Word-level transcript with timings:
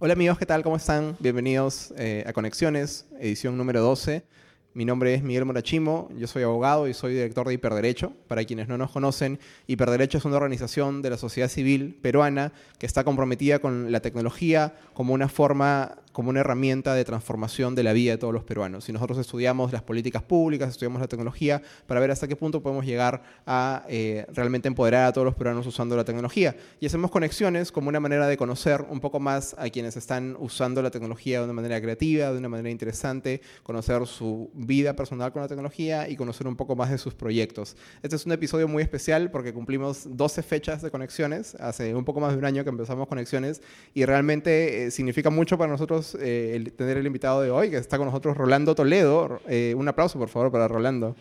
Hola 0.00 0.14
amigos, 0.14 0.38
¿qué 0.38 0.44
tal? 0.44 0.64
¿Cómo 0.64 0.74
están? 0.74 1.16
Bienvenidos 1.20 1.94
eh, 1.96 2.24
a 2.26 2.32
Conexiones, 2.32 3.06
edición 3.20 3.56
número 3.56 3.80
12. 3.80 4.24
Mi 4.74 4.84
nombre 4.84 5.14
es 5.14 5.22
Miguel 5.22 5.44
Morachimo, 5.44 6.08
yo 6.18 6.26
soy 6.26 6.42
abogado 6.42 6.88
y 6.88 6.94
soy 6.94 7.14
director 7.14 7.46
de 7.46 7.54
Hiperderecho. 7.54 8.12
Para 8.26 8.44
quienes 8.44 8.66
no 8.66 8.76
nos 8.76 8.90
conocen, 8.90 9.38
Hiperderecho 9.68 10.18
es 10.18 10.24
una 10.24 10.34
organización 10.34 11.00
de 11.00 11.10
la 11.10 11.16
sociedad 11.16 11.48
civil 11.48 11.96
peruana 12.02 12.52
que 12.80 12.86
está 12.86 13.04
comprometida 13.04 13.60
con 13.60 13.92
la 13.92 14.00
tecnología 14.00 14.74
como 14.94 15.14
una 15.14 15.28
forma 15.28 15.98
como 16.14 16.30
una 16.30 16.40
herramienta 16.40 16.94
de 16.94 17.04
transformación 17.04 17.74
de 17.74 17.82
la 17.82 17.92
vida 17.92 18.12
de 18.12 18.18
todos 18.18 18.32
los 18.32 18.44
peruanos. 18.44 18.88
Y 18.88 18.92
nosotros 18.92 19.18
estudiamos 19.18 19.72
las 19.72 19.82
políticas 19.82 20.22
públicas, 20.22 20.70
estudiamos 20.70 21.00
la 21.00 21.08
tecnología 21.08 21.60
para 21.88 21.98
ver 21.98 22.12
hasta 22.12 22.28
qué 22.28 22.36
punto 22.36 22.62
podemos 22.62 22.86
llegar 22.86 23.24
a 23.44 23.84
eh, 23.88 24.24
realmente 24.32 24.68
empoderar 24.68 25.06
a 25.06 25.12
todos 25.12 25.24
los 25.24 25.34
peruanos 25.34 25.66
usando 25.66 25.96
la 25.96 26.04
tecnología. 26.04 26.54
Y 26.78 26.86
hacemos 26.86 27.10
conexiones 27.10 27.72
como 27.72 27.88
una 27.88 27.98
manera 27.98 28.28
de 28.28 28.36
conocer 28.36 28.86
un 28.88 29.00
poco 29.00 29.18
más 29.18 29.56
a 29.58 29.68
quienes 29.70 29.96
están 29.96 30.36
usando 30.38 30.82
la 30.82 30.92
tecnología 30.92 31.40
de 31.40 31.46
una 31.46 31.52
manera 31.52 31.80
creativa, 31.80 32.30
de 32.30 32.38
una 32.38 32.48
manera 32.48 32.70
interesante, 32.70 33.42
conocer 33.64 34.06
su 34.06 34.52
vida 34.54 34.94
personal 34.94 35.32
con 35.32 35.42
la 35.42 35.48
tecnología 35.48 36.08
y 36.08 36.14
conocer 36.14 36.46
un 36.46 36.54
poco 36.54 36.76
más 36.76 36.92
de 36.92 36.98
sus 36.98 37.14
proyectos. 37.14 37.76
Este 38.04 38.14
es 38.14 38.24
un 38.24 38.30
episodio 38.30 38.68
muy 38.68 38.84
especial 38.84 39.32
porque 39.32 39.52
cumplimos 39.52 40.06
12 40.06 40.44
fechas 40.44 40.80
de 40.80 40.92
conexiones, 40.92 41.56
hace 41.56 41.92
un 41.92 42.04
poco 42.04 42.20
más 42.20 42.34
de 42.34 42.38
un 42.38 42.44
año 42.44 42.62
que 42.62 42.70
empezamos 42.70 43.08
conexiones 43.08 43.62
y 43.94 44.04
realmente 44.04 44.84
eh, 44.86 44.90
significa 44.92 45.28
mucho 45.28 45.58
para 45.58 45.72
nosotros 45.72 46.03
eh, 46.20 46.72
tener 46.76 46.96
el 46.98 47.06
invitado 47.06 47.40
de 47.40 47.50
hoy, 47.50 47.70
que 47.70 47.76
está 47.76 47.96
con 47.96 48.06
nosotros 48.06 48.36
Rolando 48.36 48.74
Toledo. 48.74 49.40
Eh, 49.48 49.74
un 49.76 49.88
aplauso, 49.88 50.18
por 50.18 50.28
favor, 50.28 50.52
para 50.52 50.68
Rolando. 50.68 51.16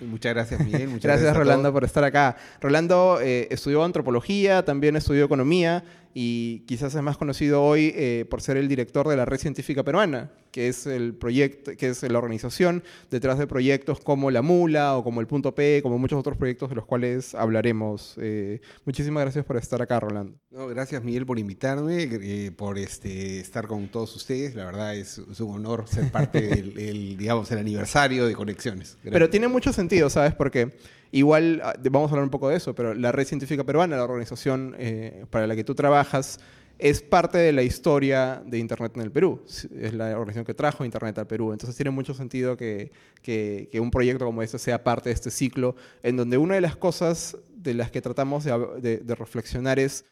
Muchas 0.00 0.34
gracias, 0.34 0.60
Miguel. 0.64 0.88
Muchas 0.88 1.12
gracias, 1.12 1.36
Rolando, 1.36 1.72
por 1.72 1.84
estar 1.84 2.04
acá. 2.04 2.36
Rolando 2.60 3.18
eh, 3.20 3.48
estudió 3.50 3.82
antropología, 3.84 4.64
también 4.64 4.96
estudió 4.96 5.24
economía 5.24 5.84
y 6.14 6.60
quizás 6.66 6.94
es 6.94 7.02
más 7.02 7.16
conocido 7.16 7.62
hoy 7.62 7.92
eh, 7.94 8.26
por 8.28 8.42
ser 8.42 8.56
el 8.56 8.68
director 8.68 9.08
de 9.08 9.16
la 9.16 9.24
Red 9.24 9.38
Científica 9.38 9.82
Peruana, 9.82 10.30
que 10.50 10.68
es 10.68 10.86
el 10.86 11.14
proyecto, 11.14 11.72
que 11.76 11.88
es 11.88 12.02
la 12.02 12.18
organización 12.18 12.84
detrás 13.10 13.38
de 13.38 13.46
proyectos 13.46 14.00
como 14.00 14.30
La 14.30 14.42
Mula 14.42 14.96
o 14.96 15.04
como 15.04 15.20
el 15.20 15.26
Punto 15.26 15.54
P, 15.54 15.80
como 15.82 15.98
muchos 15.98 16.18
otros 16.18 16.36
proyectos 16.36 16.68
de 16.68 16.76
los 16.76 16.84
cuales 16.84 17.34
hablaremos. 17.34 18.16
Eh, 18.20 18.60
muchísimas 18.84 19.22
gracias 19.22 19.44
por 19.44 19.56
estar 19.56 19.80
acá, 19.80 19.98
Rolando. 20.00 20.38
gracias, 20.50 21.02
Miguel, 21.02 21.24
por 21.24 21.38
invitarme, 21.38 22.02
eh, 22.02 22.52
por 22.52 22.78
este, 22.78 23.40
estar 23.40 23.66
con 23.66 23.88
todos 23.88 24.14
ustedes. 24.14 24.54
La 24.54 24.66
verdad 24.66 24.94
es, 24.94 25.18
un 25.18 25.54
honor 25.54 25.88
ser 25.88 26.10
parte 26.12 26.40
del, 26.40 27.16
digamos, 27.16 27.50
el 27.50 27.58
aniversario 27.58 28.26
de 28.26 28.34
Conexiones. 28.34 28.98
Pero 29.02 29.30
tiene 29.30 29.48
mucho 29.48 29.72
sentido, 29.72 30.10
¿sabes? 30.10 30.34
Porque 30.34 30.72
Igual, 31.12 31.60
ah, 31.62 31.74
vamos 31.90 32.10
a 32.10 32.14
hablar 32.14 32.24
un 32.24 32.30
poco 32.30 32.48
de 32.48 32.56
eso, 32.56 32.74
pero 32.74 32.94
la 32.94 33.12
Red 33.12 33.26
Científica 33.26 33.62
Peruana, 33.64 33.96
la 33.96 34.04
organización 34.04 34.74
eh, 34.78 35.26
para 35.30 35.46
la 35.46 35.54
que 35.54 35.62
tú 35.62 35.74
trabajas, 35.74 36.40
es 36.78 37.02
parte 37.02 37.36
de 37.38 37.52
la 37.52 37.62
historia 37.62 38.42
de 38.44 38.58
Internet 38.58 38.92
en 38.96 39.02
el 39.02 39.12
Perú. 39.12 39.44
Es 39.46 39.92
la 39.92 40.06
organización 40.18 40.46
que 40.46 40.54
trajo 40.54 40.84
Internet 40.84 41.18
al 41.18 41.26
Perú. 41.26 41.52
Entonces 41.52 41.76
tiene 41.76 41.90
mucho 41.90 42.14
sentido 42.14 42.56
que, 42.56 42.90
que, 43.22 43.68
un 43.78 43.90
proyecto 43.90 44.24
como 44.24 44.42
este 44.42 44.58
sea 44.58 44.82
parte 44.82 45.10
de 45.10 45.14
este 45.14 45.30
ciclo, 45.30 45.76
en 46.02 46.16
donde 46.16 46.38
una 46.38 46.54
de 46.54 46.62
las 46.62 46.76
cosas 46.76 47.36
de 47.54 47.74
las 47.74 47.90
que 47.90 48.00
tratamos 48.00 48.44
de, 48.44 48.98
de, 48.98 49.14
reflexionar 49.14 49.78
es 49.78 50.06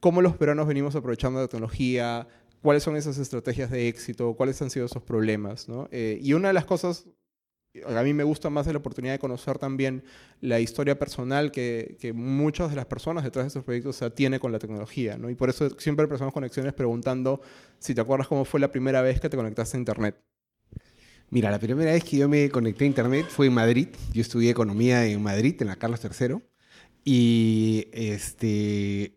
cómo 0.00 0.20
los 0.20 0.36
peruanos 0.36 0.66
venimos 0.66 0.96
aprovechando 0.96 1.40
la 1.40 1.46
tecnología, 1.46 2.26
cuáles 2.60 2.82
son 2.82 2.96
esas 2.96 3.16
estrategias 3.16 3.70
de 3.70 3.88
éxito, 3.88 4.34
cuáles 4.34 4.60
han 4.60 4.70
sido 4.70 4.86
esos 4.86 5.02
problemas. 5.02 5.68
¿no? 5.68 5.88
Eh, 5.92 6.18
y 6.20 6.32
una 6.34 6.48
de 6.48 6.54
las 6.54 6.64
cosas 6.64 7.06
a 7.86 8.02
mí 8.02 8.12
me 8.12 8.24
gusta 8.24 8.50
más 8.50 8.66
la 8.66 8.78
oportunidad 8.78 9.14
de 9.14 9.18
conocer 9.18 9.58
también 9.58 10.04
la 10.40 10.60
historia 10.60 10.98
personal 10.98 11.50
que, 11.50 11.96
que 12.00 12.12
muchas 12.12 12.70
de 12.70 12.76
las 12.76 12.86
personas 12.86 13.24
detrás 13.24 13.44
de 13.44 13.48
estos 13.48 13.64
proyectos 13.64 13.96
se 13.96 14.10
tiene 14.10 14.38
con 14.38 14.52
la 14.52 14.58
tecnología, 14.58 15.16
¿no? 15.16 15.30
Y 15.30 15.34
por 15.34 15.48
eso 15.48 15.70
siempre 15.78 16.04
empezamos 16.04 16.34
conexiones 16.34 16.72
preguntando 16.74 17.40
si 17.78 17.94
te 17.94 18.00
acuerdas 18.00 18.28
cómo 18.28 18.44
fue 18.44 18.60
la 18.60 18.70
primera 18.70 19.00
vez 19.02 19.20
que 19.20 19.28
te 19.28 19.36
conectaste 19.36 19.76
a 19.76 19.80
Internet. 19.80 20.16
Mira, 21.30 21.50
la 21.50 21.58
primera 21.58 21.92
vez 21.92 22.04
que 22.04 22.18
yo 22.18 22.28
me 22.28 22.50
conecté 22.50 22.84
a 22.84 22.88
Internet 22.88 23.26
fue 23.30 23.46
en 23.46 23.54
Madrid. 23.54 23.88
Yo 24.12 24.20
estudié 24.20 24.50
economía 24.50 25.06
en 25.06 25.22
Madrid, 25.22 25.56
en 25.60 25.68
la 25.68 25.76
Carlos 25.76 26.00
III. 26.04 26.36
Y 27.04 27.88
este, 27.92 29.14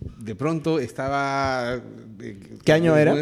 de 0.00 0.34
pronto 0.34 0.78
estaba... 0.78 1.80
Eh, 2.20 2.36
¿Qué 2.64 2.72
año 2.72 2.96
era? 2.96 3.14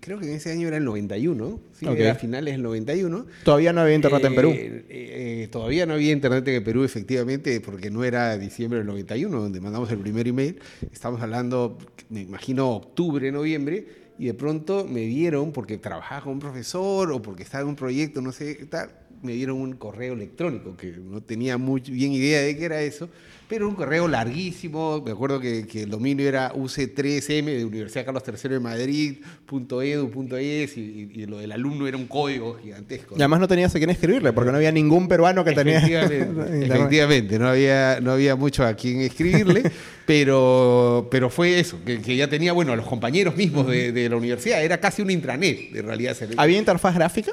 Creo 0.00 0.18
que 0.18 0.26
en 0.26 0.34
ese 0.34 0.52
año 0.52 0.68
era 0.68 0.76
el 0.76 0.84
91, 0.84 1.60
¿sí? 1.72 1.86
era 1.86 2.14
finales 2.14 2.54
del 2.54 2.62
91. 2.62 3.26
Todavía 3.44 3.72
no 3.72 3.80
había 3.80 3.94
internet 3.94 4.24
en 4.24 4.34
Perú. 4.34 4.50
Eh, 4.50 4.84
eh, 4.88 5.48
todavía 5.50 5.86
no 5.86 5.94
había 5.94 6.12
internet 6.12 6.46
en 6.48 6.64
Perú, 6.64 6.84
efectivamente, 6.84 7.60
porque 7.60 7.90
no 7.90 8.04
era 8.04 8.36
diciembre 8.38 8.78
del 8.78 8.86
91, 8.86 9.40
donde 9.40 9.60
mandamos 9.60 9.90
el 9.90 9.98
primer 9.98 10.26
email. 10.26 10.58
Estamos 10.92 11.20
hablando, 11.22 11.78
me 12.08 12.22
imagino, 12.22 12.70
octubre, 12.70 13.30
noviembre, 13.30 13.86
y 14.18 14.26
de 14.26 14.34
pronto 14.34 14.86
me 14.88 15.00
dieron, 15.00 15.52
porque 15.52 15.78
trabajaba 15.78 16.22
con 16.22 16.34
un 16.34 16.40
profesor 16.40 17.12
o 17.12 17.22
porque 17.22 17.42
estaba 17.42 17.62
en 17.62 17.68
un 17.68 17.76
proyecto, 17.76 18.20
no 18.20 18.32
sé, 18.32 18.54
tal, 18.66 18.90
me 19.22 19.32
dieron 19.32 19.60
un 19.60 19.74
correo 19.74 20.14
electrónico, 20.14 20.76
que 20.76 20.92
no 20.92 21.20
tenía 21.22 21.58
muy 21.58 21.80
bien 21.80 22.12
idea 22.12 22.40
de 22.40 22.56
qué 22.56 22.64
era 22.64 22.80
eso 22.82 23.08
pero 23.48 23.68
un 23.68 23.74
correo 23.74 24.08
larguísimo. 24.08 25.02
Me 25.04 25.12
acuerdo 25.12 25.40
que, 25.40 25.66
el 25.74 25.90
dominio 25.90 26.26
era 26.26 26.52
UC3M 26.52 27.44
de 27.44 27.64
Universidad 27.64 28.04
Carlos 28.04 28.22
III 28.26 28.50
de 28.50 28.60
Madrid, 28.60 29.16
.edu.es, 29.48 30.76
y, 30.76 31.10
y, 31.14 31.26
lo 31.26 31.38
del 31.38 31.52
alumno 31.52 31.86
era 31.86 31.96
un 31.96 32.06
código 32.06 32.58
gigantesco. 32.62 33.14
Y 33.16 33.20
además 33.20 33.40
no 33.40 33.48
tenías 33.48 33.74
a 33.74 33.78
quién 33.78 33.90
escribirle, 33.90 34.32
porque 34.32 34.50
no 34.50 34.56
había 34.56 34.72
ningún 34.72 35.08
peruano 35.08 35.44
que 35.44 35.52
tenía. 35.52 35.78
Efectivamente, 35.78 37.38
no 37.38 37.48
había, 37.48 38.00
no 38.00 38.12
había 38.12 38.36
mucho 38.36 38.64
a 38.64 38.74
quien 38.74 39.00
escribirle, 39.00 39.70
pero, 40.06 41.08
pero 41.10 41.30
fue 41.30 41.60
eso, 41.60 41.78
que, 41.84 42.16
ya 42.16 42.28
tenía, 42.28 42.52
bueno, 42.52 42.72
a 42.72 42.76
los 42.76 42.86
compañeros 42.86 43.36
mismos 43.36 43.66
de, 43.68 43.92
de, 43.92 44.08
la 44.08 44.16
universidad, 44.16 44.62
era 44.64 44.80
casi 44.80 45.02
un 45.02 45.10
intranet, 45.10 45.74
en 45.74 45.84
realidad. 45.84 46.16
¿Había 46.36 46.58
interfaz 46.58 46.94
gráfica? 46.94 47.32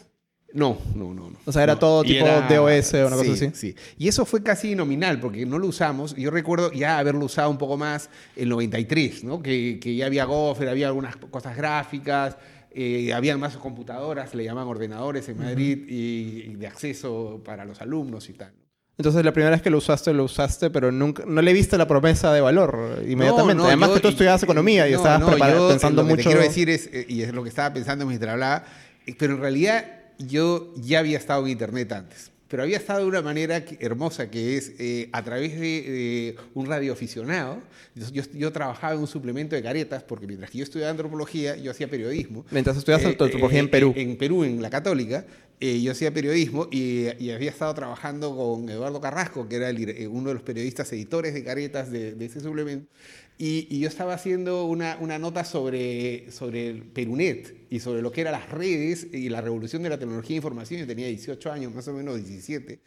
No, 0.54 0.78
no, 0.94 1.14
no, 1.16 1.32
O 1.46 1.52
sea, 1.52 1.64
era 1.64 1.80
todo 1.80 2.04
tipo 2.04 2.26
DOS 2.26 2.94
o 2.94 3.08
una 3.08 3.16
cosa 3.16 3.34
así. 3.34 3.52
Sí. 3.54 3.76
Y 3.98 4.08
eso 4.08 4.24
fue 4.24 4.44
casi 4.44 4.76
nominal, 4.76 5.20
porque 5.20 5.46
no 5.48 5.58
lo 5.58 5.68
usamos. 5.68 6.16
Yo 6.16 6.30
recuerdo 6.30 6.72
ya 6.72 7.00
haberlo 7.00 7.26
usado 7.26 7.50
un 7.50 7.58
poco 7.58 7.76
más 7.76 8.10
en 8.36 8.50
93, 8.50 9.24
¿no? 9.24 9.42
Que, 9.42 9.80
que 9.82 9.96
ya 9.96 10.06
había 10.06 10.26
Gopher, 10.26 10.70
había 10.70 10.88
algunas 10.88 11.16
cosas 11.16 11.58
gráficas, 11.58 12.38
eh, 12.76 13.14
había 13.14 13.38
más 13.38 13.56
computadoras, 13.58 14.34
le 14.34 14.44
llaman 14.44 14.68
ordenadores 14.68 15.30
en 15.30 15.38
Madrid, 15.38 15.86
y, 15.88 16.56
de 16.56 16.66
acceso 16.66 17.40
para 17.46 17.66
los 17.66 17.82
alumnos 17.82 18.30
y 18.30 18.34
tal. 18.34 18.52
Entonces, 18.98 19.24
la 19.24 19.32
primera 19.32 19.52
vez 19.52 19.62
que 19.62 19.70
lo 19.70 19.78
usaste, 19.78 20.14
lo 20.14 20.24
usaste, 20.24 20.70
pero 20.72 20.92
nunca, 20.92 21.24
no 21.26 21.42
le 21.42 21.54
viste 21.54 21.78
la 21.78 21.88
promesa 21.88 22.34
de 22.34 22.42
valor 22.42 23.04
inmediatamente. 23.08 23.64
Además 23.64 23.92
que 23.92 24.00
tú 24.00 24.08
estudiabas 24.08 24.42
economía 24.42 24.88
y 24.88 24.94
estabas 24.94 25.36
pensando 25.70 26.04
mucho. 26.04 26.16
Lo 26.16 26.18
que 26.18 26.24
quiero 26.24 26.42
decir 26.42 26.70
es, 26.70 26.90
eh, 26.92 27.06
y 27.08 27.22
es 27.22 27.34
lo 27.34 27.44
que 27.44 27.50
estaba 27.50 27.74
pensando 27.74 28.06
mientras 28.08 28.34
hablaba, 28.34 28.66
eh, 29.06 29.16
pero 29.18 29.34
en 29.36 29.42
realidad 29.42 29.86
yo 30.28 30.74
ya 30.76 31.00
había 31.00 31.18
estado 31.18 31.46
en 31.46 31.52
Internet 31.52 31.92
antes, 31.92 32.32
pero 32.48 32.64
había 32.64 32.78
estado 32.78 33.00
de 33.00 33.06
una 33.08 33.22
manera 33.22 33.64
hermosa 33.80 34.30
que 34.30 34.58
es 34.58 34.74
eh, 34.78 35.10
a 35.12 35.24
través 35.24 35.60
de, 35.60 36.36
un 36.54 36.68
radioaficionado. 36.68 37.62
Yo, 37.96 38.24
yo, 38.34 38.52
trabajaba 38.52 38.94
en 38.94 39.00
un 39.00 39.08
suplemento 39.08 39.56
de 39.56 39.64
caretas 39.64 40.04
porque 40.04 40.28
mientras 40.28 40.52
que 40.52 40.60
yo 40.60 40.64
estudiaba 40.64 40.92
antropología, 40.92 41.56
yo 41.56 41.72
hacía 41.72 41.88
periodismo. 41.88 42.46
Mientras 42.52 42.78
estudiabas 42.78 43.06
eh, 43.06 43.10
antropología 43.10 43.60
en 43.60 43.70
Perú. 43.70 43.94
Eh, 43.96 44.02
en, 44.02 44.18
Perú, 44.18 44.44
en 44.44 44.62
la 44.62 44.70
Católica. 44.70 45.26
Yo 45.60 45.92
hacía 45.92 46.14
periodismo 46.14 46.68
y, 46.72 47.08
había 47.08 47.50
estado 47.50 47.74
trabajando 47.74 48.36
con 48.36 48.70
Eduardo 48.70 49.00
Carrasco, 49.00 49.48
que 49.48 49.56
era 49.56 49.70
uno 50.10 50.30
de 50.30 50.34
los 50.34 50.44
periodistas 50.44 50.92
editores 50.94 51.34
de 51.34 51.44
caretas 51.44 51.90
de, 51.92 52.16
de 52.16 52.26
ese 52.26 52.40
suplemento. 52.40 52.90
Y, 53.38 53.80
yo 53.80 53.88
estaba 53.88 54.14
haciendo 54.14 54.66
una, 54.66 54.98
una, 55.00 55.18
nota 55.18 55.44
sobre, 55.44 56.32
sobre 56.32 56.68
el 56.70 56.84
Perunet 56.84 57.66
y 57.70 57.80
sobre 57.80 58.02
lo 58.02 58.12
que 58.12 58.22
eran 58.22 58.34
las 58.34 58.50
redes 58.50 59.08
y 59.12 59.30
la 59.30 59.42
revolución 59.42 59.82
de 59.84 59.90
la 59.90 59.98
tecnología 59.98 60.30
de 60.30 60.36
información. 60.36 60.80
Yo 60.82 60.88
tenía 60.88 61.08
18 61.08 61.52
años, 61.52 61.74
más 61.74 61.88
o 61.88 61.94
menos 61.94 62.18
17, 62.18 62.80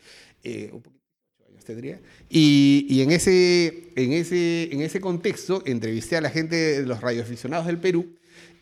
eh, 0.44 0.70
un 0.72 0.82
poquito 0.82 1.06
tendría. 1.64 2.00
Y, 2.30 2.86
y, 2.88 3.02
en, 3.02 3.10
ese, 3.10 3.90
en, 3.96 4.12
ese, 4.12 4.72
en 4.72 4.80
ese 4.82 5.00
contexto 5.00 5.62
entrevisté 5.66 6.16
a 6.16 6.20
la 6.20 6.30
gente 6.30 6.54
de 6.54 6.86
los 6.86 7.00
radioaficionados 7.00 7.66
del 7.66 7.78
Perú 7.78 8.15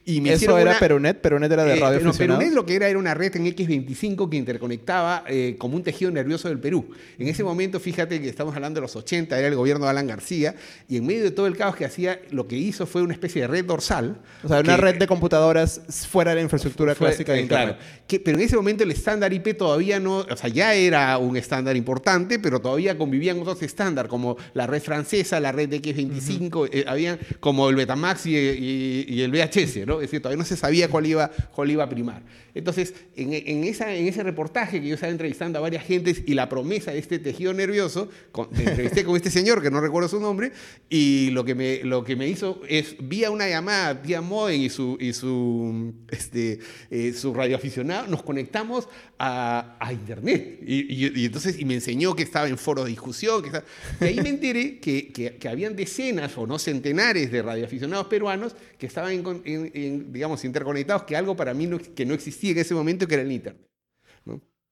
y 0.07 0.29
¿Eso 0.29 0.59
era 0.59 0.79
Perunet? 0.79 1.19
¿Perunet 1.19 1.51
era 1.51 1.65
de 1.65 1.79
eh, 1.79 1.81
radio 1.81 2.01
No, 2.01 2.13
Perunet 2.13 2.53
lo 2.53 2.67
que 2.67 2.75
era 2.77 2.89
era 2.89 2.99
una 2.99 3.15
red 3.15 3.35
en 3.37 3.47
X25 3.47 4.29
que 4.29 4.37
interconectaba 4.37 5.25
eh, 5.27 5.57
como 5.59 5.77
un 5.77 5.83
tejido 5.83 6.11
nervioso 6.11 6.49
del 6.49 6.59
Perú. 6.59 6.91
En 7.19 7.27
ese 7.29 7.43
momento, 7.43 7.81
fíjate 7.81 8.21
que 8.21 8.29
estamos 8.29 8.55
hablando 8.55 8.81
de 8.81 8.83
los 8.83 8.95
80, 8.97 9.39
era 9.39 9.49
el 9.49 9.55
gobierno 9.55 9.87
de 9.87 9.91
Alan 9.91 10.07
García, 10.07 10.57
y 10.89 10.99
en 10.99 11.07
medio 11.07 11.23
de 11.23 11.31
todo 11.31 11.47
el 11.47 11.57
caos 11.57 11.77
que 11.77 11.87
hacía, 11.87 12.21
lo 12.31 12.47
que 12.47 12.57
hizo 12.57 12.87
fue 12.87 13.01
una 13.01 13.15
especie 13.15 13.43
de 13.43 13.49
red 13.49 13.65
dorsal. 13.65 14.21
O 14.43 14.49
sea, 14.49 14.61
una 14.61 14.77
red 14.77 14.97
de 14.97 15.07
computadoras 15.07 15.81
fuera 16.07 16.33
de 16.33 16.37
la 16.37 16.43
infraestructura 16.43 16.95
clásica 16.95 17.33
de 17.33 17.41
Internet. 17.41 17.77
Claro, 17.79 18.03
que, 18.07 18.21
pero 18.21 18.37
en 18.37 18.45
ese 18.45 18.57
momento 18.57 18.85
el 18.85 18.91
estándar 18.91 19.33
IP 19.33 19.57
todavía 19.57 19.99
no, 20.01 20.19
o 20.19 20.37
sea, 20.37 20.51
ya 20.51 20.75
era 20.75 21.17
un 21.17 21.39
estándar 21.39 21.77
importante, 21.77 22.39
pero 22.39 22.61
todavía 22.61 22.99
convivían 22.99 23.41
otros 23.41 23.63
estándares, 23.63 24.11
como 24.11 24.37
la 24.53 24.67
red 24.67 24.83
francesa, 24.83 25.41
la 25.41 25.51
red 25.51 25.71
de 25.71 25.81
X25, 25.81 26.69
eh, 26.71 26.85
habían 26.87 27.19
como 27.41 27.71
el 27.71 27.77
Betamax 27.77 28.27
y, 28.27 28.35
y 29.09 29.23
el 29.23 29.31
VHS, 29.31 29.87
¿no? 29.87 29.94
Centro, 29.95 30.01
es 30.01 30.11
decir, 30.11 30.21
todavía 30.21 30.39
no 30.39 30.45
se 30.45 30.57
sabía 30.57 30.89
cuál 30.89 31.07
iba, 31.07 31.31
a 31.85 31.89
primar. 31.89 32.23
Entonces, 32.55 32.95
en, 33.17 33.65
ese 33.65 34.23
reportaje 34.23 34.81
que 34.81 34.89
yo 34.89 34.95
estaba 34.95 35.13
entrevistando 35.13 35.59
a 35.59 35.63
varias 35.63 35.85
gentes 35.85 36.23
y 36.27 36.35
la 36.35 36.49
promesa 36.49 36.93
de 36.93 36.99
este 36.99 37.19
tejido 37.19 37.53
nervioso, 37.53 38.09
con, 38.33 38.49
entrevisté 38.57 39.05
con 39.05 39.17
este 39.17 39.31
señor 39.31 39.63
que 39.63 39.71
no 39.71 39.81
recuerdo 39.81 40.09
su 40.09 40.21
nombre, 40.21 40.53
y 40.89 41.31
lo 41.31 41.45
que 41.45 41.55
me, 41.55 42.29
hizo 42.29 42.61
es, 42.69 42.97
vía 43.01 43.31
una 43.31 43.49
llamada, 43.49 43.95
vía 43.95 44.21
modem 44.21 44.63
y 44.63 44.71
su, 44.71 44.97
y 45.01 45.13
su, 45.13 45.95
este, 46.11 46.59
eh, 46.91 47.13
su 47.13 47.35
radioaficionado, 47.35 48.09
nos 48.09 48.23
conectamos 48.23 48.89
a, 49.19 49.91
Internet. 49.93 50.61
Y, 50.67 51.25
entonces 51.25 51.59
y 51.59 51.65
me 51.65 51.75
enseñó 51.75 52.17
que 52.17 52.23
estaba 52.23 52.49
en 52.49 52.59
foros 52.59 52.85
de 52.85 52.91
discusión. 52.91 53.45
Y 54.01 54.05
ahí 54.05 54.21
me 54.21 54.29
enteré 54.29 54.79
que, 54.79 55.39
habían 55.49 55.77
decenas 55.77 56.37
o 56.37 56.47
no 56.47 56.59
centenares 56.59 57.31
de 57.31 57.43
radioaficionados 57.43 58.07
peruanos 58.07 58.55
que 58.79 58.87
estaban, 58.87 59.13
en, 59.13 59.71
digamos, 59.91 60.45
interconectados, 60.45 61.05
que 61.05 61.17
algo 61.17 61.37
para 61.37 61.55
mí 61.55 61.67
no, 61.67 61.79
que 61.79 62.05
no 62.05 62.15
existía 62.15 62.53
en 62.53 62.59
ese 62.59 62.75
momento, 62.75 63.07
que 63.07 63.15
era 63.15 63.23
el 63.23 63.33
Internet. 63.33 63.69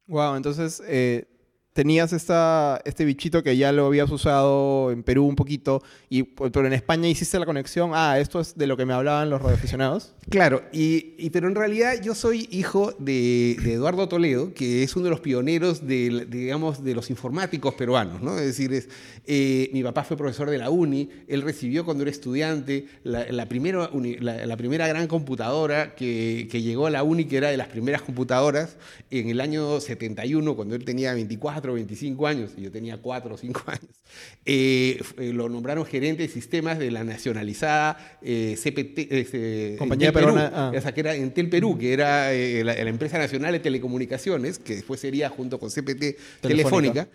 Wow, 0.07 0.37
entonces 0.37 0.83
eh, 0.87 1.27
tenías 1.73 2.13
esta, 2.13 2.81
este 2.85 3.05
bichito 3.05 3.43
que 3.43 3.57
ya 3.57 3.73
lo 3.73 3.87
habías 3.87 4.11
usado 4.11 4.91
en 4.91 5.03
Perú 5.03 5.25
un 5.25 5.37
poquito, 5.37 5.83
y, 6.11 6.25
pero 6.25 6.67
en 6.67 6.73
España 6.75 7.09
hiciste 7.09 7.39
la 7.39 7.47
conexión, 7.47 7.93
ah, 7.95 8.19
esto 8.19 8.41
es 8.41 8.57
de 8.57 8.67
lo 8.67 8.77
que 8.77 8.85
me 8.85 8.93
hablaban 8.93 9.31
los 9.31 9.41
radioaficionados. 9.41 10.15
Claro, 10.29 10.63
y, 10.73 11.31
pero 11.31 11.49
en 11.49 11.55
realidad 11.55 12.01
yo 12.03 12.15
soy 12.15 12.49
hijo 12.51 12.95
de, 12.99 13.53
Eduardo 13.53 14.09
Toledo, 14.09 14.53
que 14.53 14.83
es 14.83 14.95
uno 14.97 15.05
de 15.07 15.11
los 15.11 15.21
pioneros 15.21 15.87
de, 15.87 16.27
digamos, 16.29 16.85
de 16.85 16.95
los 16.95 17.09
informáticos 17.11 17.75
peruanos, 17.75 18.21
¿no? 18.21 18.39
Es 18.39 18.45
decir, 18.45 18.73
es, 18.75 18.89
eh, 19.27 19.71
mi 19.73 19.83
papá 19.83 20.05
fue 20.05 20.17
profesor 20.17 20.51
de 20.51 20.59
la 20.59 20.69
UNI, 20.69 21.09
él 21.27 21.43
recibió 21.43 21.85
cuando 21.85 22.03
era 22.03 22.11
estudiante 22.11 22.87
la, 23.03 23.47
primera, 23.47 23.91
la, 24.21 24.57
primera 24.57 24.87
gran 24.89 25.07
computadora 25.07 25.95
que, 25.95 26.49
que 26.51 26.61
llegó 26.61 26.87
a 26.87 26.91
la 26.91 27.03
UNI, 27.03 27.25
que 27.25 27.39
era 27.39 27.49
de 27.49 27.57
las 27.57 27.69
primeras 27.69 28.03
computadoras, 28.03 28.77
en 29.11 29.31
el 29.31 29.41
año 29.41 29.81
71, 29.81 30.55
cuando 30.55 30.75
él 30.75 30.85
tenía 30.85 31.15
24 31.15 31.62
o 31.71 31.75
25 31.75 32.27
años, 32.27 32.51
y 32.57 32.63
yo 32.63 32.71
tenía 32.71 32.99
4 33.01 33.35
o 33.35 33.39
5 33.39 33.63
años, 33.67 34.03
eh, 34.45 35.01
eh, 35.19 35.33
lo 35.33 35.49
nombraron 35.49 35.87
gerente 35.87 36.23
de 36.23 36.29
sistemas 36.29 36.79
de 36.79 36.91
la 36.91 37.05
nacionalizada 37.05 38.19
eh, 38.23 38.57
CPT, 38.61 39.79
Compañía 39.79 40.13
Peruana. 40.13 40.51
Ah. 40.55 40.73
Esa 40.75 40.93
que 40.93 41.01
era 41.01 41.15
Entel 41.15 41.49
Perú, 41.49 41.79
que 41.79 41.93
era 41.93 42.33
la, 42.33 42.75
empresa 42.93 43.19
nacional 43.19 43.53
de 43.53 43.61
telecomunicaciones, 43.61 44.59
que 44.59 44.75
después 44.75 45.01
sería 45.01 45.29
junto 45.29 45.59
con 45.59 45.71
CPT 45.71 46.17
Telefónica. 46.41 47.09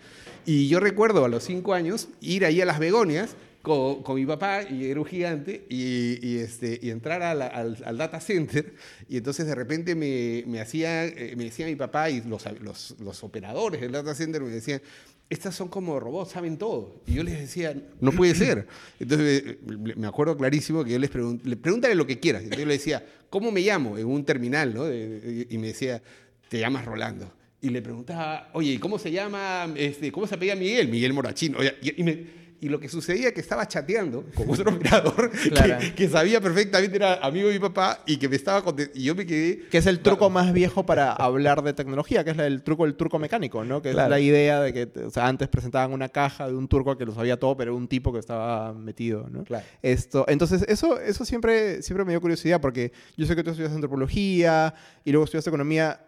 Y 0.46 0.68
yo 0.68 0.80
recuerdo 0.80 1.24
a 1.24 1.28
los 1.28 1.44
5 1.44 1.74
años 1.74 2.08
ir 2.20 2.44
ahí 2.44 2.60
a 2.60 2.64
las 2.64 2.78
Begonias 2.78 3.36
con, 3.68 4.16
mi 4.16 4.26
papá, 4.26 4.62
y 4.62 4.86
era 4.86 4.98
un 4.98 5.06
gigante, 5.06 5.66
y, 5.68 6.38
este, 6.38 6.78
y 6.82 6.90
entrar 6.90 7.22
al, 7.22 7.42
al, 7.42 7.98
data 7.98 8.20
center, 8.20 8.74
y 9.08 9.18
entonces 9.18 9.46
de 9.46 9.54
repente 9.54 9.94
me, 9.94 10.44
me, 10.46 10.60
hacía, 10.60 11.04
eh, 11.04 11.34
me 11.36 11.44
decía 11.44 11.66
mi 11.66 11.76
papá 11.76 12.10
y 12.10 12.22
los, 12.22 12.44
los, 12.60 12.96
los, 12.98 13.24
operadores 13.24 13.80
del 13.80 13.92
data 13.92 14.14
center 14.14 14.42
me 14.42 14.50
decían, 14.50 14.80
estas 15.30 15.54
son 15.54 15.68
como 15.68 16.00
robots, 16.00 16.32
saben 16.32 16.56
todo. 16.56 17.02
Y 17.06 17.14
yo 17.14 17.22
les 17.22 17.38
decía, 17.38 17.76
no 18.00 18.12
puede 18.12 18.34
ser. 18.34 18.66
Entonces 18.98 19.56
me 19.66 20.06
acuerdo 20.06 20.36
clarísimo 20.36 20.84
que 20.84 20.92
yo 20.92 20.98
les 20.98 21.10
pregunté, 21.10 21.56
pregúntale 21.56 21.94
lo 21.94 22.06
que 22.06 22.18
quieras. 22.18 22.42
Entonces 22.42 22.64
yo 22.64 22.66
le 22.66 22.74
decía, 22.74 23.04
¿cómo 23.28 23.50
me 23.50 23.60
llamo? 23.60 23.98
En 23.98 24.06
un 24.06 24.24
terminal, 24.24 24.74
¿no? 24.74 24.86
Y 24.88 25.58
me 25.58 25.68
decía, 25.68 26.02
te 26.48 26.58
llamas 26.58 26.84
Rolando. 26.84 27.32
Y 27.60 27.70
le 27.70 27.82
preguntaba, 27.82 28.50
oye, 28.52 28.72
¿y 28.72 28.78
cómo 28.78 28.98
se 28.98 29.10
llama, 29.10 29.68
este, 29.76 30.12
cómo 30.12 30.26
se 30.26 30.36
apellida 30.36 30.54
Miguel? 30.54 30.88
Miguel 30.88 31.12
Morachino. 31.12 31.58
Y, 31.82 32.02
me, 32.04 32.24
y 32.60 32.68
lo 32.68 32.80
que 32.80 32.88
sucedía 32.88 33.28
es 33.28 33.34
que 33.34 33.40
estaba 33.40 33.66
chateando 33.68 34.24
con 34.34 34.50
otro 34.50 34.70
operador 34.74 35.30
que, 35.96 36.08
sabía 36.08 36.40
perfectamente, 36.40 36.96
era 36.96 37.14
amigo 37.14 37.48
de 37.48 37.54
mi 37.54 37.60
papá 37.60 38.00
y 38.06 38.16
que 38.16 38.28
me 38.28 38.36
estaba 38.36 38.62
y 38.94 39.04
yo 39.04 39.14
me 39.14 39.26
quedé... 39.26 39.68
Que 39.68 39.78
es 39.78 39.86
el 39.86 40.00
truco 40.00 40.30
más 40.30 40.52
viejo 40.52 40.84
para 40.84 41.12
hablar 41.12 41.62
de 41.62 41.72
tecnología, 41.72 42.24
que 42.24 42.30
es 42.30 42.38
el 42.38 42.62
truco 42.62 42.84
el 42.84 42.94
turco 42.94 43.18
mecánico, 43.18 43.64
¿no? 43.64 43.82
Que 43.82 43.90
es 43.90 43.96
la 43.96 44.20
idea 44.20 44.60
de 44.60 44.72
que 44.72 44.88
o 45.00 45.10
sea, 45.10 45.28
antes 45.28 45.48
presentaban 45.48 45.92
una 45.92 46.08
caja 46.08 46.48
de 46.48 46.54
un 46.54 46.68
turco 46.68 46.96
que 46.96 47.04
lo 47.04 47.14
sabía 47.14 47.38
todo, 47.38 47.56
pero 47.56 47.76
un 47.76 47.88
tipo 47.88 48.12
que 48.12 48.18
estaba 48.18 48.72
metido, 48.72 49.28
¿no? 49.30 49.44
Esto, 49.82 50.24
entonces, 50.28 50.64
eso, 50.68 50.98
eso 51.00 51.24
siempre, 51.24 51.82
siempre 51.82 52.04
me 52.04 52.12
dio 52.12 52.20
curiosidad, 52.20 52.60
porque 52.60 52.92
yo 53.16 53.26
sé 53.26 53.36
que 53.36 53.42
tú 53.42 53.50
estudias 53.50 53.72
antropología 53.72 54.74
y 55.04 55.12
luego 55.12 55.24
estudias 55.24 55.46
economía, 55.46 56.00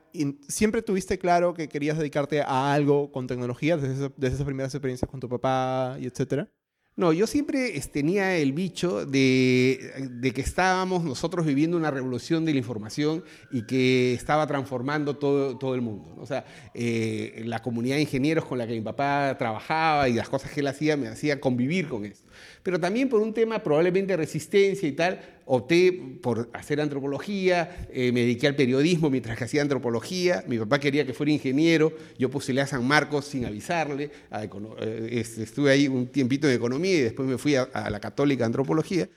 ¿Siempre 0.49 0.83
tuviste 0.83 1.19
claro 1.19 1.55
que 1.55 1.69
querías 1.69 1.99
dedicarte 1.99 2.43
a 2.43 2.73
algo 2.73 3.11
con 3.12 3.27
tecnología 3.27 3.77
desde, 3.77 4.11
esas 4.23 4.45
primeras 4.45 4.75
experiencias 4.75 5.11
con 5.11 5.21
tu 5.21 5.29
papá 5.29 5.97
y 6.01 6.07
etcétera? 6.07 6.49
No, 6.97 7.12
yo 7.15 7.27
siempre 7.27 7.81
tenía 7.93 8.37
el 8.37 8.53
bicho 8.53 9.07
de, 9.07 10.33
que 10.35 10.41
estábamos 10.41 11.03
nosotros 11.03 11.47
viviendo 11.47 11.77
una 11.77 11.91
revolución 11.91 12.45
de 12.45 12.53
la 12.53 12.59
información 12.59 13.25
y 13.51 13.62
que 13.62 14.12
estaba 14.12 14.47
transformando 14.47 15.17
todo, 15.17 15.57
todo 15.57 15.75
el 15.75 15.81
mundo. 15.81 16.15
O 16.19 16.27
sea, 16.27 16.45
eh, 16.75 17.43
la 17.47 17.62
comunidad 17.62 17.95
de 17.95 18.03
ingenieros 18.03 18.45
con 18.45 18.59
la 18.59 18.67
que 18.67 18.75
mi 18.75 18.83
papá 18.83 19.35
trabajaba 19.39 20.09
y 20.09 20.12
las 20.12 20.29
cosas 20.29 20.51
que 20.51 20.61
él 20.61 20.67
hacía 20.67 20.97
me 20.97 21.09
hacían 21.09 21.39
convivir 21.39 21.89
con 21.89 22.05
esto 22.05 22.31
pero 22.62 22.79
también 22.79 23.09
por 23.09 23.21
un 23.21 23.33
tema 23.33 23.62
probablemente 23.62 24.12
de 24.12 24.17
resistencia 24.17 24.89
y 24.89 24.93
tal, 24.93 25.21
opté 25.52 25.93
por 26.23 26.49
hacer 26.52 26.81
antropología, 26.81 27.88
eh, 27.93 28.12
me 28.12 28.20
dediqué 28.20 28.47
al 28.47 28.55
periodismo 28.55 29.11
mientras 29.11 29.37
que 29.37 29.44
hacía 29.44 29.62
antropología, 29.62 30.44
mi 30.47 30.58
papá 30.58 30.79
quería 30.79 31.05
que 31.05 31.12
fuera 31.12 31.32
ingeniero, 31.32 31.93
yo 32.17 32.31
postulé 32.31 32.61
a 32.61 32.69
San 32.69 32.87
Marcos 32.87 33.25
sin 33.25 33.44
avisarle, 33.44 34.12
eh, 34.31 35.20
estuve 35.20 35.73
ahí 35.73 35.88
un 35.88 36.06
tiempito 36.06 36.47
de 36.47 36.55
economía 36.55 36.94
y 36.97 37.00
después 37.00 37.29
me 37.29 37.37
fui 37.37 37.56
a, 37.56 37.62
a 37.62 37.91
la 37.91 37.99
católica 37.99 38.47
antropología. 38.47 39.08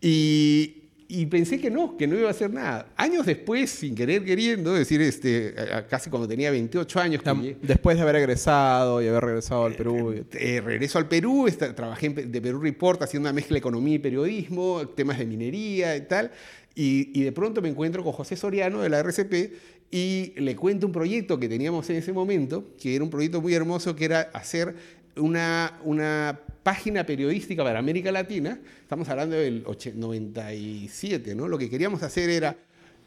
Y, 0.00 0.85
y 1.08 1.26
pensé 1.26 1.60
que 1.60 1.70
no, 1.70 1.96
que 1.96 2.06
no 2.06 2.16
iba 2.16 2.28
a 2.28 2.30
hacer 2.32 2.52
nada. 2.52 2.88
Años 2.96 3.26
después, 3.26 3.70
sin 3.70 3.94
querer 3.94 4.24
queriendo, 4.24 4.72
es 4.72 4.80
decir, 4.80 5.00
este, 5.00 5.54
casi 5.88 6.10
cuando 6.10 6.26
tenía 6.26 6.50
28 6.50 7.00
años. 7.00 7.22
Después 7.62 7.96
de 7.96 8.02
haber 8.02 8.16
egresado 8.16 9.00
y 9.00 9.08
haber 9.08 9.24
regresado 9.24 9.64
al 9.64 9.74
Perú. 9.74 10.12
Eh, 10.12 10.24
eh, 10.32 10.60
regreso 10.60 10.98
al 10.98 11.08
Perú, 11.08 11.46
trabajé 11.74 12.06
en, 12.06 12.32
de 12.32 12.40
Perú 12.40 12.60
Report 12.60 13.02
haciendo 13.02 13.28
una 13.28 13.32
mezcla 13.32 13.54
de 13.54 13.58
economía 13.58 13.94
y 13.94 13.98
periodismo, 13.98 14.88
temas 14.88 15.18
de 15.18 15.26
minería 15.26 15.96
y 15.96 16.02
tal. 16.02 16.32
Y, 16.74 17.18
y, 17.18 17.22
de 17.22 17.32
pronto 17.32 17.62
me 17.62 17.70
encuentro 17.70 18.04
con 18.04 18.12
José 18.12 18.36
Soriano 18.36 18.82
de 18.82 18.90
la 18.90 18.98
RCP 18.98 19.54
y 19.90 20.32
le 20.36 20.56
cuento 20.56 20.86
un 20.86 20.92
proyecto 20.92 21.38
que 21.38 21.48
teníamos 21.48 21.88
en 21.90 21.96
ese 21.96 22.12
momento, 22.12 22.74
que 22.80 22.94
era 22.94 23.04
un 23.04 23.10
proyecto 23.10 23.40
muy 23.40 23.54
hermoso, 23.54 23.94
que 23.94 24.04
era 24.04 24.20
hacer 24.34 24.74
una, 25.16 25.78
una 25.84 26.38
página 26.62 27.06
periodística 27.06 27.62
para 27.62 27.78
América 27.78 28.10
Latina, 28.10 28.58
estamos 28.82 29.08
hablando 29.08 29.36
del 29.36 29.64
97, 29.94 31.34
¿no? 31.34 31.46
Lo 31.46 31.58
que 31.58 31.70
queríamos 31.70 32.02
hacer 32.02 32.28
era 32.28 32.56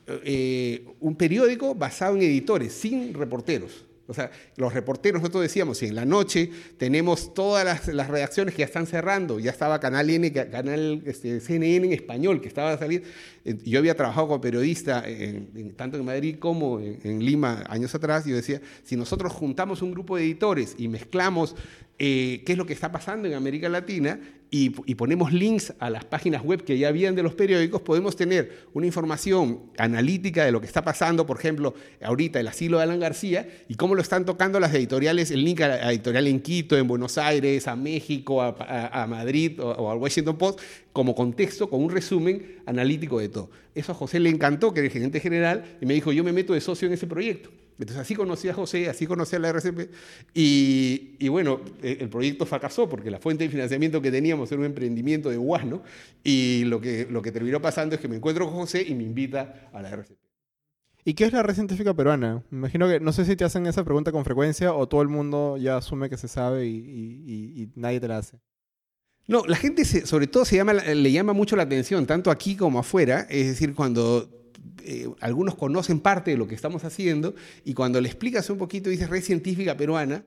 eh, 0.07 0.85
un 1.01 1.15
periódico 1.15 1.75
basado 1.75 2.15
en 2.15 2.21
editores, 2.23 2.73
sin 2.73 3.13
reporteros. 3.13 3.85
O 4.07 4.13
sea, 4.13 4.31
los 4.55 4.73
reporteros, 4.73 5.21
nosotros 5.21 5.43
decíamos, 5.43 5.77
si 5.77 5.85
en 5.85 5.93
la 5.93 6.03
noche 6.03 6.49
tenemos 6.77 7.31
todas 7.35 7.63
las, 7.85 8.07
redacciones 8.07 8.55
que 8.55 8.61
ya 8.61 8.65
están 8.65 8.87
cerrando, 8.87 9.39
ya 9.39 9.51
estaba 9.51 9.79
Canal 9.79 10.09
N, 10.09 10.31
Canal 10.31 11.03
este, 11.05 11.39
CNN 11.39 11.85
en 11.85 11.93
español, 11.93 12.41
que 12.41 12.47
estaba 12.47 12.71
a 12.71 12.77
salir. 12.79 13.03
Eh, 13.45 13.55
yo 13.65 13.77
había 13.77 13.95
trabajado 13.95 14.29
como 14.29 14.41
periodista 14.41 15.03
tanto 15.75 15.97
en 15.97 16.05
Madrid 16.05 16.37
como 16.39 16.79
en, 16.79 17.23
Lima 17.23 17.63
años 17.67 17.93
atrás, 17.93 18.25
y 18.25 18.31
yo 18.31 18.37
decía, 18.37 18.61
si 18.83 18.95
nosotros 18.95 19.31
juntamos 19.31 19.83
un 19.83 19.91
grupo 19.91 20.17
de 20.17 20.23
editores 20.23 20.73
y 20.79 20.87
mezclamos 20.87 21.55
eh, 21.99 22.43
qué 22.45 22.53
es 22.53 22.57
lo 22.57 22.65
que 22.65 22.71
está 22.71 22.91
pasando 22.91 23.27
en 23.27 23.33
América 23.33 23.67
Latina 23.67 24.19
y, 24.51 24.69
ponemos 24.95 25.31
links 25.31 25.73
a 25.79 25.89
las 25.89 26.05
páginas 26.05 26.43
web 26.43 26.63
que 26.63 26.77
ya 26.77 26.87
habían 26.87 27.13
de 27.13 27.21
los 27.21 27.35
periódicos, 27.35 27.81
podemos 27.81 28.15
tener 28.15 28.67
una 28.73 28.87
información 28.87 29.63
analítica 29.77 30.43
de 30.43 30.51
lo 30.51 30.59
que 30.59 30.65
está 30.65 30.83
pasando, 30.83 31.25
por 31.25 31.37
ejemplo, 31.37 31.75
ahorita 32.01 32.39
el 32.39 32.47
asilo 32.47 32.77
de 32.77 32.83
Alan 32.83 32.99
García 32.99 33.47
y 33.67 33.75
cómo 33.75 33.95
lo 33.95 34.01
están 34.01 34.25
tocando 34.25 34.59
las 34.59 34.73
editoriales, 34.73 35.29
el 35.29 35.43
link 35.43 35.61
a 35.61 35.67
la 35.67 35.91
editorial 35.91 36.25
en 36.27 36.39
Quito, 36.39 36.77
en 36.77 36.87
Buenos 36.87 37.17
Aires, 37.17 37.67
a 37.67 37.75
México, 37.75 38.41
a, 38.41 39.05
Madrid 39.07 39.59
o, 39.61 39.91
al 39.91 39.97
Washington 39.97 40.37
Post, 40.37 40.61
como 40.93 41.13
contexto, 41.13 41.69
con 41.69 41.83
un 41.83 41.91
resumen 41.91 42.61
analítico 42.65 43.19
de 43.19 43.29
todo. 43.29 43.51
Eso 43.75 43.91
a 43.91 43.95
José 43.95 44.19
le 44.19 44.29
encantó, 44.29 44.73
que 44.73 44.79
era 44.79 44.87
el 44.87 44.93
gerente 44.93 45.19
general, 45.19 45.77
y 45.79 45.85
me 45.85 45.93
dijo, 45.93 46.11
yo 46.11 46.23
me 46.23 46.33
meto 46.33 46.53
de 46.53 46.61
socio 46.61 46.87
en 46.87 46.93
ese 46.93 47.05
proyecto. 47.07 47.51
Entonces 47.79 48.01
así 48.01 48.13
conocí 48.13 48.49
a 48.49 48.53
José, 48.53 48.89
así 48.89 49.07
conocí 49.07 49.37
a 49.37 49.39
la 49.39 49.49
RCP 49.49 49.89
y, 50.33 51.27
bueno, 51.29 51.61
e, 51.81 51.97
el 52.01 52.09
proyecto 52.09 52.45
fracasó 52.45 52.89
porque 52.89 53.09
la 53.09 53.19
fuente 53.19 53.45
de 53.45 53.49
financiamiento 53.49 54.01
que 54.01 54.11
teníamos 54.11 54.51
era 54.51 54.59
un 54.59 54.65
emprendimiento 54.65 55.29
de 55.29 55.37
Guasno 55.37 55.81
y 56.23 56.65
lo 56.65 56.81
que, 56.81 57.07
lo 57.09 57.21
que 57.21 57.31
terminó 57.31 57.61
pasando 57.61 57.95
es 57.95 58.01
que 58.01 58.09
me 58.09 58.17
encuentro 58.17 58.45
con 58.47 58.55
José 58.55 58.83
y 58.85 58.95
me 58.95 59.03
invita 59.03 59.69
a 59.71 59.81
la 59.81 59.89
RCP. 59.91 60.17
¿Y 61.05 61.13
qué 61.13 61.23
es 61.23 61.31
la 61.33 61.41
red 61.41 61.55
científica 61.55 61.93
peruana? 61.93 62.43
Me 62.49 62.57
imagino 62.57 62.87
que, 62.87 62.99
no 62.99 63.13
sé 63.13 63.23
si 63.23 63.37
te 63.37 63.45
hacen 63.45 63.65
esa 63.65 63.85
pregunta 63.85 64.11
con 64.11 64.25
frecuencia 64.25 64.73
o 64.73 64.87
todo 64.87 65.01
el 65.01 65.07
mundo 65.07 65.55
ya 65.57 65.77
asume 65.77 66.09
que 66.09 66.17
se 66.17 66.27
sabe 66.27 66.67
y, 66.67 67.71
nadie 67.75 68.01
te 68.01 68.09
la 68.09 68.17
hace. 68.17 68.39
No, 69.25 69.45
la 69.45 69.55
gente 69.55 69.85
sobre 69.85 70.27
todo 70.27 70.43
se 70.43 70.57
llama, 70.57 70.73
le 70.73 71.11
llama 71.11 71.33
mucho 71.33 71.55
la 71.55 71.63
atención, 71.63 72.05
tanto 72.05 72.29
aquí 72.29 72.55
como 72.55 72.79
afuera. 72.79 73.25
Es 73.29 73.47
decir, 73.47 73.73
cuando 73.73 74.38
eh, 74.83 75.07
algunos 75.19 75.55
conocen 75.55 75.99
parte 75.99 76.31
de 76.31 76.37
lo 76.37 76.47
que 76.47 76.55
estamos 76.55 76.83
haciendo 76.83 77.35
y 77.65 77.73
cuando 77.73 77.99
le 78.01 78.07
explicas 78.07 78.49
un 78.49 78.57
poquito, 78.57 78.89
dices 78.89 79.09
red 79.09 79.21
científica 79.23 79.75
peruana, 79.77 80.25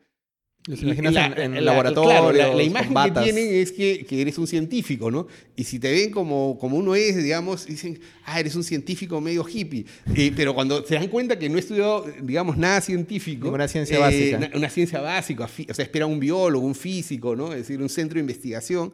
Los 0.69 0.81
imaginas 0.81 1.13
La- 1.15 1.27
en, 1.27 1.39
en 1.57 1.65
la- 1.65 1.73
laboratorios, 1.73 2.13
claro, 2.13 2.33
la, 2.33 2.55
la 2.55 2.63
imagen 2.63 2.95
que 2.95 3.21
tienen 3.25 3.49
es 3.53 3.73
que, 3.73 4.07
que 4.07 4.21
eres 4.21 4.39
un 4.39 4.47
científico, 4.47 5.11
¿no? 5.11 5.27
Y 5.57 5.65
si 5.65 5.81
te 5.81 5.91
ven 5.91 6.13
como, 6.13 6.57
como 6.57 6.77
uno 6.77 6.95
es, 6.95 7.21
digamos, 7.21 7.67
dicen, 7.67 7.99
ah, 8.27 8.39
eres 8.39 8.55
un 8.55 8.63
científico 8.63 9.21
medio 9.21 9.45
hippie. 9.45 9.87
Eh, 10.15 10.31
pero 10.37 10.55
cuando 10.55 10.87
se 10.87 10.95
dan 10.95 11.09
cuenta 11.09 11.37
que 11.37 11.49
no 11.49 11.57
he 11.57 11.61
estudiado, 11.61 12.07
digamos, 12.23 12.57
nada 12.57 12.81
científico. 12.81 13.47
Ninguna 13.47 13.67
ciencia 13.67 13.99
básica. 13.99 14.39
na- 14.39 14.51
Una 14.55 14.71
ciencia 14.71 15.01
básica, 15.01 15.47
o 15.47 15.75
sea, 15.75 15.83
espera 15.85 16.07
un 16.07 16.21
biólogo, 16.21 16.65
un 16.65 16.77
físico, 16.77 17.35
¿no? 17.35 17.51
Es 17.53 17.59
decir, 17.67 17.83
un 17.83 17.89
centro 17.89 18.15
de 18.15 18.21
investigación 18.21 18.93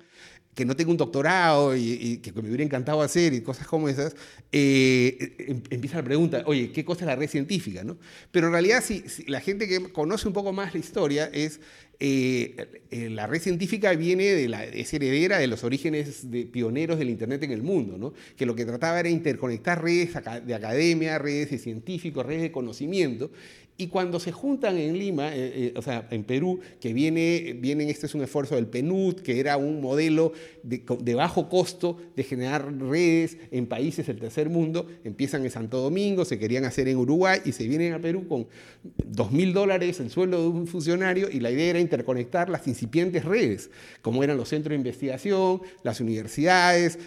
que 0.59 0.65
no 0.65 0.75
tenga 0.75 0.91
un 0.91 0.97
doctorado 0.97 1.77
y, 1.77 2.17
que 2.17 2.33
me 2.33 2.49
hubiera 2.49 2.65
encantado 2.65 3.00
hacer 3.00 3.33
y 3.33 3.43
cosas 3.43 3.65
como 3.69 3.88
esas, 3.88 4.17
eh, 4.50 5.37
em- 5.38 5.62
empieza 5.71 5.99
la 5.99 6.03
pregunta, 6.03 6.43
oye, 6.47 6.73
¿qué 6.73 6.85
cosa 6.85 7.03
es 7.03 7.07
la 7.07 7.15
red 7.15 7.29
científica? 7.29 7.85
¿no? 7.85 7.97
Pero 8.33 8.49
en 8.49 8.55
realidad, 8.55 8.83
si, 8.85 9.05
la 9.29 9.38
gente 9.38 9.69
que 9.69 9.93
conoce 9.93 10.27
un 10.27 10.35
poco 10.35 10.53
más 10.53 10.75
la 10.75 10.81
historia 10.81 11.31
es, 11.33 11.61
eh, 12.00 12.83
eh, 12.91 13.09
la 13.09 13.29
red 13.29 13.41
científica 13.41 13.93
viene 13.93 14.25
de 14.25 14.49
la, 14.49 14.65
es 14.65 14.93
heredera 14.93 15.38
de 15.38 15.47
los 15.47 15.62
orígenes 15.62 16.29
de 16.29 16.45
pioneros 16.47 16.99
del 16.99 17.11
Internet 17.11 17.41
en 17.45 17.53
el 17.53 17.62
mundo, 17.62 17.97
¿no? 17.97 18.12
que 18.37 18.45
lo 18.45 18.57
que 18.57 18.65
trataba 18.65 18.99
era 18.99 19.09
interconectar 19.09 19.81
redes 19.81 20.11
de 20.45 20.55
academia, 20.57 21.21
redes 21.21 21.53
de 21.53 21.59
científicos, 21.59 22.27
redes 22.27 22.43
de 22.43 22.50
conocimiento, 22.50 23.31
y 23.81 23.87
cuando 23.87 24.19
se 24.19 24.33
juntan 24.33 24.77
en 24.77 24.99
Lima, 24.99 25.29
eh, 25.29 25.53
eh, 25.55 25.75
o 25.77 25.83
sea, 25.83 26.09
en 26.11 26.25
Perú, 26.25 26.59
que 26.81 26.93
viene, 26.93 27.57
vienen, 27.61 27.89
este 27.89 28.07
es 28.07 28.15
un 28.17 28.23
esfuerzo 28.23 28.57
del 28.57 28.67
PNUD, 28.67 29.21
que 29.21 29.39
era 29.39 29.57
un 29.57 29.81
modelo 29.81 30.33
de, 30.65 31.15
bajo 31.15 31.49
costo 31.49 31.97
de 32.17 32.25
generar 32.25 32.77
redes 32.77 33.39
en 33.53 33.69
países 33.69 34.09
del 34.09 34.19
tercer 34.19 34.51
mundo, 34.51 34.89
empiezan 35.05 35.45
en 35.45 35.53
Santo 35.53 35.81
Domingo, 35.81 36.25
se 36.25 36.41
querían 36.41 36.65
hacer 36.65 36.89
en 36.89 36.97
Uruguay 36.97 37.39
y 37.45 37.53
se 37.53 37.69
vienen 37.69 37.93
a 37.93 38.01
Perú 38.01 38.27
con 38.27 38.49
dos 38.83 39.31
mil 39.31 39.53
dólares 39.53 40.01
el 40.01 40.11
sueldo 40.11 40.43
de 40.43 40.49
un 40.49 40.67
funcionario 40.67 41.29
y 41.31 41.39
la 41.39 41.53
idea 41.53 41.71
era 41.71 41.79
interconectar 41.79 42.51
las 42.51 42.67
incipientes 42.67 43.25
redes, 43.25 43.71
como 44.03 44.25
eran 44.25 44.37
los 44.37 44.49
centros 44.49 44.71
de 44.71 44.77
investigación, 44.77 45.63
las 45.85 46.01
universidades, 46.01 46.99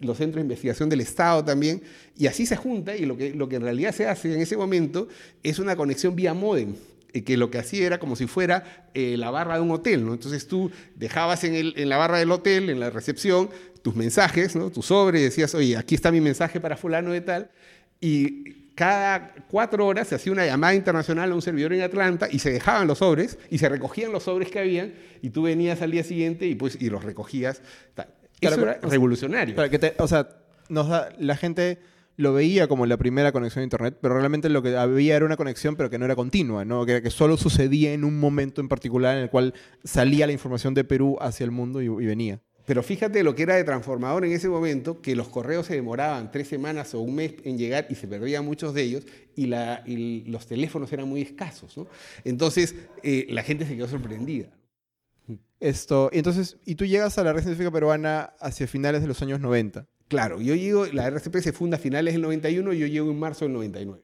los 0.00 0.16
centros 0.16 0.36
de 0.36 0.40
investigación 0.40 0.88
del 0.88 1.02
Estado 1.02 1.44
también, 1.44 1.82
y 2.16 2.26
así 2.26 2.46
se 2.46 2.56
junta 2.56 2.96
y 2.96 3.04
lo 3.06 3.16
que, 3.16 3.34
lo 3.34 3.48
que 3.48 3.56
en 3.56 3.62
realidad 3.62 3.92
se 3.92 4.06
hace 4.06 4.32
en 4.34 4.40
ese 4.40 4.56
momento 4.56 5.08
es 5.42 5.58
una 5.58 5.74
conexión 5.76 6.14
vía 6.14 6.32
modem 6.34 6.74
eh, 7.12 7.22
que 7.24 7.36
lo 7.36 7.50
que 7.50 7.58
hacía 7.58 7.86
era 7.86 7.98
como 7.98 8.14
si 8.16 8.26
fuera 8.26 8.88
eh, 8.94 9.16
la 9.16 9.30
barra 9.30 9.54
de 9.56 9.60
un 9.62 9.70
hotel, 9.72 10.04
¿no? 10.06 10.14
Entonces 10.14 10.46
tú 10.46 10.70
dejabas 10.96 11.44
en, 11.44 11.54
el- 11.54 11.74
en 11.76 11.88
la 11.88 11.96
barra 11.96 12.18
del 12.18 12.30
hotel, 12.30 12.70
en 12.70 12.80
la 12.80 12.90
recepción, 12.90 13.50
tus 13.82 13.94
mensajes, 13.96 14.56
¿no? 14.56 14.70
Tu 14.70 14.82
sobre, 14.82 15.20
decías, 15.20 15.54
oye, 15.54 15.76
aquí 15.76 15.94
está 15.94 16.10
mi 16.12 16.20
mensaje 16.20 16.60
para 16.60 16.76
fulano 16.76 17.10
de 17.12 17.20
tal, 17.20 17.50
y 18.00 18.64
cada 18.74 19.32
cuatro 19.48 19.86
horas 19.86 20.08
se 20.08 20.16
hacía 20.16 20.32
una 20.32 20.44
llamada 20.44 20.74
internacional 20.74 21.30
a 21.30 21.34
un 21.34 21.42
servidor 21.42 21.72
en 21.74 21.82
Atlanta 21.82 22.28
y 22.30 22.40
se 22.40 22.50
dejaban 22.50 22.88
los 22.88 22.98
sobres 22.98 23.38
y 23.50 23.58
se 23.58 23.68
recogían 23.68 24.10
los 24.10 24.24
sobres 24.24 24.50
que 24.50 24.58
habían 24.58 24.94
y 25.22 25.30
tú 25.30 25.42
venías 25.42 25.80
al 25.82 25.92
día 25.92 26.02
siguiente 26.02 26.46
y 26.46 26.56
pues 26.56 26.76
y 26.80 26.90
los 26.90 27.04
recogías. 27.04 27.62
tal. 27.94 28.08
Claro, 28.40 28.56
Eso 28.56 28.60
pero, 28.60 28.70
era 28.72 28.78
o 28.78 28.80
sea, 28.82 28.90
revolucionario. 28.90 29.54
Para 29.54 29.68
que 29.68 29.78
te- 29.78 29.94
o 29.98 30.08
sea, 30.08 30.28
nos 30.68 30.88
da- 30.88 31.10
la 31.20 31.36
gente 31.36 31.78
lo 32.16 32.32
veía 32.32 32.68
como 32.68 32.86
la 32.86 32.96
primera 32.96 33.32
conexión 33.32 33.60
a 33.62 33.64
Internet, 33.64 33.98
pero 34.00 34.18
realmente 34.18 34.48
lo 34.48 34.62
que 34.62 34.76
había 34.76 35.16
era 35.16 35.24
una 35.26 35.36
conexión, 35.36 35.76
pero 35.76 35.90
que 35.90 35.98
no 35.98 36.04
era 36.04 36.14
continua, 36.16 36.64
¿no? 36.64 36.86
que, 36.86 37.02
que 37.02 37.10
solo 37.10 37.36
sucedía 37.36 37.92
en 37.92 38.04
un 38.04 38.18
momento 38.20 38.60
en 38.60 38.68
particular 38.68 39.16
en 39.16 39.24
el 39.24 39.30
cual 39.30 39.54
salía 39.82 40.26
la 40.26 40.32
información 40.32 40.74
de 40.74 40.84
Perú 40.84 41.16
hacia 41.20 41.44
el 41.44 41.50
mundo 41.50 41.82
y, 41.82 41.86
y 41.86 42.06
venía. 42.06 42.40
Pero 42.66 42.82
fíjate 42.82 43.22
lo 43.22 43.34
que 43.34 43.42
era 43.42 43.56
de 43.56 43.64
transformador 43.64 44.24
en 44.24 44.32
ese 44.32 44.48
momento, 44.48 45.02
que 45.02 45.14
los 45.14 45.28
correos 45.28 45.66
se 45.66 45.74
demoraban 45.74 46.30
tres 46.30 46.48
semanas 46.48 46.94
o 46.94 47.00
un 47.00 47.14
mes 47.16 47.34
en 47.44 47.58
llegar 47.58 47.86
y 47.90 47.94
se 47.94 48.08
perdían 48.08 48.44
muchos 48.44 48.72
de 48.72 48.82
ellos, 48.82 49.04
y, 49.36 49.46
la- 49.48 49.82
y 49.84 50.22
los 50.30 50.46
teléfonos 50.46 50.90
eran 50.92 51.06
muy 51.06 51.20
escasos. 51.20 51.76
¿no? 51.76 51.86
Entonces, 52.24 52.74
eh, 53.02 53.26
la 53.28 53.42
gente 53.42 53.66
se 53.66 53.76
quedó 53.76 53.86
sorprendida. 53.86 54.46
Esto, 55.60 56.10
entonces, 56.12 56.58
y 56.66 56.74
tú 56.74 56.84
llegas 56.84 57.16
a 57.18 57.24
la 57.24 57.32
red 57.32 57.40
científica 57.42 57.70
peruana 57.70 58.34
hacia 58.40 58.66
finales 58.66 59.00
de 59.02 59.08
los 59.08 59.20
años 59.22 59.40
90. 59.40 59.86
Claro, 60.08 60.40
yo 60.40 60.54
llego, 60.54 60.86
la 60.86 61.06
RCP 61.08 61.36
se 61.40 61.52
funda 61.52 61.76
a 61.76 61.80
finales 61.80 62.14
del 62.14 62.22
91 62.22 62.72
y 62.72 62.78
yo 62.78 62.86
llego 62.86 63.10
en 63.10 63.18
marzo 63.18 63.44
del 63.44 63.54
99. 63.54 64.02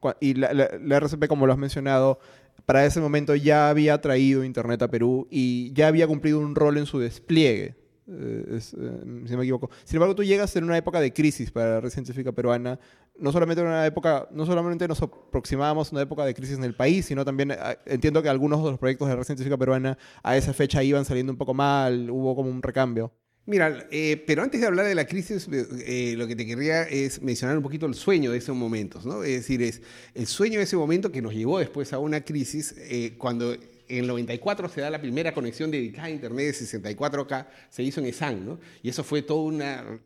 Cua- 0.00 0.16
Y 0.20 0.34
la, 0.34 0.52
la- 0.54 0.96
RCP, 0.96 1.26
como 1.28 1.46
lo 1.46 1.52
has 1.52 1.58
mencionado, 1.58 2.18
para 2.66 2.86
ese 2.86 3.00
momento 3.00 3.34
ya 3.34 3.68
había 3.68 4.00
traído 4.00 4.44
Internet 4.44 4.82
a 4.82 4.88
Perú 4.88 5.26
y 5.30 5.72
ya 5.72 5.88
había 5.88 6.06
cumplido 6.06 6.38
un 6.38 6.54
rol 6.54 6.78
en 6.78 6.86
su 6.86 6.98
despliegue, 7.00 7.74
eh, 8.06 8.44
eh, 8.48 8.60
si 8.60 8.76
no 8.76 9.38
me 9.38 9.42
equivoco. 9.44 9.70
Sin 9.84 9.96
embargo, 9.96 10.14
tú 10.14 10.22
llegas 10.24 10.54
en 10.56 10.64
una 10.64 10.76
época 10.78 11.00
de 11.00 11.12
crisis 11.12 11.50
para 11.50 11.70
la 11.74 11.80
red 11.80 11.90
científica 11.90 12.32
peruana. 12.32 12.78
No 13.18 13.32
solamente 13.32 13.60
en 13.60 13.66
una 13.68 13.84
época, 13.84 14.28
no 14.30 14.46
solamente 14.46 14.88
nos 14.88 15.02
aproximábamos 15.02 15.88
a 15.88 15.96
una 15.96 16.02
época 16.02 16.24
de 16.24 16.32
crisis 16.32 16.56
en 16.56 16.64
el 16.64 16.74
país, 16.74 17.04
sino 17.06 17.24
también 17.24 17.50
eh, 17.50 17.56
entiendo 17.86 18.22
que 18.22 18.28
algunos 18.30 18.62
de 18.64 18.70
los 18.70 18.78
proyectos 18.78 19.08
de 19.08 19.14
la 19.14 19.18
red 19.18 19.26
científica 19.26 19.58
peruana 19.58 19.98
a 20.22 20.36
esa 20.36 20.54
fecha 20.54 20.82
iban 20.82 21.04
saliendo 21.04 21.32
un 21.32 21.36
poco 21.38 21.52
mal, 21.52 22.08
hubo 22.08 22.34
como 22.36 22.48
un 22.50 22.62
recambio. 22.62 23.12
Mira, 23.50 23.88
eh, 23.90 24.22
pero 24.28 24.44
antes 24.44 24.60
de 24.60 24.68
hablar 24.68 24.86
de 24.86 24.94
la 24.94 25.06
crisis, 25.06 25.48
eh, 25.50 26.14
lo 26.16 26.28
que 26.28 26.36
te 26.36 26.46
querría 26.46 26.84
es 26.84 27.20
mencionar 27.20 27.56
un 27.56 27.64
poquito 27.64 27.84
el 27.86 27.94
sueño 27.94 28.30
de 28.30 28.38
esos 28.38 28.54
momentos, 28.54 29.04
¿no? 29.04 29.24
Es 29.24 29.38
decir, 29.38 29.60
es 29.60 29.82
el 30.14 30.28
sueño 30.28 30.58
de 30.58 30.66
ese 30.66 30.76
momento 30.76 31.10
que 31.10 31.20
nos 31.20 31.34
llevó 31.34 31.58
después 31.58 31.92
a 31.92 31.98
una 31.98 32.20
crisis, 32.20 32.76
eh, 32.78 33.14
cuando 33.18 33.54
en 33.54 33.60
el 33.88 34.06
94 34.06 34.68
se 34.68 34.82
da 34.82 34.88
la 34.88 35.00
primera 35.00 35.34
conexión 35.34 35.68
dedicada 35.68 36.06
a 36.06 36.10
Internet 36.10 36.46
de 36.46 36.64
64K, 36.64 37.46
se 37.70 37.82
hizo 37.82 37.98
en 37.98 38.06
ESAN, 38.06 38.46
¿no? 38.46 38.60
Y 38.84 38.88
eso 38.88 39.02
fue 39.02 39.22
toda 39.22 39.42
una, 39.42 39.98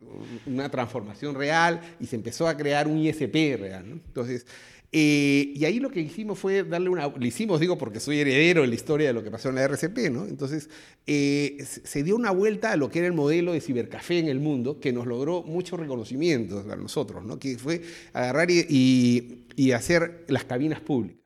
una 0.47 0.71
transformación 0.71 1.35
real 1.35 1.83
y 2.01 2.07
se 2.07 2.17
empezó 2.17 2.49
a 2.49 2.57
crear 2.57 2.89
un 2.89 2.97
ISP 2.97 3.59
real, 3.61 3.87
¿no? 3.87 4.01
Entonces, 4.07 4.47
eh, 4.97 5.53
y 5.57 5.65
ahí 5.65 5.81
lo 5.81 5.91
que 5.91 5.99
hicimos 5.99 6.39
fue 6.39 6.63
darle 6.63 6.89
una... 6.89 7.09
Lo 7.09 7.27
hicimos, 7.27 7.59
digo, 7.59 7.77
porque 7.77 7.99
soy 7.99 8.21
heredero 8.21 8.61
de 8.61 8.69
la 8.69 8.77
historia 8.77 9.09
de 9.09 9.13
lo 9.13 9.25
que 9.25 9.31
pasó 9.33 9.49
en 9.49 9.57
la 9.57 9.65
RCP, 9.65 10.09
¿no? 10.13 10.25
Entonces, 10.25 10.71
eh, 11.05 11.59
se 11.67 12.05
dio 12.05 12.15
una 12.15 12.31
vuelta 12.31 12.71
a 12.71 12.77
lo 12.77 12.89
que 12.89 13.01
era 13.01 13.09
el 13.09 13.13
modelo 13.13 13.55
de 13.55 13.61
cibercafé 13.61 14.21
en 14.21 14.29
el 14.29 14.39
mundo, 14.39 14.79
que 14.79 14.93
nos 14.93 15.09
logró 15.09 15.43
muchos 15.43 15.81
reconocimientos 15.81 16.69
a 16.69 16.77
nosotros, 16.77 17.25
¿no? 17.25 17.41
Que 17.41 17.59
fue 17.59 17.83
agarrar 18.13 18.53
y 18.53 19.73
hacer 19.75 20.27
las 20.29 20.45
cabinas 20.45 20.81
públicas. 20.81 21.24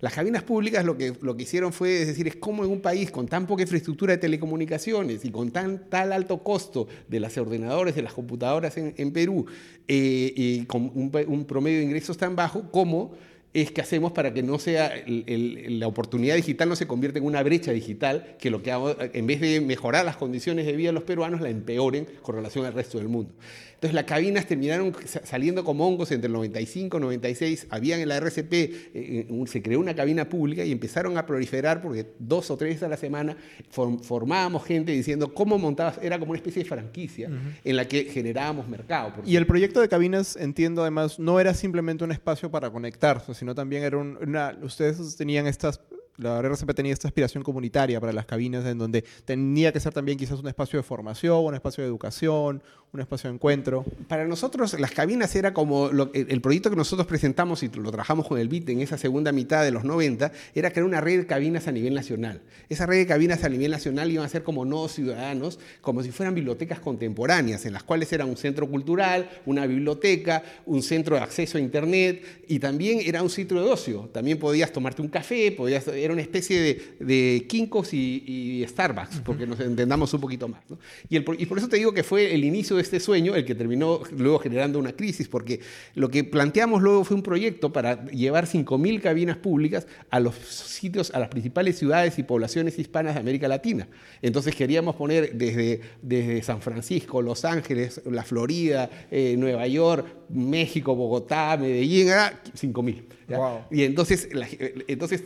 Las 0.00 0.14
cabinas 0.14 0.42
públicas 0.42 0.84
lo 0.84 0.96
que, 0.96 1.12
lo 1.20 1.36
que 1.36 1.42
hicieron 1.42 1.72
fue, 1.72 2.02
es 2.02 2.06
decir, 2.06 2.28
es 2.28 2.36
como 2.36 2.64
en 2.64 2.70
un 2.70 2.80
país 2.80 3.10
con 3.10 3.26
tan 3.26 3.46
poca 3.46 3.62
infraestructura 3.62 4.12
de 4.12 4.18
telecomunicaciones 4.18 5.24
y 5.24 5.30
con 5.30 5.50
tan 5.50 5.88
tal 5.90 6.12
alto 6.12 6.42
costo 6.42 6.88
de 7.08 7.20
las 7.20 7.36
ordenadores, 7.38 7.94
de 7.94 8.02
las 8.02 8.12
computadoras 8.12 8.76
en, 8.76 9.12
Perú, 9.12 9.46
eh, 9.86 10.32
y 10.36 10.64
con 10.66 10.90
un, 10.94 11.44
promedio 11.44 11.78
de 11.78 11.84
ingresos 11.84 12.16
tan 12.16 12.36
bajo, 12.36 12.70
¿cómo 12.70 13.12
es 13.54 13.72
que 13.72 13.80
hacemos 13.80 14.12
para 14.12 14.32
que 14.32 14.42
no 14.42 14.58
sea 14.58 14.92
la 15.06 15.86
oportunidad 15.86 16.36
digital 16.36 16.68
no 16.68 16.76
se 16.76 16.86
convierta 16.86 17.18
en 17.18 17.24
una 17.24 17.42
brecha 17.42 17.72
digital 17.72 18.36
que 18.38 18.50
lo 18.50 18.62
que 18.62 18.70
hago, 18.72 18.94
en 19.00 19.26
vez 19.26 19.40
de 19.40 19.60
mejorar 19.60 20.04
las 20.04 20.16
condiciones 20.16 20.66
de 20.66 20.72
vida 20.72 20.90
de 20.90 20.92
los 20.92 21.04
peruanos, 21.04 21.40
la 21.40 21.48
empeoren 21.48 22.06
con 22.22 22.34
relación 22.34 22.66
al 22.66 22.74
resto 22.74 22.98
del 22.98 23.08
mundo. 23.08 23.32
Entonces 23.78 23.94
las 23.94 24.04
cabinas 24.06 24.44
terminaron 24.46 24.92
sa- 25.06 25.24
saliendo 25.24 25.62
como 25.62 25.86
hongos 25.86 26.10
entre 26.10 26.26
el 26.26 26.32
95 26.32 26.96
y 26.96 27.00
96. 27.00 27.68
Habían 27.70 28.00
en 28.00 28.08
la 28.08 28.16
RCP, 28.16 28.52
eh, 28.92 29.26
un- 29.28 29.46
se 29.46 29.62
creó 29.62 29.78
una 29.78 29.94
cabina 29.94 30.28
pública 30.28 30.64
y 30.64 30.72
empezaron 30.72 31.16
a 31.16 31.24
proliferar 31.24 31.80
porque 31.80 32.06
dos 32.18 32.50
o 32.50 32.56
tres 32.56 32.82
a 32.82 32.88
la 32.88 32.96
semana 32.96 33.36
form- 33.72 34.02
formábamos 34.02 34.64
gente 34.64 34.90
diciendo 34.90 35.32
cómo 35.32 35.58
montabas, 35.58 36.00
era 36.02 36.18
como 36.18 36.32
una 36.32 36.38
especie 36.38 36.64
de 36.64 36.68
franquicia 36.68 37.30
en 37.64 37.76
la 37.76 37.86
que 37.86 38.04
generábamos 38.06 38.68
mercado. 38.68 39.12
Y 39.24 39.36
el 39.36 39.46
proyecto 39.46 39.80
de 39.80 39.88
cabinas, 39.88 40.34
entiendo 40.34 40.82
además, 40.82 41.20
no 41.20 41.38
era 41.38 41.54
simplemente 41.54 42.02
un 42.02 42.10
espacio 42.10 42.50
para 42.50 42.70
conectarse, 42.70 43.32
sino 43.32 43.54
también 43.54 43.84
era 43.84 43.96
un- 43.96 44.18
una... 44.20 44.58
Ustedes 44.60 45.16
tenían 45.16 45.46
estas... 45.46 45.80
La 46.18 46.40
RCP 46.40 46.74
tenía 46.74 46.92
esta 46.92 47.06
aspiración 47.06 47.44
comunitaria 47.44 48.00
para 48.00 48.12
las 48.12 48.26
cabinas, 48.26 48.66
en 48.66 48.76
donde 48.76 49.04
tenía 49.24 49.72
que 49.72 49.78
ser 49.78 49.92
también 49.92 50.18
quizás 50.18 50.40
un 50.40 50.48
espacio 50.48 50.76
de 50.76 50.82
formación, 50.82 51.44
un 51.44 51.54
espacio 51.54 51.84
de 51.84 51.88
educación, 51.88 52.60
un 52.92 53.00
espacio 53.00 53.30
de 53.30 53.34
encuentro. 53.34 53.84
Para 54.08 54.26
nosotros 54.26 54.78
las 54.80 54.90
cabinas 54.90 55.36
era 55.36 55.52
como 55.52 55.90
el 55.90 56.40
proyecto 56.40 56.70
que 56.70 56.76
nosotros 56.76 57.06
presentamos 57.06 57.62
y 57.62 57.68
lo 57.68 57.90
trabajamos 57.90 58.26
con 58.26 58.40
el 58.40 58.48
BIT 58.48 58.70
en 58.70 58.80
esa 58.80 58.98
segunda 58.98 59.30
mitad 59.30 59.62
de 59.62 59.70
los 59.70 59.84
90, 59.84 60.32
era 60.56 60.70
crear 60.70 60.86
una 60.86 61.00
red 61.00 61.18
de 61.18 61.26
cabinas 61.26 61.68
a 61.68 61.72
nivel 61.72 61.94
nacional. 61.94 62.40
Esa 62.68 62.86
red 62.86 62.98
de 62.98 63.06
cabinas 63.06 63.44
a 63.44 63.48
nivel 63.48 63.70
nacional 63.70 64.10
iban 64.10 64.24
a 64.24 64.28
ser 64.28 64.42
como 64.42 64.64
nodos 64.64 64.94
ciudadanos, 64.94 65.60
como 65.80 66.02
si 66.02 66.10
fueran 66.10 66.34
bibliotecas 66.34 66.80
contemporáneas, 66.80 67.64
en 67.66 67.74
las 67.74 67.84
cuales 67.84 68.12
era 68.12 68.24
un 68.24 68.36
centro 68.36 68.68
cultural, 68.68 69.30
una 69.46 69.66
biblioteca, 69.66 70.42
un 70.66 70.82
centro 70.82 71.14
de 71.14 71.22
acceso 71.22 71.58
a 71.58 71.60
Internet 71.60 72.44
y 72.48 72.58
también 72.58 73.00
era 73.04 73.22
un 73.22 73.30
sitio 73.30 73.62
de 73.62 73.70
ocio. 73.70 74.08
También 74.12 74.38
podías 74.38 74.72
tomarte 74.72 75.02
un 75.02 75.08
café, 75.08 75.52
podías, 75.52 75.86
era 76.08 76.12
una 76.14 76.22
especie 76.22 76.60
de, 76.60 76.82
de 77.00 77.46
Kinkos 77.46 77.94
y, 77.94 78.24
y 78.26 78.66
Starbucks, 78.66 79.20
porque 79.24 79.46
nos 79.46 79.60
entendamos 79.60 80.12
un 80.14 80.20
poquito 80.20 80.48
más. 80.48 80.60
¿no? 80.68 80.78
Y, 81.08 81.16
el 81.16 81.24
pro- 81.24 81.36
y 81.38 81.46
por 81.46 81.58
eso 81.58 81.68
te 81.68 81.76
digo 81.76 81.92
que 81.92 82.02
fue 82.02 82.34
el 82.34 82.44
inicio 82.44 82.76
de 82.76 82.82
este 82.82 82.98
sueño 83.00 83.34
el 83.36 83.44
que 83.44 83.54
terminó 83.54 84.00
luego 84.16 84.38
generando 84.38 84.78
una 84.78 84.92
crisis, 84.92 85.28
porque 85.28 85.60
lo 85.94 86.08
que 86.10 86.24
planteamos 86.24 86.82
luego 86.82 87.04
fue 87.04 87.16
un 87.16 87.22
proyecto 87.22 87.72
para 87.72 88.04
llevar 88.06 88.46
5.000 88.46 89.00
cabinas 89.00 89.36
públicas 89.36 89.86
a 90.10 90.20
los 90.20 90.34
sitios, 90.36 91.10
a 91.14 91.18
las 91.20 91.28
principales 91.28 91.78
ciudades 91.78 92.18
y 92.18 92.22
poblaciones 92.22 92.78
hispanas 92.78 93.14
de 93.14 93.20
América 93.20 93.48
Latina. 93.48 93.88
Entonces 94.22 94.54
queríamos 94.54 94.96
poner 94.96 95.34
desde, 95.34 95.80
desde 96.02 96.42
San 96.42 96.60
Francisco, 96.62 97.22
Los 97.22 97.44
Ángeles, 97.44 98.00
la 98.10 98.24
Florida, 98.24 98.88
eh, 99.10 99.36
Nueva 99.38 99.66
York, 99.66 100.06
México, 100.30 100.94
Bogotá, 100.94 101.56
Medellín, 101.56 102.08
era 102.08 102.42
5.000. 102.54 103.04
¿ya? 103.28 103.38
Wow. 103.38 103.58
Y 103.70 103.82
entonces, 103.84 104.28
la- 104.32 104.48
entonces 104.86 105.24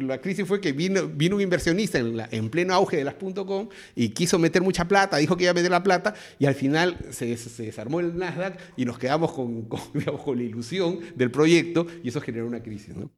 la- 0.00 0.20
crisis 0.20 0.46
fue 0.46 0.60
que 0.60 0.72
vino, 0.72 1.06
vino 1.08 1.36
un 1.36 1.42
inversionista 1.42 1.98
en, 1.98 2.16
la- 2.16 2.28
en 2.30 2.50
pleno 2.50 2.74
auge 2.74 2.96
de 2.96 3.04
las 3.04 3.14
.com 3.14 3.68
y 3.94 4.10
quiso 4.10 4.38
meter 4.38 4.62
mucha 4.62 4.86
plata, 4.86 5.16
dijo 5.16 5.36
que 5.36 5.44
iba 5.44 5.50
a 5.50 5.54
meter 5.54 5.70
la 5.70 5.82
plata 5.82 6.14
y 6.38 6.46
al 6.46 6.54
final 6.54 6.96
se, 7.10 7.36
se 7.36 7.62
desarmó 7.64 8.00
el 8.00 8.16
Nasdaq 8.16 8.58
y 8.76 8.84
nos 8.84 8.98
quedamos 8.98 9.32
con, 9.32 9.62
con, 9.68 9.80
digamos, 9.94 10.22
con 10.22 10.36
la 10.38 10.44
ilusión 10.44 11.00
del 11.14 11.30
proyecto 11.30 11.86
y 12.02 12.08
eso 12.08 12.20
generó 12.20 12.46
una 12.46 12.62
crisis. 12.62 12.96
¿no? 12.96 13.10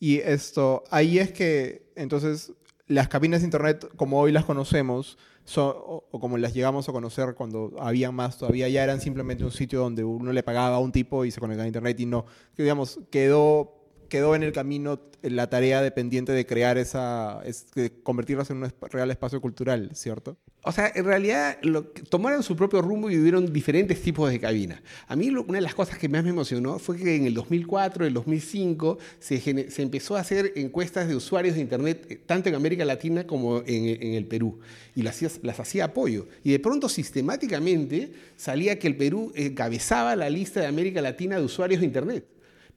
Y 0.00 0.18
esto, 0.18 0.84
ahí 0.90 1.18
es 1.18 1.32
que 1.32 1.90
entonces 1.96 2.52
las 2.88 3.08
cabinas 3.08 3.40
de 3.40 3.46
internet 3.46 3.88
como 3.96 4.18
hoy 4.18 4.32
las 4.32 4.44
conocemos, 4.44 5.18
son, 5.44 5.74
o, 5.76 6.04
como 6.10 6.36
las 6.38 6.54
llegamos 6.54 6.88
a 6.88 6.92
conocer 6.92 7.34
cuando 7.34 7.72
había 7.78 8.10
más 8.10 8.38
todavía, 8.38 8.68
ya 8.68 8.82
eran 8.82 9.00
simplemente 9.00 9.44
un 9.44 9.50
sitio 9.50 9.80
donde 9.80 10.04
uno 10.04 10.32
le 10.32 10.42
pagaba 10.42 10.76
a 10.76 10.80
un 10.80 10.90
tipo 10.90 11.24
y 11.24 11.30
se 11.30 11.40
conectaba 11.40 11.64
a 11.64 11.68
internet 11.68 12.00
y 12.00 12.06
no, 12.06 12.24
digamos, 12.56 13.00
quedó, 13.10 13.77
quedó 14.08 14.34
en 14.34 14.42
el 14.42 14.52
camino 14.52 15.00
la 15.22 15.50
tarea 15.50 15.82
dependiente 15.82 16.32
de 16.32 16.46
crear 16.46 16.78
esa, 16.78 17.40
es, 17.44 17.66
de 17.74 17.90
convertirlas 18.02 18.50
en 18.50 18.62
un 18.62 18.72
real 18.90 19.10
espacio 19.10 19.40
cultural, 19.40 19.90
¿cierto? 19.94 20.36
O 20.62 20.72
sea, 20.72 20.92
en 20.94 21.04
realidad 21.04 21.58
lo 21.62 21.84
tomaron 21.84 22.42
su 22.42 22.54
propio 22.56 22.82
rumbo 22.82 23.10
y 23.10 23.16
vivieron 23.16 23.52
diferentes 23.52 24.00
tipos 24.02 24.30
de 24.30 24.38
cabinas. 24.38 24.80
A 25.06 25.16
mí 25.16 25.30
lo- 25.30 25.42
una 25.44 25.58
de 25.58 25.62
las 25.62 25.74
cosas 25.74 25.98
que 25.98 26.08
más 26.08 26.22
me 26.24 26.30
emocionó 26.30 26.78
fue 26.78 26.96
que 26.96 27.16
en 27.16 27.26
el 27.26 27.34
2004, 27.34 28.06
el 28.06 28.14
2005, 28.14 28.98
se, 29.18 29.40
se 29.70 29.82
empezó 29.82 30.16
a 30.16 30.20
hacer 30.20 30.52
encuestas 30.56 31.08
de 31.08 31.16
usuarios 31.16 31.54
de 31.54 31.62
Internet, 31.62 32.06
eh, 32.10 32.20
tanto 32.24 32.48
en 32.48 32.54
América 32.54 32.84
Latina 32.84 33.26
como 33.26 33.62
en, 33.66 34.14
el 34.14 34.26
Perú. 34.26 34.58
Y 34.94 35.02
las, 35.02 35.22
las 35.42 35.58
hacía 35.60 35.86
apoyo. 35.86 36.26
Y 36.44 36.50
de 36.52 36.58
pronto, 36.58 36.88
sistemáticamente, 36.88 38.12
salía 38.36 38.78
que 38.78 38.88
el 38.88 38.96
Perú 38.96 39.32
encabezaba 39.34 40.16
la 40.16 40.28
lista 40.30 40.60
de 40.60 40.66
América 40.66 41.00
Latina 41.00 41.38
de 41.38 41.44
usuarios 41.44 41.80
de 41.80 41.86
Internet. 41.86 42.24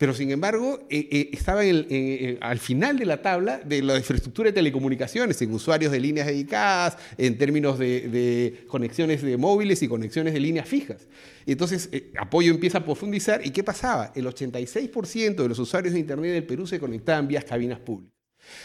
Pero 0.02 0.16
sin 0.16 0.32
embargo, 0.32 0.80
eh, 0.90 1.08
eh, 1.12 1.30
estaba 1.32 1.62
al 1.62 2.58
final 2.58 2.98
de 2.98 3.06
la 3.06 3.22
tabla 3.22 3.60
de 3.60 3.84
la 3.84 3.98
infraestructura 3.98 4.50
de 4.50 4.54
telecomunicaciones, 4.54 5.40
en 5.44 5.54
usuarios 5.54 5.92
de 5.92 6.00
líneas 6.00 6.26
dedicadas, 6.26 6.98
en 7.20 7.38
términos 7.38 7.78
de, 7.78 8.66
conexiones 8.68 9.22
de 9.22 9.38
móviles 9.38 9.84
y 9.84 9.88
conexiones 9.88 10.34
de 10.34 10.40
líneas 10.40 10.68
fijas. 10.68 11.08
Entonces, 11.46 11.88
eh, 11.92 12.12
Apoyo 12.18 12.52
empieza 12.52 12.80
a 12.80 12.84
profundizar. 12.84 13.46
¿Y 13.46 13.52
qué 13.52 13.64
pasaba? 13.64 14.12
El 14.16 14.26
86% 14.26 15.36
de 15.36 15.50
los 15.50 15.60
usuarios 15.60 15.94
de 15.94 16.00
Internet 16.00 16.32
del 16.32 16.46
Perú 16.46 16.66
se 16.66 16.80
conectaban 16.80 17.28
vía 17.28 17.44
cabinas 17.44 17.78
públicas. 17.80 18.21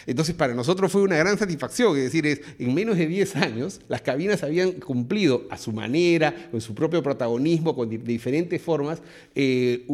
Entonces, 0.06 0.34
para 0.34 0.54
nosotros 0.54 0.90
fue 0.90 1.02
una 1.02 1.16
gran 1.16 1.38
satisfacción, 1.38 1.96
es 1.96 2.04
decir, 2.04 2.26
es, 2.26 2.40
en 2.58 2.74
menos 2.74 2.96
de 2.96 3.06
10 3.06 3.36
años, 3.36 3.80
las 3.88 4.00
cabinas 4.00 4.42
habían 4.42 4.72
cumplido 4.72 5.42
a 5.50 5.58
su 5.58 5.72
manera, 5.72 6.34
con 6.50 6.60
su 6.60 6.74
propio 6.74 7.02
protagonismo, 7.02 7.74
con 7.74 7.88
di- 7.90 7.98
diferentes 7.98 8.60
formas, 8.62 9.02
eh, 9.34 9.86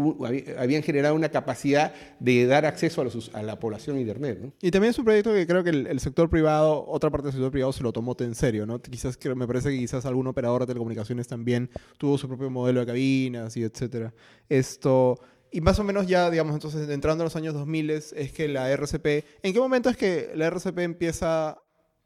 habían 0.59 0.83
generado 0.83 1.15
una 1.15 1.29
capacidad 1.31 1.93
de 2.21 2.47
dar 2.47 2.67
acceso 2.67 3.05
a, 3.33 3.43
la 3.43 3.59
población 3.59 3.97
a 3.97 4.01
Internet. 4.01 4.53
Y 4.63 4.71
también 4.71 4.91
es 4.91 4.99
un 4.99 5.05
proyecto 5.05 5.33
que 5.35 5.47
creo 5.47 5.65
que 5.65 5.71
el, 5.71 5.87
el 5.87 6.01
sector 6.01 6.31
privado, 6.31 6.85
otra 6.87 7.11
parte 7.11 7.27
del 7.27 7.33
sector 7.33 7.51
privado 7.51 7.73
se 7.73 7.83
lo 7.83 7.93
tomó 7.93 8.13
en 8.21 8.35
serio, 8.35 8.67
¿no? 8.67 8.81
Quizás 8.81 9.19
me 9.35 9.47
parece 9.47 9.71
que 9.71 9.79
quizás 9.79 10.05
algún 10.05 10.27
operador 10.27 10.61
de 10.61 10.67
telecomunicaciones 10.67 11.27
también 11.27 11.71
tuvo 11.99 12.19
su 12.19 12.29
propio 12.29 12.51
modelo 12.51 12.81
de 12.81 12.87
cabinas 12.87 13.57
y 13.57 13.63
etcétera. 13.63 14.13
Esto 14.49 15.19
y 15.53 15.61
más 15.61 15.79
o 15.79 15.85
menos 15.85 16.07
ya, 16.07 16.31
digamos, 16.31 16.55
entonces 16.55 16.89
entrando 16.89 17.23
a 17.23 17.27
los 17.27 17.37
años 17.37 17.53
2000 17.55 17.91
es 17.91 18.33
que 18.33 18.49
la 18.49 18.71
RCP, 18.71 19.07
¿en 19.43 19.53
qué 19.53 19.61
momento 19.61 19.91
es 19.91 19.97
que 19.97 20.33
la 20.35 20.47
RCP 20.47 20.79
empieza 20.79 21.59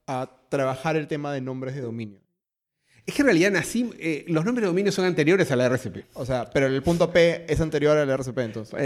a 0.06 0.30
trabajar 0.48 0.96
el 0.96 1.06
tema 1.06 1.32
de 1.32 1.40
nombres 1.40 1.74
de 1.74 1.80
dominio? 1.80 2.25
Es 3.06 3.14
que 3.14 3.22
en 3.22 3.26
realidad 3.26 3.52
nací, 3.52 3.88
eh, 4.00 4.24
los 4.26 4.44
nombres 4.44 4.62
de 4.62 4.66
dominio 4.66 4.90
son 4.90 5.04
anteriores 5.04 5.52
a 5.52 5.56
la 5.56 5.66
RCP. 5.66 6.06
O 6.14 6.26
sea, 6.26 6.50
pero 6.52 6.66
el 6.66 6.82
punto 6.82 7.12
P 7.12 7.44
es 7.46 7.60
anterior 7.60 7.96
a 7.96 8.04
la 8.04 8.14
RCP 8.14 8.38
entonces. 8.38 8.74
Eh, 8.74 8.80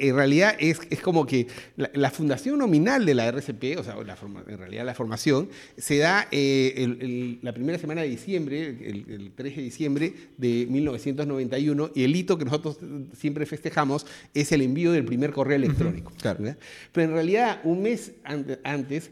eh, 0.00 0.08
en 0.08 0.16
realidad 0.16 0.54
es, 0.58 0.80
es 0.88 1.00
como 1.00 1.26
que 1.26 1.46
la, 1.76 1.90
la 1.92 2.10
fundación 2.10 2.58
nominal 2.58 3.04
de 3.04 3.12
la 3.14 3.28
RCP, 3.30 3.76
o 3.78 3.84
sea, 3.84 3.96
la 4.02 4.16
forma- 4.16 4.42
en 4.48 4.56
realidad 4.56 4.86
la 4.86 4.94
formación, 4.94 5.50
se 5.76 5.98
da 5.98 6.26
el- 6.30 6.96
el- 7.02 7.38
la 7.42 7.52
primera 7.52 7.78
semana 7.78 8.00
de 8.00 8.08
diciembre, 8.08 8.66
el, 8.66 9.04
el 9.10 9.32
3 9.36 9.54
de 9.56 9.62
diciembre 9.62 10.14
de 10.38 10.66
1991, 10.66 11.90
y 11.94 12.04
el 12.04 12.16
hito 12.16 12.38
que 12.38 12.46
nosotros 12.46 12.78
siempre 13.14 13.44
festejamos 13.44 14.06
es 14.32 14.52
el 14.52 14.62
envío 14.62 14.90
del 14.92 15.04
primer 15.04 15.32
correo 15.32 15.56
electrónico. 15.56 16.12
claro. 16.18 16.38
Pero 16.92 17.08
en 17.08 17.12
realidad, 17.12 17.60
un 17.64 17.82
mes 17.82 18.12
ante- 18.24 18.58
antes, 18.64 19.10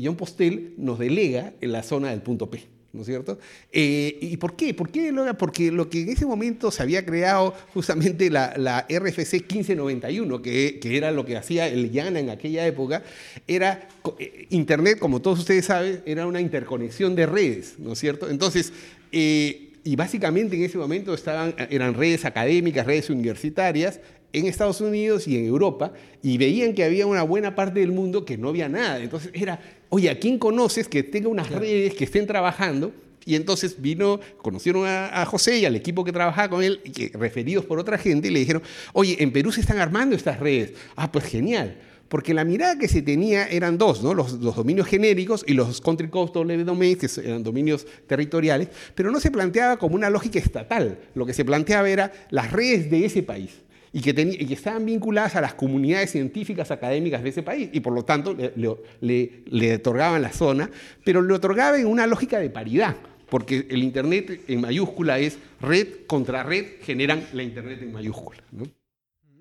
John 0.00 0.14
Postel 0.16 0.74
nos 0.78 1.00
delega 1.00 1.54
en 1.60 1.72
la 1.72 1.82
zona 1.82 2.10
del 2.10 2.22
punto 2.22 2.48
P. 2.48 2.72
¿No 2.94 3.00
es 3.00 3.06
cierto? 3.08 3.38
Eh, 3.72 4.18
¿Y 4.20 4.36
por 4.36 4.54
qué? 4.54 4.72
¿Por 4.72 4.88
qué? 4.88 5.12
Porque 5.36 5.72
lo 5.72 5.90
que 5.90 6.02
en 6.02 6.10
ese 6.10 6.26
momento 6.26 6.70
se 6.70 6.80
había 6.80 7.04
creado 7.04 7.52
justamente 7.74 8.30
la, 8.30 8.86
RFC 8.88 9.32
1591, 9.32 10.40
que, 10.40 10.78
que 10.80 10.96
era 10.96 11.10
lo 11.10 11.26
que 11.26 11.36
hacía 11.36 11.66
el 11.66 11.90
YANA 11.90 12.20
en 12.20 12.30
aquella 12.30 12.64
época, 12.64 13.02
era 13.48 13.88
eh, 14.20 14.46
Internet, 14.50 15.00
como 15.00 15.20
todos 15.20 15.40
ustedes 15.40 15.64
saben, 15.66 16.02
era 16.06 16.28
una 16.28 16.40
interconexión 16.40 17.16
de 17.16 17.26
redes, 17.26 17.74
¿no 17.78 17.94
es 17.94 17.98
cierto? 17.98 18.30
Entonces, 18.30 18.72
eh, 19.10 19.72
y 19.82 19.96
básicamente 19.96 20.54
en 20.54 20.62
ese 20.62 20.78
momento 20.78 21.12
estaban, 21.12 21.54
eran 21.68 21.94
redes 21.94 22.24
académicas, 22.24 22.86
redes 22.86 23.10
universitarias, 23.10 23.98
en 24.34 24.46
Estados 24.46 24.80
Unidos 24.80 25.26
y 25.28 25.38
en 25.38 25.46
Europa 25.46 25.92
y 26.22 26.36
veían 26.36 26.74
que 26.74 26.84
había 26.84 27.06
una 27.06 27.22
buena 27.22 27.54
parte 27.54 27.80
del 27.80 27.92
mundo 27.92 28.24
que 28.24 28.36
no 28.36 28.48
había 28.48 28.68
nada. 28.68 28.98
Entonces 28.98 29.30
era, 29.32 29.60
oye, 29.88 30.10
¿a 30.10 30.18
quién 30.18 30.38
conoces 30.38 30.88
que 30.88 31.04
tenga 31.04 31.28
unas 31.28 31.50
redes 31.50 31.94
que 31.94 32.04
estén 32.04 32.26
trabajando? 32.26 32.92
Y 33.24 33.36
entonces 33.36 33.80
vino, 33.80 34.20
conocieron 34.42 34.86
a, 34.86 35.22
a 35.22 35.24
José 35.24 35.58
y 35.58 35.64
al 35.64 35.76
equipo 35.76 36.04
que 36.04 36.12
trabajaba 36.12 36.50
con 36.50 36.62
él, 36.62 36.80
que, 36.82 37.10
referidos 37.14 37.64
por 37.64 37.78
otra 37.78 37.96
gente, 37.96 38.28
y 38.28 38.32
le 38.32 38.40
dijeron, 38.40 38.62
oye, 38.92 39.16
en 39.22 39.32
Perú 39.32 39.52
se 39.52 39.60
están 39.60 39.78
armando 39.78 40.16
estas 40.16 40.40
redes. 40.40 40.74
Ah, 40.96 41.10
pues 41.10 41.24
genial. 41.24 41.78
Porque 42.08 42.34
la 42.34 42.44
mirada 42.44 42.76
que 42.76 42.86
se 42.86 43.02
tenía 43.02 43.46
eran 43.46 43.78
dos, 43.78 44.02
¿no? 44.02 44.14
los, 44.14 44.32
los 44.34 44.56
dominios 44.56 44.86
genéricos 44.88 45.44
y 45.46 45.54
los 45.54 45.80
country 45.80 46.08
doble 46.08 46.62
domains, 46.64 46.98
que 46.98 47.26
eran 47.26 47.42
dominios 47.42 47.86
territoriales, 48.06 48.68
pero 48.94 49.10
no 49.10 49.20
se 49.20 49.30
planteaba 49.30 49.78
como 49.78 49.94
una 49.94 50.10
lógica 50.10 50.38
estatal. 50.38 50.98
Lo 51.14 51.24
que 51.24 51.32
se 51.32 51.44
planteaba 51.44 51.88
era 51.88 52.12
las 52.30 52.52
redes 52.52 52.90
de 52.90 53.06
ese 53.06 53.22
país 53.22 53.63
y 53.94 54.00
que, 54.02 54.12
teni- 54.14 54.36
y 54.38 54.44
que 54.46 54.54
estaban 54.54 54.84
vinculadas 54.84 55.36
a 55.36 55.40
las 55.40 55.54
comunidades 55.54 56.10
científicas 56.10 56.70
académicas 56.72 57.22
de 57.22 57.28
ese 57.30 57.44
país 57.44 57.70
y 57.72 57.78
por 57.78 57.92
lo 57.94 58.04
tanto 58.04 58.34
le, 58.34 58.52
le- 59.00 59.44
le- 59.46 59.74
otorgaban 59.76 60.20
la 60.20 60.32
zona, 60.32 60.68
pero 61.04 61.22
le 61.22 61.32
otorgaban 61.32 61.80
en 61.80 61.86
una 61.86 62.06
lógica 62.08 62.40
de 62.40 62.50
paridad, 62.50 62.96
porque 63.30 63.66
el 63.70 63.84
Internet 63.84 64.42
en 64.48 64.60
mayúscula 64.60 65.20
es 65.20 65.38
red 65.60 66.06
contra 66.08 66.42
red 66.42 66.66
generan 66.82 67.24
la 67.32 67.44
Internet 67.44 67.80
en 67.82 67.92
mayúscula. 67.92 68.42
¿no? 68.50 68.64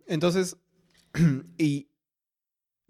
Entonces, 0.08 0.56
y 1.58 1.90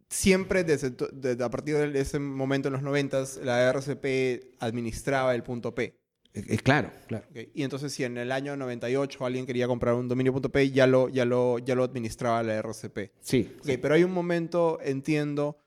siempre 0.09 0.63
desde, 0.65 0.91
desde 1.13 1.43
a 1.43 1.49
partir 1.49 1.75
de 1.77 1.99
ese 1.99 2.19
momento 2.19 2.67
en 2.67 2.73
los 2.73 2.83
90 2.83 3.23
la 3.43 3.69
RCP 3.69 4.57
administraba 4.59 5.33
el 5.33 5.43
punto 5.43 5.73
P. 5.73 5.97
Eh, 6.33 6.43
eh, 6.49 6.57
claro, 6.57 6.91
claro. 7.07 7.25
Y 7.53 7.63
entonces 7.63 7.93
si 7.93 8.03
en 8.03 8.17
el 8.17 8.31
año 8.31 8.55
98 8.57 9.25
alguien 9.25 9.45
quería 9.45 9.67
comprar 9.67 9.93
un 9.95 10.07
dominio 10.07 10.33
punto 10.33 10.49
P, 10.49 10.71
ya 10.71 10.87
lo, 10.87 11.09
ya 11.09 11.25
lo, 11.25 11.59
ya 11.59 11.75
lo 11.75 11.83
administraba 11.83 12.41
la 12.43 12.55
RCP. 12.55 13.11
Sí. 13.21 13.51
Ok, 13.59 13.69
pero 13.81 13.93
hay 13.95 14.03
un 14.03 14.11
momento, 14.11 14.79
entiendo, 14.83 15.57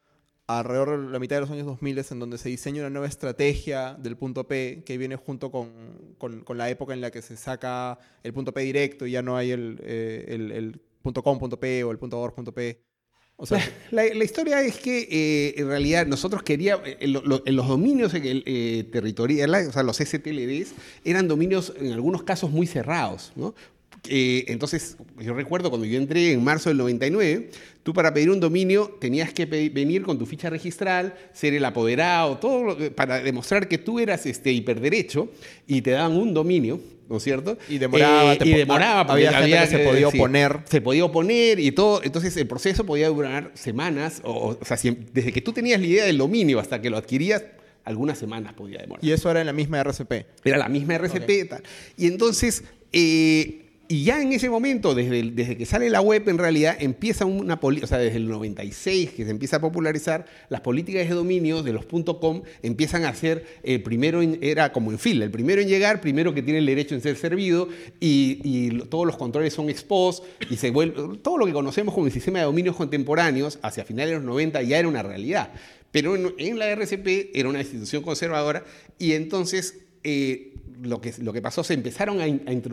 alrededor 0.49 1.07
de 1.07 1.11
la 1.13 1.19
mitad 1.19 1.37
de 1.37 1.41
los 1.41 1.51
años 1.51 1.67
2000 1.67 2.05
en 2.11 2.19
donde 2.19 2.39
se 2.39 2.49
diseña 2.49 2.81
una 2.83 2.91
nueva 2.91 3.07
estrategia 3.09 3.95
del 3.95 4.17
punto 4.17 4.47
P 4.47 4.83
que 4.85 4.97
viene 4.99 5.17
junto 5.17 5.51
con, 5.51 6.15
con- 6.19 6.41
con 6.45 6.57
la 6.59 6.71
época 6.71 6.95
en 6.95 7.01
la 7.01 7.11
que 7.11 7.23
se 7.23 7.37
saca 7.37 7.99
el 8.23 8.33
punto 8.33 8.53
P 8.53 8.61
directo 8.63 9.07
y 9.07 9.13
ya 9.13 9.23
no 9.23 9.37
hay 9.37 9.51
el, 9.51 9.81
eh, 9.83 10.25
el, 10.29 10.53
el 10.53 10.81
punto 11.03 11.23
.com, 11.23 11.39
punto 11.39 11.59
.p 11.61 11.85
o 11.85 11.91
el 11.93 11.99
punto 11.99 12.21
.org, 12.21 12.35
punto 12.35 12.53
.p. 12.53 12.81
O 13.39 13.45
sea, 13.47 13.61
La, 13.91 14.07
historia 14.25 14.63
es 14.63 14.79
que 14.79 15.09
eh, 15.11 15.55
en 15.59 15.69
realidad 15.69 16.07
nosotros 16.07 16.43
queríamos, 16.43 16.87
en, 17.01 17.13
lo- 17.13 17.23
lo- 17.23 17.43
en 17.45 17.55
los 17.57 17.69
dominios 17.69 18.15
en 18.15 18.25
el, 18.25 18.43
eh, 18.47 18.85
territoriales, 18.91 19.69
o 19.69 19.73
sea, 19.73 19.83
los 19.83 19.99
STLDs, 19.99 20.73
eran 21.05 21.29
dominios 21.29 21.73
en 21.79 21.93
algunos 21.93 22.23
casos 22.23 22.51
muy 22.51 22.67
cerrados, 22.67 23.33
¿no? 23.37 23.55
Eh, 24.09 24.45
entonces, 24.49 24.97
yo 25.21 25.35
recuerdo 25.35 25.69
cuando 25.69 25.85
yo 25.87 25.99
entré 25.99 26.31
en 26.33 26.45
marzo 26.45 26.71
del 26.71 26.79
99, 26.79 27.51
tú 27.83 27.93
para 27.93 28.15
pedir 28.15 28.31
un 28.31 28.39
dominio 28.39 28.97
tenías 29.01 29.33
que 29.33 29.47
venir 29.47 30.03
con 30.03 30.17
tu 30.19 30.27
ficha 30.27 30.49
registral, 30.49 31.15
ser 31.33 31.55
el 31.55 31.65
apoderado, 31.65 32.39
todo 32.39 32.63
lo 32.63 32.93
para 32.95 33.21
demostrar 33.21 33.67
que 33.69 33.79
tú 33.79 33.99
eras 33.99 34.25
este, 34.27 34.53
hiperderecho 34.53 35.29
y 35.67 35.83
te 35.83 35.91
daban 35.91 36.13
un 36.17 36.35
dominio, 36.35 36.81
¿no 37.09 37.17
es 37.19 37.23
cierto? 37.23 37.57
Y 37.69 37.79
demoraba, 37.79 38.35
Eh, 38.35 38.37
te 38.39 38.49
y 38.49 38.53
demoraba, 38.55 39.07
porque 39.07 39.27
había 39.29 39.39
gente 39.41 39.59
que 39.59 39.67
se 39.67 39.79
podía 39.89 40.09
oponer. 40.09 40.61
se 40.69 40.81
podía 40.81 41.05
oponer 41.05 41.61
y 41.61 41.73
todo. 41.73 42.03
Entonces 42.03 42.37
el 42.37 42.47
proceso 42.47 42.85
podía 42.87 43.09
durar 43.09 43.51
semanas. 43.55 44.21
O, 44.25 44.57
o 44.61 44.65
sea, 44.65 44.77
si- 44.77 44.97
desde 45.13 45.33
que 45.33 45.41
tú 45.41 45.53
tenías 45.53 45.81
la 45.81 45.87
idea 45.87 46.05
del 46.05 46.19
dominio 46.19 46.59
hasta 46.61 46.81
que 46.83 46.91
lo 46.91 46.97
adquirías, 46.97 47.45
algunas 47.85 48.19
semanas 48.19 48.53
podía 48.55 48.79
demorar. 48.81 49.05
y 49.05 49.13
eso 49.13 49.31
era 49.31 49.41
en 49.41 49.47
la 49.47 49.53
misma 49.53 49.79
RCP. 49.81 50.27
Era 50.45 50.59
la 50.59 50.69
misma 50.69 50.95
RCP. 50.97 51.45
tal. 51.49 51.63
Y 51.97 52.07
entonces, 52.09 52.65
eh, 52.93 53.66
Y 53.89 54.03
ya 54.03 54.21
en 54.21 54.33
ese 54.33 54.51
momento, 54.51 54.97
desde, 54.97 55.31
desde 55.31 55.57
que 55.57 55.65
sale 55.65 55.89
la 55.91 56.01
web, 56.01 56.29
en 56.29 56.39
realidad 56.39 56.77
empieza 56.81 57.25
una 57.25 57.61
política, 57.61 57.85
o 57.85 57.89
sea, 57.89 57.99
desde 57.99 58.17
el 58.17 58.29
96 58.29 59.11
que 59.11 59.25
se 59.25 59.31
empieza 59.31 59.57
a 59.57 59.61
popularizar, 59.61 60.27
las 60.49 60.61
políticas 60.61 61.09
de 61.09 61.15
dominio 61.15 61.63
de 61.63 61.73
los 61.73 61.87
.com 61.87 62.43
empiezan 62.63 63.05
a 63.05 63.15
ser, 63.15 63.47
el 63.63 63.83
primero 63.83 64.23
era 64.41 64.73
como 64.73 64.91
en 64.91 64.99
fila, 64.99 65.25
el 65.25 65.31
primero 65.31 65.63
en 65.63 65.69
llegar, 65.69 66.01
primero 66.01 66.35
que 66.35 66.43
tiene 66.43 66.59
el 66.59 66.67
derecho 66.67 66.97
en 66.97 67.01
ser 67.01 67.17
servido, 67.17 67.69
y, 68.01 68.71
todos 68.91 69.07
los 69.07 69.17
controles 69.17 69.55
son 69.55 69.71
expos, 69.71 70.23
y 70.51 70.57
se 70.57 70.71
vuelve, 70.71 71.19
todo 71.19 71.39
lo 71.39 71.47
que 71.47 71.53
conocemos 71.53 71.95
como 71.95 72.07
el 72.07 72.13
sistema 72.13 72.41
de 72.41 72.47
dominios 72.47 72.75
contemporáneos, 72.75 73.61
hacia 73.63 73.85
finales 73.85 74.11
de 74.11 74.17
los 74.17 74.25
90 74.25 74.63
ya 74.63 74.79
era 74.79 74.89
una 74.89 75.05
realidad. 75.05 75.53
Pero 75.93 76.17
en, 76.17 76.59
la 76.59 76.69
RCP 76.71 77.31
era 77.35 77.49
una 77.49 77.61
institución 77.61 78.03
conservadora, 78.03 78.65
y 78.99 79.13
entonces... 79.13 79.79
Eh, 80.03 80.53
lo 80.83 81.01
que, 81.01 81.15
lo 81.19 81.33
que 81.33 81.43
pasó, 81.43 81.65
se 81.65 81.75
empezaron 81.75 82.21
a, 82.21 82.27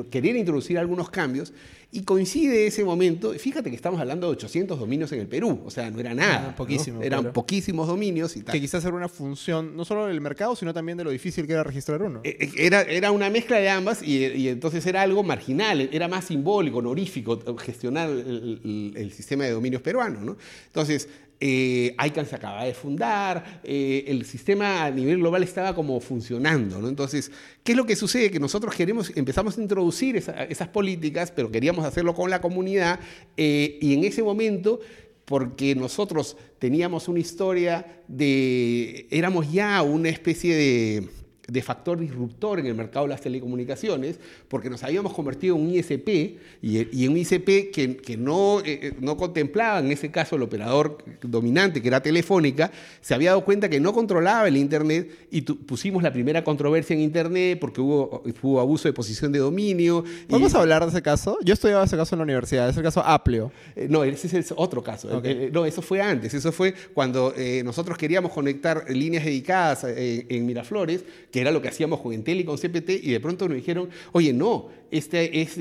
querer 0.10 0.36
introducir 0.36 0.78
algunos 0.78 1.10
cambios 1.10 1.54
y 1.92 2.04
coincide 2.04 2.68
ese 2.68 2.84
momento, 2.84 3.34
fíjate 3.34 3.70
que 3.70 3.76
estamos 3.76 4.00
hablando 4.00 4.28
de 4.28 4.34
800 4.34 4.80
dominios 4.80 5.12
en 5.12 5.20
el 5.20 5.28
Perú, 5.28 5.62
o 5.66 5.70
sea, 5.70 5.90
no 5.92 6.00
era 6.00 6.14
nada, 6.14 6.56
poquísimo, 6.56 7.02
eran 7.02 7.32
poquísimos 7.32 7.88
dominios 7.88 8.36
y 8.36 8.42
tal. 8.42 8.54
Que 8.54 8.62
quizás 8.62 8.84
era 8.84 8.96
una 8.96 9.10
función 9.10 9.76
no 9.76 9.86
solo 9.86 10.08
del 10.08 10.20
mercado, 10.20 10.56
sino 10.56 10.74
también 10.74 10.98
de 10.98 11.04
lo 11.04 11.12
difícil 11.12 11.46
que 11.46 11.54
era 11.54 11.64
registrar 11.64 12.02
uno. 12.02 12.22
E, 12.24 12.30
e, 12.40 12.66
era, 12.66 12.82
era 12.82 13.12
una 13.12 13.30
mezcla 13.30 13.58
de 13.58 13.70
ambas 13.70 14.02
y, 14.02 14.48
entonces 14.48 14.86
era 14.86 15.02
algo 15.02 15.24
marginal, 15.24 15.90
era 15.92 16.08
más 16.08 16.26
simbólico, 16.26 16.80
honorífico 16.80 17.40
gestionar 17.58 18.10
el, 18.10 18.94
el 18.96 19.12
sistema 19.12 19.44
de 19.46 19.52
dominios 19.52 19.82
peruano. 19.82 20.20
¿no? 20.22 20.38
Entonces, 20.68 21.08
eh, 21.40 21.96
ICANN 22.06 22.26
se 22.26 22.36
acaba 22.36 22.64
de 22.64 22.74
fundar, 22.74 23.62
eh, 23.64 24.06
el 24.08 24.26
sistema 24.26 24.86
a 24.86 24.92
nivel 24.92 25.18
global 25.18 25.44
estaba 25.44 25.76
como 25.76 26.00
funcionando. 26.00 26.80
¿no? 26.80 26.88
Entonces, 26.88 27.32
¿qué 27.64 27.74
es 27.74 27.78
lo 27.78 27.86
que 27.86 27.96
sucede? 27.96 28.32
Que 28.32 28.40
nosotros 28.40 28.74
queremos, 28.76 29.12
empezamos 29.16 29.58
a 29.58 29.62
introducir 29.62 30.16
esas 30.18 30.68
políticas, 30.70 31.32
pero 31.32 31.52
queríamos 31.52 31.86
hacerlo 31.86 32.14
con 32.14 32.30
la 32.30 32.42
comunidad 32.42 33.00
eh, 33.38 33.78
y 33.82 33.94
en 33.94 34.04
ese 34.04 34.24
momento 34.24 34.80
porque 35.26 35.74
nosotros 35.76 36.38
teníamos 36.60 37.08
una 37.08 37.20
historia 37.20 38.04
de, 38.08 39.08
éramos 39.10 39.52
ya 39.52 39.82
una 39.82 40.10
especie 40.10 40.56
de, 40.56 41.10
de 41.48 41.62
factor 41.62 42.00
disruptor 42.00 42.60
en 42.60 42.68
el 42.68 42.76
mercado 42.76 43.06
de 43.06 43.10
las 43.10 43.22
telecomunicaciones, 43.22 44.18
porque 44.48 44.70
nos 44.70 44.82
habíamos 44.84 45.14
convertido 45.14 45.56
en 45.58 45.64
un 45.64 45.76
ISP 45.76 46.38
y, 46.62 47.04
en 47.06 47.12
un 47.12 47.18
ISP 47.18 47.72
que, 47.72 47.98
que 47.98 48.16
no, 48.16 48.60
eh, 48.62 48.80
eh, 48.82 48.94
no, 49.02 49.18
contemplaba, 49.18 49.80
en 49.80 49.92
ese 49.92 50.10
caso, 50.10 50.38
el 50.38 50.44
operador 50.44 51.00
dominante, 51.22 51.82
que 51.82 51.90
era 51.90 52.02
Telefónica, 52.02 52.72
se 53.02 53.14
había 53.14 53.32
dado 53.32 53.44
cuenta 53.44 53.68
que 53.68 53.80
no 53.80 53.94
controlaba 53.94 54.48
el 54.48 54.56
Internet 54.56 55.28
y 55.32 55.42
pusimos 55.42 56.02
la 56.02 56.14
primera 56.14 56.44
controversia 56.44 56.94
en 56.94 57.02
Internet 57.02 57.58
porque 57.60 57.82
hubo, 57.82 58.24
hubo 58.42 58.60
abuso 58.62 58.88
de 58.88 58.94
posición 58.94 59.32
de 59.34 59.40
dominio. 59.40 60.06
¿Vamos 60.30 60.56
a 60.56 60.62
hablar 60.62 60.84
de 60.84 60.92
ese 60.92 61.02
caso? 61.02 61.38
Yo 61.44 61.54
estudiaba 61.54 61.84
ese 61.84 61.98
caso 61.98 62.16
en 62.16 62.20
la 62.20 62.24
universidad, 62.24 62.70
es 62.70 62.78
el 62.78 62.84
caso 62.84 63.02
Aplio. 63.06 63.52
Eh, 63.76 63.88
no, 63.90 64.06
ese 64.06 64.40
es 64.40 64.54
otro 64.56 64.82
caso. 64.82 65.22
no, 65.52 65.66
eso 65.66 65.82
fue 65.82 66.02
antes, 66.02 66.34
eso 66.34 66.54
fue 66.54 66.74
cuando 66.94 67.34
nosotros 67.66 67.98
queríamos 67.98 68.32
conectar 68.32 68.86
líneas 68.90 69.26
dedicadas 69.26 69.86
en 69.86 70.46
Miraflores 70.46 71.04
que 71.34 71.42
era 71.42 71.52
lo 71.52 71.64
que 71.64 71.68
hacíamos 71.68 72.00
con 72.00 72.14
Entel 72.14 72.42
y 72.42 72.44
con 72.44 72.60
CPT, 72.60 72.92
y 73.02 73.12
de 73.12 73.20
pronto 73.20 73.48
nos 73.48 73.58
dijeron, 73.58 73.90
oye, 74.12 74.32
no, 74.32 74.70
este 74.92 75.42
es, 75.42 75.58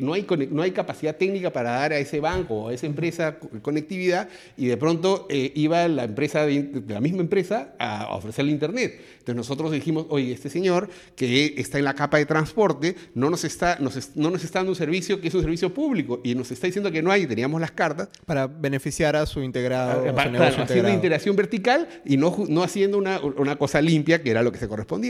no, 0.00 0.12
hay, 0.12 0.24
no 0.48 0.62
hay 0.62 0.70
capacidad 0.70 1.16
técnica 1.16 1.52
para 1.52 1.70
dar 1.70 1.92
a 1.92 1.98
ese 1.98 2.20
banco 2.20 2.54
o 2.54 2.68
a 2.68 2.72
esa 2.72 2.86
empresa 2.86 3.40
conectividad, 3.60 4.28
y 4.56 4.66
de 4.66 4.76
pronto 4.76 5.26
eh, 5.28 5.50
iba 5.56 5.88
la 5.88 6.04
empresa 6.04 6.46
de, 6.46 6.84
la 6.86 7.00
misma 7.00 7.22
empresa 7.22 7.74
a, 7.80 8.14
ofrecerle 8.14 8.52
Internet. 8.52 9.00
Entonces 9.18 9.34
nosotros 9.34 9.72
dijimos, 9.72 10.06
oye, 10.08 10.32
este 10.32 10.50
señor 10.50 10.88
que 11.16 11.54
está 11.56 11.78
en 11.78 11.84
la 11.84 11.94
capa 11.94 12.18
de 12.18 12.26
transporte 12.26 12.94
no 13.14 13.28
nos 13.28 13.42
está, 13.42 13.76
no 13.80 14.30
nos 14.30 14.44
está 14.44 14.60
dando 14.60 14.70
un 14.70 14.76
servicio 14.76 15.20
que 15.20 15.26
es 15.26 15.34
un 15.34 15.42
servicio 15.42 15.74
público, 15.74 16.20
y 16.22 16.36
nos 16.36 16.52
está 16.52 16.68
diciendo 16.68 16.92
que 16.92 17.02
no 17.02 17.10
hay, 17.10 17.26
teníamos 17.26 17.60
las 17.60 17.72
cartas. 17.72 18.08
Para 18.24 18.46
beneficiar 18.46 19.16
a 19.16 19.26
su 19.26 19.42
integrado. 19.42 20.04
haciendo 20.16 20.84
una 20.84 20.94
integración 20.94 21.34
vertical 21.34 21.88
y 22.04 22.16
no, 22.16 22.36
no 22.48 22.62
haciendo 22.62 22.98
una, 22.98 23.20
una 23.20 23.56
cosa 23.56 23.80
limpia, 23.80 24.22
que 24.22 24.30
era 24.30 24.44
lo 24.44 24.52
que 24.52 24.60
se 24.60 24.68
correspondía. 24.68 25.07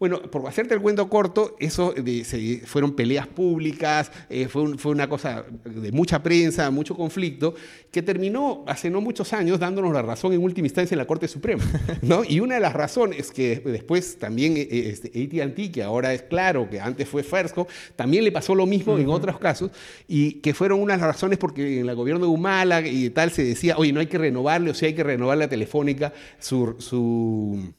Bueno, 0.00 0.22
por 0.22 0.48
hacerte 0.48 0.72
el 0.72 0.80
cuento 0.80 1.10
corto, 1.10 1.56
eso 1.60 1.92
se, 2.24 2.62
fueron 2.64 2.96
peleas 2.96 3.26
públicas, 3.26 4.10
eh, 4.30 4.48
fue, 4.48 4.78
fue, 4.78 4.92
una 4.92 5.10
cosa 5.10 5.44
de 5.62 5.92
mucha 5.92 6.22
prensa, 6.22 6.70
mucho 6.70 6.96
conflicto, 6.96 7.54
que 7.90 8.00
terminó 8.00 8.64
hace 8.66 8.88
no 8.88 9.02
muchos 9.02 9.34
años 9.34 9.58
dándonos 9.58 9.92
la 9.92 10.00
razón 10.00 10.32
en 10.32 10.42
última 10.42 10.66
instancia 10.66 10.94
en 10.94 11.00
la 11.00 11.06
Corte 11.06 11.28
Suprema. 11.28 11.62
¿no? 12.02 12.22
Y 12.26 12.40
una 12.40 12.54
de 12.54 12.62
las 12.62 12.72
razones 12.72 13.30
que 13.30 13.60
después 13.60 14.18
también 14.18 14.56
eh, 14.56 14.68
este, 14.70 15.42
ATT, 15.42 15.70
que 15.70 15.82
ahora 15.82 16.14
es 16.14 16.22
claro, 16.22 16.70
que 16.70 16.80
antes 16.80 17.06
fue 17.06 17.22
Fersco, 17.22 17.68
también 17.94 18.24
le 18.24 18.32
pasó 18.32 18.54
lo 18.54 18.64
mismo 18.64 18.96
en 18.96 19.10
otros 19.10 19.38
casos, 19.38 19.70
y 20.08 20.40
que 20.40 20.54
fueron 20.54 20.80
unas 20.80 21.02
razones 21.02 21.38
porque 21.38 21.80
en 21.80 21.86
el 21.86 21.94
gobierno 21.94 22.24
de 22.24 22.32
Humala 22.32 22.80
y 22.80 23.10
tal 23.10 23.32
se 23.32 23.44
decía, 23.44 23.76
oye, 23.76 23.92
no 23.92 24.00
hay 24.00 24.06
que 24.06 24.16
renovarle, 24.16 24.70
o 24.70 24.74
sea, 24.74 24.88
hay 24.88 24.94
que 24.94 25.04
renovarle 25.04 25.44
a 25.44 25.48
Telefónica 25.50 26.14
su, 26.38 26.76
su 26.78 27.74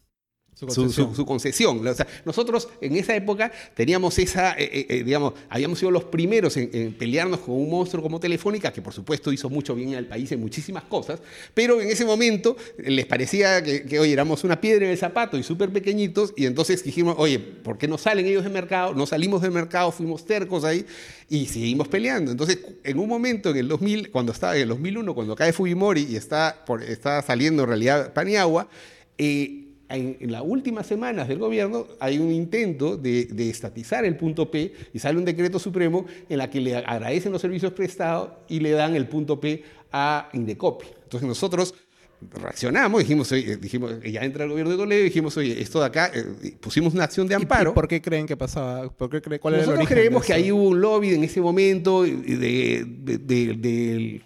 su 0.69 1.25
concesión. 1.25 1.87
O 1.87 1.93
sea, 1.93 2.07
nosotros 2.25 2.69
en 2.81 2.95
esa 2.95 3.15
época 3.15 3.51
teníamos 3.73 4.17
esa, 4.19 4.53
eh, 4.53 4.69
eh, 4.71 4.85
eh, 4.89 5.03
digamos, 5.03 5.33
habíamos 5.49 5.79
sido 5.79 5.91
los 5.91 6.03
primeros 6.05 6.57
en, 6.57 6.93
pelearnos 6.93 7.39
con 7.39 7.55
un 7.55 7.69
monstruo 7.69 8.03
como 8.03 8.19
Telefónica, 8.19 8.71
que 8.71 8.81
por 8.81 8.93
supuesto 8.93 9.31
hizo 9.31 9.49
mucho 9.49 9.75
bien 9.75 9.95
al 9.95 10.05
país 10.05 10.31
en 10.31 10.39
muchísimas 10.39 10.83
cosas, 10.83 11.19
pero 11.53 11.81
en 11.81 11.89
ese 11.89 12.05
momento 12.05 12.55
les 12.77 13.05
parecía 13.05 13.63
que, 13.63 13.83
que 13.83 13.99
oye, 13.99 14.13
éramos 14.13 14.43
una 14.43 14.59
piedra 14.59 14.85
en 14.85 14.91
el 14.91 14.97
zapato 14.97 15.37
y 15.37 15.43
súper 15.43 15.71
pequeñitos, 15.71 16.33
y 16.35 16.45
entonces 16.45 16.83
dijimos, 16.83 17.15
oye, 17.17 17.39
¿por 17.39 17.77
qué 17.77 17.87
no 17.87 17.97
salen 17.97 18.25
ellos 18.25 18.43
del 18.43 18.53
mercado? 18.53 18.93
No 18.93 19.05
salimos 19.05 19.41
del 19.41 19.51
mercado, 19.51 19.91
fuimos 19.91 20.25
tercos 20.25 20.63
ahí 20.63 20.85
y 21.29 21.45
seguimos 21.45 21.87
peleando. 21.87 22.31
Entonces, 22.31 22.59
en 22.83 22.99
un 22.99 23.07
momento, 23.07 23.51
en 23.51 23.57
el 23.57 23.67
2000, 23.67 24.11
cuando 24.11 24.31
estaba 24.31 24.55
en 24.55 24.63
el 24.63 24.69
2001, 24.69 25.15
cuando 25.15 25.35
cae 25.35 25.53
Fujimori 25.53 26.07
y 26.09 26.15
está, 26.15 26.63
por, 26.65 26.83
está 26.83 27.21
saliendo 27.21 27.63
en 27.63 27.69
realidad 27.69 28.13
Paniagua, 28.13 28.67
eh, 29.17 29.60
en, 29.95 30.31
las 30.31 30.41
últimas 30.43 30.87
semanas 30.87 31.27
del 31.27 31.39
gobierno 31.39 31.87
hay 31.99 32.19
un 32.19 32.31
intento 32.31 32.97
de, 32.97 33.27
estatizar 33.49 34.05
el 34.05 34.15
punto 34.15 34.49
P 34.49 34.73
y 34.93 34.99
sale 34.99 35.17
un 35.17 35.25
decreto 35.25 35.59
supremo 35.59 36.05
en 36.29 36.37
la 36.37 36.49
que 36.49 36.61
le 36.61 36.75
agradecen 36.75 37.31
los 37.31 37.41
servicios 37.41 37.73
prestados 37.73 38.29
y 38.47 38.59
le 38.59 38.71
dan 38.71 38.95
el 38.95 39.07
punto 39.07 39.39
P 39.39 39.63
a 39.91 40.29
Indecopi. 40.33 40.85
Entonces 41.03 41.27
nosotros 41.27 41.73
reaccionamos, 42.29 42.99
dijimos, 42.99 43.31
oye, 43.31 43.57
dijimos, 43.57 43.93
ya 44.03 44.21
entra 44.21 44.43
el 44.43 44.51
gobierno 44.51 44.71
de 44.71 44.77
Toledo, 44.77 45.03
dijimos, 45.03 45.35
oye, 45.37 45.59
esto 45.61 45.79
de 45.79 45.85
acá, 45.87 46.11
eh, 46.13 46.55
pusimos 46.59 46.93
una 46.93 47.05
acción 47.05 47.27
de 47.27 47.35
amparo. 47.35 47.71
¿Y 47.71 47.73
por 47.73 47.87
qué 47.87 48.01
creen 48.01 48.27
que 48.27 48.37
pasaba? 48.37 48.89
¿Por 48.89 49.09
qué 49.09 49.21
creen, 49.21 49.41
¿Cuál 49.41 49.57
Nosotros 49.57 49.87
creemos 49.87 50.23
que 50.23 50.33
ahí 50.33 50.51
hubo 50.51 50.69
un 50.69 50.81
lobby 50.81 51.13
en 51.13 51.23
ese 51.23 51.41
momento 51.41 52.03
de, 52.03 52.85
del 52.85 54.23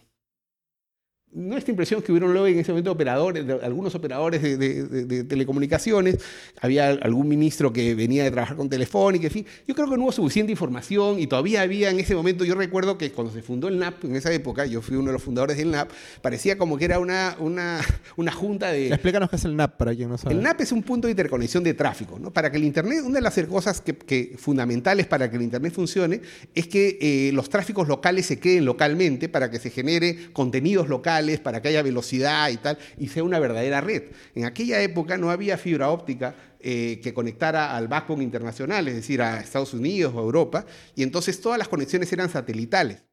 nuestra 1.35 1.71
impresión 1.71 1.99
es 1.99 2.05
que 2.05 2.13
hubiera 2.13 2.25
un 2.25 2.33
lobby 2.33 2.53
en 2.53 2.59
ese 2.59 2.71
momento 2.71 2.91
operadores, 2.91 3.45
de 3.45 3.53
algunos 3.53 3.93
operadores 3.93 4.41
de, 4.41 5.23
telecomunicaciones, 5.25 6.17
había 6.61 6.89
algún 6.89 7.27
ministro 7.27 7.73
que 7.73 7.93
venía 7.93 8.23
de 8.23 8.31
trabajar 8.31 8.55
con 8.55 8.69
Telefónica, 8.69 9.27
en 9.27 9.31
fin. 9.31 9.45
Yo 9.67 9.75
creo 9.75 9.89
que 9.89 9.97
no 9.97 10.03
hubo 10.03 10.11
suficiente 10.13 10.51
información 10.51 11.19
y 11.19 11.27
todavía 11.27 11.61
había 11.61 11.89
en 11.89 11.99
ese 11.99 12.15
momento, 12.15 12.45
yo 12.45 12.55
recuerdo 12.55 12.97
que 12.97 13.11
cuando 13.11 13.33
se 13.33 13.41
fundó 13.41 13.67
el 13.67 13.77
NAP, 13.77 14.05
en 14.05 14.15
esa 14.15 14.31
época, 14.31 14.65
yo 14.65 14.81
fui 14.81 14.95
uno 14.95 15.07
de 15.07 15.13
los 15.13 15.23
fundadores 15.23 15.57
del 15.57 15.71
NAP, 15.71 15.89
parecía 16.21 16.57
como 16.57 16.77
que 16.77 16.85
era 16.85 16.99
una, 16.99 17.35
una, 17.39 17.81
una 18.15 18.31
junta 18.31 18.71
de... 18.71 18.87
Explícanos 18.87 19.29
qué 19.29 19.35
es 19.35 19.45
el 19.45 19.55
NAP 19.55 19.75
para 19.77 19.93
quien 19.93 20.09
no 20.09 20.17
sabe. 20.17 20.35
El 20.35 20.41
NAP 20.41 20.61
es 20.61 20.71
un 20.71 20.83
punto 20.83 21.07
de 21.07 21.11
interconexión 21.11 21.63
de 21.63 21.73
tráfico. 21.73 22.17
¿no? 22.17 22.31
Para 22.31 22.49
que 22.49 22.57
el 22.57 22.63
Internet, 22.63 22.99
una 23.05 23.15
de 23.15 23.21
las 23.21 23.35
cosas 23.49 23.81
que, 23.81 24.35
fundamentales 24.37 25.05
para 25.05 25.29
que 25.29 25.35
el 25.35 25.41
Internet 25.41 25.73
funcione 25.73 26.21
es 26.53 26.67
que 26.67 26.97
eh, 27.01 27.31
los 27.33 27.49
tráficos 27.49 27.87
locales 27.87 28.25
se 28.25 28.39
queden 28.39 28.63
localmente 28.63 29.27
para 29.27 29.51
que 29.51 29.59
se 29.59 29.69
genere 29.69 30.31
contenidos 30.31 30.87
locales 30.87 31.24
para 31.39 31.61
que 31.61 31.69
haya 31.69 31.83
velocidad 31.83 32.49
y 32.49 32.57
tal, 32.57 32.77
y 32.97 33.07
sea 33.07 33.23
una 33.23 33.39
verdadera 33.39 33.81
red. 33.81 34.03
En 34.33 34.45
aquella 34.45 34.81
época 34.81 35.17
no 35.17 35.29
había 35.29 35.57
fibra 35.57 35.89
óptica 35.89 36.35
eh, 36.59 36.99
que 37.03 37.13
conectara 37.13 37.75
al 37.75 37.88
backbone 37.88 38.23
internacional, 38.23 38.88
es 38.88 38.95
decir, 38.95 39.21
a 39.21 39.39
Estados 39.39 39.73
Unidos 39.73 40.13
o 40.15 40.19
a 40.19 40.23
Europa, 40.23 40.65
y 40.95 41.03
entonces 41.03 41.39
todas 41.39 41.59
las 41.59 41.67
conexiones 41.67 42.11
eran 42.11 42.29
satelitales. 42.29 43.03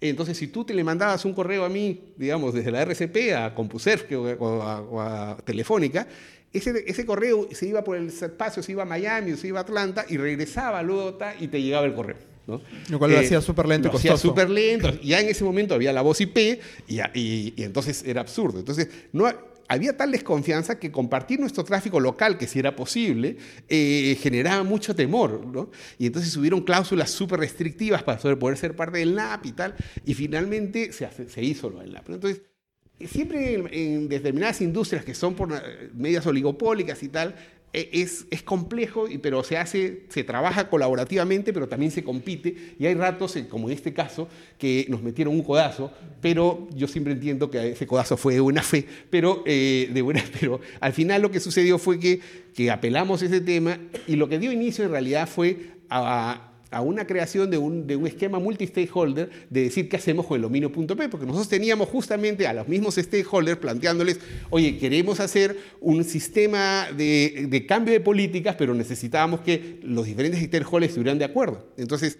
Entonces, 0.00 0.36
si 0.36 0.48
tú 0.48 0.64
te 0.64 0.74
le 0.74 0.82
mandabas 0.82 1.24
un 1.24 1.32
correo 1.32 1.64
a 1.64 1.68
mí, 1.68 2.12
digamos, 2.16 2.54
desde 2.54 2.72
la 2.72 2.82
RCP 2.82 3.34
a 3.36 3.54
CompuServe 3.54 4.36
o 4.38 5.00
a, 5.00 5.36
Telefónica, 5.44 6.08
ese, 6.52 6.84
ese, 6.86 7.06
correo 7.06 7.48
se 7.52 7.66
iba 7.66 7.82
por 7.84 7.96
el 7.96 8.08
espacio, 8.08 8.62
se 8.62 8.72
iba 8.72 8.82
a 8.82 8.86
Miami 8.86 9.32
o 9.32 9.36
se 9.36 9.48
iba 9.48 9.60
a 9.60 9.62
Atlanta 9.62 10.04
y 10.08 10.16
regresaba 10.16 10.82
luego 10.82 11.18
y 11.38 11.48
te 11.48 11.62
llegaba 11.62 11.86
el 11.86 11.94
correo. 11.94 12.31
Lo 12.46 12.98
cual 12.98 13.12
lo 13.12 13.18
hacía 13.18 13.38
eh, 13.38 13.42
súper 13.42 13.66
lento 13.66 13.88
y 13.88 13.90
costoso. 13.90 14.14
hacía 14.14 14.30
súper 14.30 14.50
lento. 14.50 15.00
Ya 15.00 15.20
en 15.20 15.28
ese 15.28 15.44
momento 15.44 15.74
había 15.74 15.92
la 15.92 16.02
voz 16.02 16.20
IP 16.20 16.60
y, 16.88 17.00
y, 17.14 17.54
entonces 17.58 18.02
era 18.04 18.20
absurdo. 18.20 18.58
Entonces, 18.58 18.88
no, 19.12 19.26
había 19.68 19.96
tal 19.96 20.10
desconfianza 20.12 20.78
que 20.78 20.90
compartir 20.90 21.40
nuestro 21.40 21.64
tráfico 21.64 22.00
local, 22.00 22.36
que 22.36 22.46
si 22.46 22.58
era 22.58 22.74
posible, 22.74 23.36
eh, 23.68 24.18
generaba 24.20 24.64
mucho 24.64 24.94
temor. 24.94 25.46
¿no? 25.46 25.70
Y 25.98 26.06
entonces 26.06 26.36
hubieron 26.36 26.62
cláusulas 26.62 27.10
súper 27.10 27.40
restrictivas 27.40 28.02
para 28.02 28.18
poder 28.38 28.58
ser 28.58 28.74
parte 28.74 28.98
del 28.98 29.14
NAP 29.14 29.46
y 29.46 29.52
tal. 29.52 29.74
Y 30.04 30.14
finalmente 30.14 30.92
se, 30.92 31.08
se 31.28 31.42
hizo 31.42 31.70
lo 31.70 31.80
del 31.80 31.92
NAP. 31.92 32.10
Entonces, 32.10 32.42
siempre 33.08 33.54
en, 33.54 33.68
en, 33.72 34.08
determinadas 34.08 34.60
industrias 34.60 35.04
que 35.04 35.14
son 35.14 35.34
por 35.34 35.48
medias 35.94 36.26
oligopólicas 36.26 37.02
y 37.02 37.08
tal, 37.08 37.34
es, 37.72 38.26
es 38.30 38.42
complejo, 38.42 39.06
pero 39.22 39.42
se 39.42 39.56
hace, 39.56 40.02
se 40.08 40.24
trabaja 40.24 40.68
colaborativamente, 40.68 41.52
pero 41.52 41.68
también 41.68 41.90
se 41.90 42.04
compite. 42.04 42.54
Y 42.78 42.86
hay 42.86 42.94
ratos, 42.94 43.34
eh, 43.36 43.48
como 43.48 43.68
en 43.68 43.74
este 43.74 43.92
caso, 43.94 44.28
que 44.58 44.86
nos 44.88 45.02
metieron 45.02 45.34
un 45.34 45.42
codazo, 45.42 45.90
pero 46.20 46.68
yo 46.74 46.86
siempre 46.86 47.14
entiendo 47.14 47.50
que 47.50 47.70
ese 47.70 47.86
codazo 47.86 48.16
fue 48.16 48.34
de 48.34 48.40
buena 48.40 48.62
fe, 48.62 48.86
pero, 49.08 49.42
eh, 49.46 49.90
de 49.92 50.02
buena, 50.02 50.22
pero 50.40 50.60
al 50.80 50.92
final 50.92 51.22
lo 51.22 51.30
que 51.30 51.40
sucedió 51.40 51.78
fue 51.78 51.98
que, 51.98 52.20
que 52.54 52.70
apelamos 52.70 53.22
ese 53.22 53.40
tema 53.40 53.78
y 54.06 54.16
lo 54.16 54.28
que 54.28 54.38
dio 54.38 54.52
inicio 54.52 54.84
en 54.84 54.90
realidad 54.90 55.28
fue 55.28 55.72
a 55.88 56.51
a 56.72 56.80
una 56.80 57.06
creación 57.06 57.50
de 57.50 57.58
un, 57.58 57.86
de 57.86 57.96
un 57.96 58.06
esquema 58.06 58.38
multi-stakeholder 58.38 59.30
de 59.50 59.62
decir 59.62 59.88
qué 59.88 59.96
hacemos 59.96 60.26
con 60.26 60.36
el 60.36 60.42
dominio.p, 60.42 61.08
porque 61.08 61.26
nosotros 61.26 61.48
teníamos 61.48 61.88
justamente 61.88 62.46
a 62.46 62.52
los 62.52 62.66
mismos 62.66 62.96
stakeholders 62.96 63.58
planteándoles, 63.58 64.18
oye, 64.50 64.78
queremos 64.78 65.20
hacer 65.20 65.56
un 65.80 66.02
sistema 66.04 66.88
de, 66.96 67.46
de 67.48 67.66
cambio 67.66 67.92
de 67.92 68.00
políticas, 68.00 68.56
pero 68.58 68.74
necesitábamos 68.74 69.40
que 69.40 69.78
los 69.82 70.06
diferentes 70.06 70.42
stakeholders 70.42 70.90
estuvieran 70.90 71.18
de 71.18 71.26
acuerdo. 71.26 71.66
Entonces, 71.76 72.18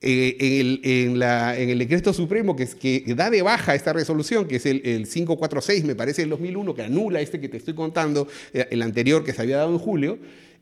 eh, 0.00 0.36
en, 0.38 0.52
el, 0.60 0.80
en, 0.84 1.18
la, 1.18 1.58
en, 1.58 1.70
el, 1.70 1.78
decreto 1.80 2.12
supremo 2.12 2.54
que, 2.54 2.62
es, 2.62 2.76
que 2.76 3.02
da 3.16 3.30
de 3.30 3.42
baja 3.42 3.74
esta 3.74 3.92
resolución, 3.92 4.46
que 4.46 4.56
es 4.56 4.66
el, 4.66 4.80
el, 4.84 5.08
546, 5.08 5.84
me 5.84 5.96
parece, 5.96 6.22
del 6.22 6.30
2001, 6.30 6.72
que 6.74 6.82
anula 6.82 7.20
este 7.20 7.40
que 7.40 7.48
te 7.48 7.56
estoy 7.56 7.74
contando, 7.74 8.28
eh, 8.52 8.68
el 8.70 8.82
anterior 8.82 9.24
que 9.24 9.32
se 9.32 9.42
había 9.42 9.56
dado 9.56 9.72
en 9.72 9.78
julio, 9.78 10.18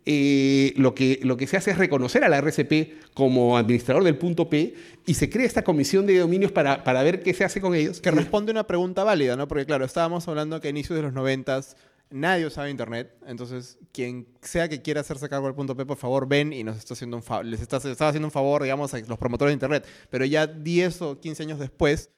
eh, 0.09 0.73
lo, 0.77 0.95
que, 0.95 1.19
lo 1.25 1.37
que 1.37 1.49
se 1.49 1.57
hace 1.57 1.73
es 1.73 1.79
reconocer 1.79 2.23
a 2.23 2.29
la 2.29 2.39
RCP 2.39 3.13
como 3.13 3.59
administrador 3.59 4.05
del 4.05 4.17
punto 4.17 4.49
P 4.49 4.75
y 5.05 5.15
se 5.15 5.29
crea 5.29 5.45
esta 5.45 5.65
comisión 5.65 6.07
de 6.07 6.19
dominios 6.19 6.53
para, 6.53 6.85
para 6.85 7.03
ver 7.03 7.25
qué 7.25 7.35
se 7.35 7.45
hace 7.45 7.61
con 7.61 7.75
ellos. 7.75 8.01
Que 8.01 8.13
responde 8.13 8.53
una 8.53 8.69
pregunta 8.69 9.03
válida, 9.03 9.35
¿no? 9.35 9.49
Porque 9.49 9.67
claro, 9.67 9.85
estábamos 9.85 10.29
hablando 10.29 10.61
que 10.61 10.69
a 10.69 10.71
inicios 10.71 10.97
de 10.97 11.03
los 11.03 11.13
90 11.13 11.61
nadie 12.11 12.47
usaba 12.47 12.71
internet, 12.71 13.13
entonces 13.27 13.79
quien 13.93 14.29
sea 14.41 14.69
que 14.69 14.81
quiera 14.81 15.01
hacerse 15.01 15.29
cargo 15.29 15.47
del 15.47 15.57
punto 15.57 15.77
P, 15.77 15.85
por 15.85 15.97
favor 15.97 16.29
ven 16.29 16.53
y 16.53 16.63
nos 16.63 16.77
está 16.77 16.95
haciendo 16.95 17.17
un 17.17 17.51
les 17.51 17.61
está, 17.61 17.79
está 17.79 18.09
haciendo 18.09 18.29
un 18.29 18.33
favor, 18.33 18.63
digamos, 18.63 18.95
a 18.95 18.99
los 19.01 19.19
promotores 19.19 19.51
de 19.51 19.55
internet. 19.55 19.87
Pero 20.09 20.25
ya 20.25 20.47
10 20.47 21.03
o 21.03 21.21
15 21.21 21.43
años 21.43 21.59
después, 21.59 22.11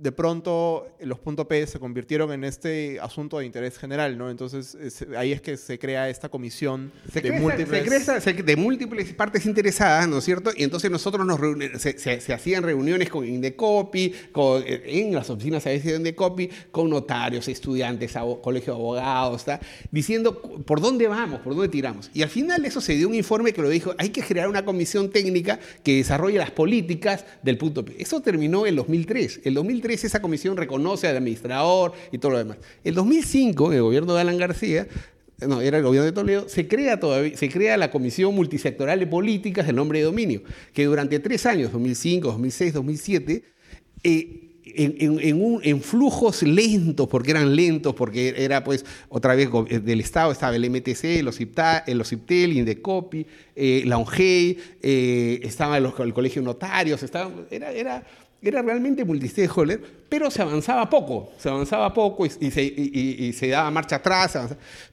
de 0.00 0.12
pronto 0.12 0.86
los 1.00 1.18
.p 1.18 1.66
se 1.66 1.78
convirtieron 1.78 2.32
en 2.32 2.44
este 2.44 2.98
asunto 3.00 3.38
de 3.38 3.46
interés 3.46 3.78
general, 3.78 4.18
¿no? 4.18 4.28
Entonces 4.30 4.76
ahí 5.16 5.32
es 5.32 5.40
que 5.40 5.56
se 5.56 5.78
crea 5.78 6.08
esta 6.08 6.28
comisión 6.28 6.92
de, 7.12 7.32
múltiples... 7.32 8.44
de 8.44 8.56
múltiples 8.56 9.14
partes 9.14 9.46
interesadas, 9.46 10.08
¿no 10.08 10.18
es 10.18 10.24
cierto? 10.24 10.50
Y 10.56 10.64
entonces 10.64 10.90
nosotros 10.90 11.24
nos 11.26 11.40
se, 11.80 12.32
hacían 12.32 12.62
reuniones 12.62 13.08
con 13.08 13.26
Indecopi, 13.26 14.12
con, 14.32 14.62
en 14.66 15.14
las 15.14 15.30
oficinas 15.30 15.66
a 15.66 15.70
veces 15.70 15.92
de 15.92 15.96
Indecopi, 15.98 16.50
con 16.70 16.90
notarios, 16.90 17.46
estudiantes, 17.48 18.14
colegio 18.42 18.74
de 18.74 18.80
abogados, 18.80 19.42
¿está? 19.42 19.60
diciendo 19.90 20.40
por 20.40 20.80
dónde 20.80 21.08
vamos, 21.08 21.40
por 21.40 21.54
dónde 21.54 21.68
tiramos. 21.68 22.10
Y 22.12 22.22
al 22.22 22.30
final 22.30 22.64
eso 22.64 22.80
se 22.80 22.94
dio 22.94 23.08
un 23.08 23.14
informe 23.14 23.52
que 23.52 23.62
lo 23.62 23.68
dijo, 23.68 23.94
hay 23.98 24.10
que 24.10 24.22
crear 24.22 24.48
una 24.48 24.64
comisión 24.64 25.10
técnica 25.10 25.60
que 25.82 25.96
desarrolle 25.96 26.38
las 26.38 26.50
políticas 26.50 27.24
del 27.42 27.58
punto 27.58 27.84
P. 27.84 27.94
Eso 27.98 28.20
terminó 28.20 28.66
en 28.66 28.76
2003. 28.76 29.40
El 29.44 29.54
2003 29.54 29.83
esa 29.92 30.22
comisión 30.22 30.56
reconoce 30.56 31.08
al 31.08 31.16
administrador 31.16 31.92
y 32.10 32.18
todo 32.18 32.32
lo 32.32 32.38
demás. 32.38 32.58
En 32.82 32.94
2005, 32.94 33.72
en 33.72 33.76
el 33.76 33.82
gobierno 33.82 34.14
de 34.14 34.20
Alan 34.20 34.38
García, 34.38 34.86
no, 35.40 35.60
era 35.60 35.78
el 35.78 35.84
gobierno 35.84 36.06
de 36.06 36.12
Toledo, 36.12 36.48
se 36.48 36.68
crea, 36.68 36.98
todavía, 37.00 37.36
se 37.36 37.48
crea 37.48 37.76
la 37.76 37.90
Comisión 37.90 38.34
Multisectoral 38.34 39.00
de 39.00 39.06
Políticas 39.06 39.66
del 39.66 39.76
Nombre 39.76 39.98
de 39.98 40.04
Dominio, 40.04 40.42
que 40.72 40.84
durante 40.84 41.18
tres 41.18 41.44
años, 41.46 41.72
2005, 41.72 42.28
2006, 42.28 42.72
2007, 42.72 43.44
en, 44.64 45.82
flujos 45.82 46.42
lentos, 46.42 47.08
porque 47.08 47.32
eran 47.32 47.54
lentos, 47.54 47.94
porque 47.94 48.34
era 48.36 48.64
pues 48.64 48.84
otra 49.08 49.34
vez 49.34 49.48
del 49.84 50.00
Estado 50.00 50.32
estaba 50.32 50.54
el 50.56 50.70
MTC, 50.70 51.22
los 51.22 51.40
IPTA, 51.40 51.84
los 51.88 52.12
IPTEL, 52.12 52.52
Indecopi, 52.54 53.26
eh, 53.54 53.82
la 53.86 53.98
ONGEI, 53.98 54.58
eh, 54.82 55.40
estaba 55.42 55.78
el, 55.78 55.86
el, 55.98 56.14
Colegio 56.14 56.42
Notarios, 56.42 57.04
era, 57.50 57.72
era 57.72 58.06
era 58.48 58.62
realmente 58.62 59.04
multistakeholder, 59.04 59.80
pero 60.08 60.30
se 60.30 60.42
avanzaba 60.42 60.88
poco, 60.88 61.32
se 61.38 61.48
avanzaba 61.48 61.92
poco 61.92 62.26
y, 62.26 62.30
se, 62.30 63.32
se, 63.32 63.48
daba 63.48 63.70
marcha 63.70 63.96
atrás. 63.96 64.38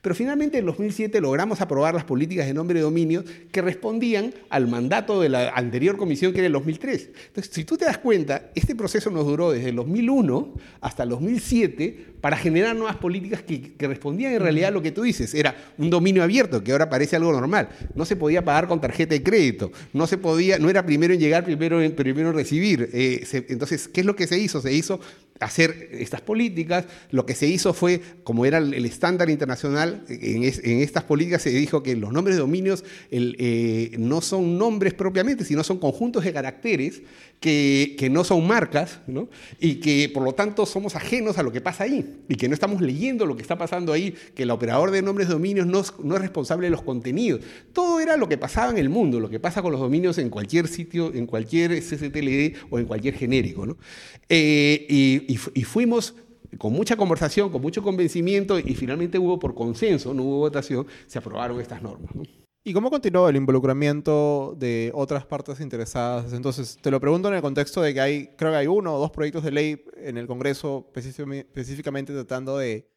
Pero 0.02 0.16
finalmente 0.16 0.58
en 0.58 0.66
2007 0.66 1.22
logramos 1.22 1.62
aprobar 1.62 1.94
las 1.94 2.04
políticas 2.04 2.48
de 2.48 2.54
nombre 2.54 2.80
de 2.80 2.84
dominio 2.84 3.24
que 3.52 3.62
respondían 3.62 4.34
al 4.50 4.68
mandato 4.68 5.22
de 5.22 5.30
la 5.30 5.50
anterior 5.50 5.98
comisión 5.98 6.34
que 6.34 6.40
era 6.40 6.48
el 6.48 6.54
2003. 6.54 7.10
Entonces, 7.28 7.54
si 7.54 7.64
tú 7.66 7.78
te 7.78 7.86
das 7.86 7.98
cuenta, 7.98 8.52
este 8.56 8.76
proceso 8.76 9.10
nos 9.10 9.26
duró 9.26 9.52
desde 9.52 9.70
el 9.70 9.76
2001 9.76 10.54
hasta 10.82 11.04
el 11.04 11.10
2007 11.10 12.12
para 12.22 12.38
generar 12.38 12.76
nuevas 12.76 12.98
políticas 12.98 13.42
que, 13.42 13.74
respondían 13.80 14.34
en 14.34 14.42
realidad 14.42 14.70
a 14.70 14.72
lo 14.72 14.82
que 14.82 14.92
tú 14.92 15.02
dices. 15.02 15.34
Era 15.34 15.56
un 15.78 15.90
dominio 15.90 16.24
abierto, 16.24 16.64
que 16.64 16.72
ahora 16.72 16.90
parece 16.90 17.16
algo 17.16 17.32
normal. 17.32 17.70
No 17.96 18.06
se 18.06 18.16
podía 18.16 18.46
pagar 18.46 18.68
con 18.68 18.80
tarjeta 18.80 19.16
de 19.16 19.24
crédito, 19.24 19.72
no 19.92 20.08
se 20.08 20.18
podía, 20.18 20.60
no 20.60 20.70
era 20.70 20.86
primero 20.86 21.14
en 21.14 21.20
llegar, 21.20 21.44
primero 21.44 21.82
en, 21.82 21.94
primero 21.94 22.30
en 22.30 22.36
recibir. 22.36 22.90
Eh, 22.94 23.24
entonces, 23.50 23.88
¿qué 23.88 24.02
es 24.02 24.06
lo 24.06 24.16
que 24.16 24.28
se 24.28 24.38
hizo? 24.38 24.62
Se 24.62 24.74
hizo 24.74 25.00
hacer 25.42 25.90
estas 25.92 26.22
políticas. 26.22 26.86
Lo 27.10 27.26
que 27.26 27.36
se 27.36 27.48
hizo 27.48 27.74
fue, 27.74 28.02
como 28.24 28.46
era 28.46 28.60
el 28.60 28.86
estándar 28.86 29.30
internacional, 29.30 30.06
en, 30.08 30.44
estas 30.44 31.04
políticas 31.04 31.42
se 31.42 31.50
dijo 31.50 31.84
que 31.84 31.96
los 31.96 32.14
nombres 32.14 32.36
de 32.36 32.42
dominios 32.42 32.84
eh, 33.10 33.96
no 33.98 34.22
son 34.22 34.58
nombres 34.58 34.94
propiamente, 34.94 35.44
sino 35.44 35.64
son 35.64 35.80
conjuntos 35.80 36.24
de 36.24 36.32
caracteres 36.32 37.02
que, 37.40 38.08
no 38.12 38.24
son 38.24 38.46
marcas, 38.46 39.00
y 39.60 39.76
que 39.76 40.12
por 40.14 40.24
lo 40.24 40.34
tanto 40.34 40.66
somos 40.68 40.96
ajenos 40.96 41.40
a 41.40 41.44
lo 41.44 41.52
que 41.52 41.60
pasa 41.60 41.86
ahí, 41.86 42.20
y 42.30 42.36
que 42.36 42.48
no 42.48 42.54
estamos 42.54 42.82
leyendo 42.82 43.26
lo 43.26 43.36
que 43.36 43.42
está 43.42 43.58
pasando 43.58 43.94
ahí, 43.94 44.14
que 44.36 44.44
el 44.44 44.52
operador 44.52 44.92
de 44.92 45.02
nombres 45.02 45.28
de 45.28 45.34
dominios 45.34 45.66
no, 45.66 45.84
no 46.04 46.16
es 46.16 46.22
responsable 46.22 46.68
de 46.68 46.72
los 46.72 46.84
contenidos. 46.84 47.42
Todo 47.74 48.00
era 48.00 48.16
lo 48.16 48.30
que 48.30 48.38
pasaba 48.38 48.70
en 48.72 48.78
el 48.78 48.90
mundo, 48.90 49.20
lo 49.20 49.30
que 49.30 49.40
pasa 49.40 49.64
con 49.64 49.72
los 49.72 49.82
dominios 49.82 50.20
en 50.20 50.30
cualquier 50.30 50.68
sitio, 50.68 51.12
en 51.14 51.26
cualquier 51.26 51.82
CCTLD 51.82 52.58
o 52.70 52.78
en 52.78 52.86
cualquier 52.86 53.16
genérico. 53.16 53.78
Eh, 54.30 55.26
y, 55.54 55.64
fuimos 55.64 56.16
con 56.58 56.74
mucha 56.74 56.96
conversación, 56.96 57.50
con 57.50 57.62
mucho 57.62 57.82
convencimiento 57.82 58.60
y 58.60 58.76
finalmente 58.76 59.18
hubo 59.18 59.40
por 59.40 59.56
consenso, 59.56 60.14
no 60.14 60.24
hubo 60.24 60.38
votación, 60.40 60.86
se 61.08 61.20
aprobaron 61.20 61.60
estas 61.62 61.82
normas. 61.82 62.12
¿Y 62.64 62.74
cómo 62.74 62.92
continuó 62.92 63.28
el 63.28 63.36
involucramiento 63.38 64.56
de 64.60 64.92
otras 64.94 65.26
partes 65.26 65.60
interesadas? 65.62 66.32
Entonces, 66.32 66.78
te 66.80 66.92
lo 66.92 67.00
pregunto 67.00 67.28
en 67.28 67.34
el 67.34 67.42
contexto 67.42 67.82
de 67.82 67.94
que 67.94 68.02
hay, 68.02 68.28
creo 68.38 68.52
que 68.52 68.58
hay 68.58 68.68
uno 68.68 68.94
o 68.94 69.00
dos 69.00 69.10
proyectos 69.10 69.44
de 69.44 69.52
ley 69.52 69.84
en 69.96 70.18
el 70.18 70.28
Congreso 70.28 70.92
específicamente 70.94 72.14
tratando 72.14 72.60
de, 72.60 72.88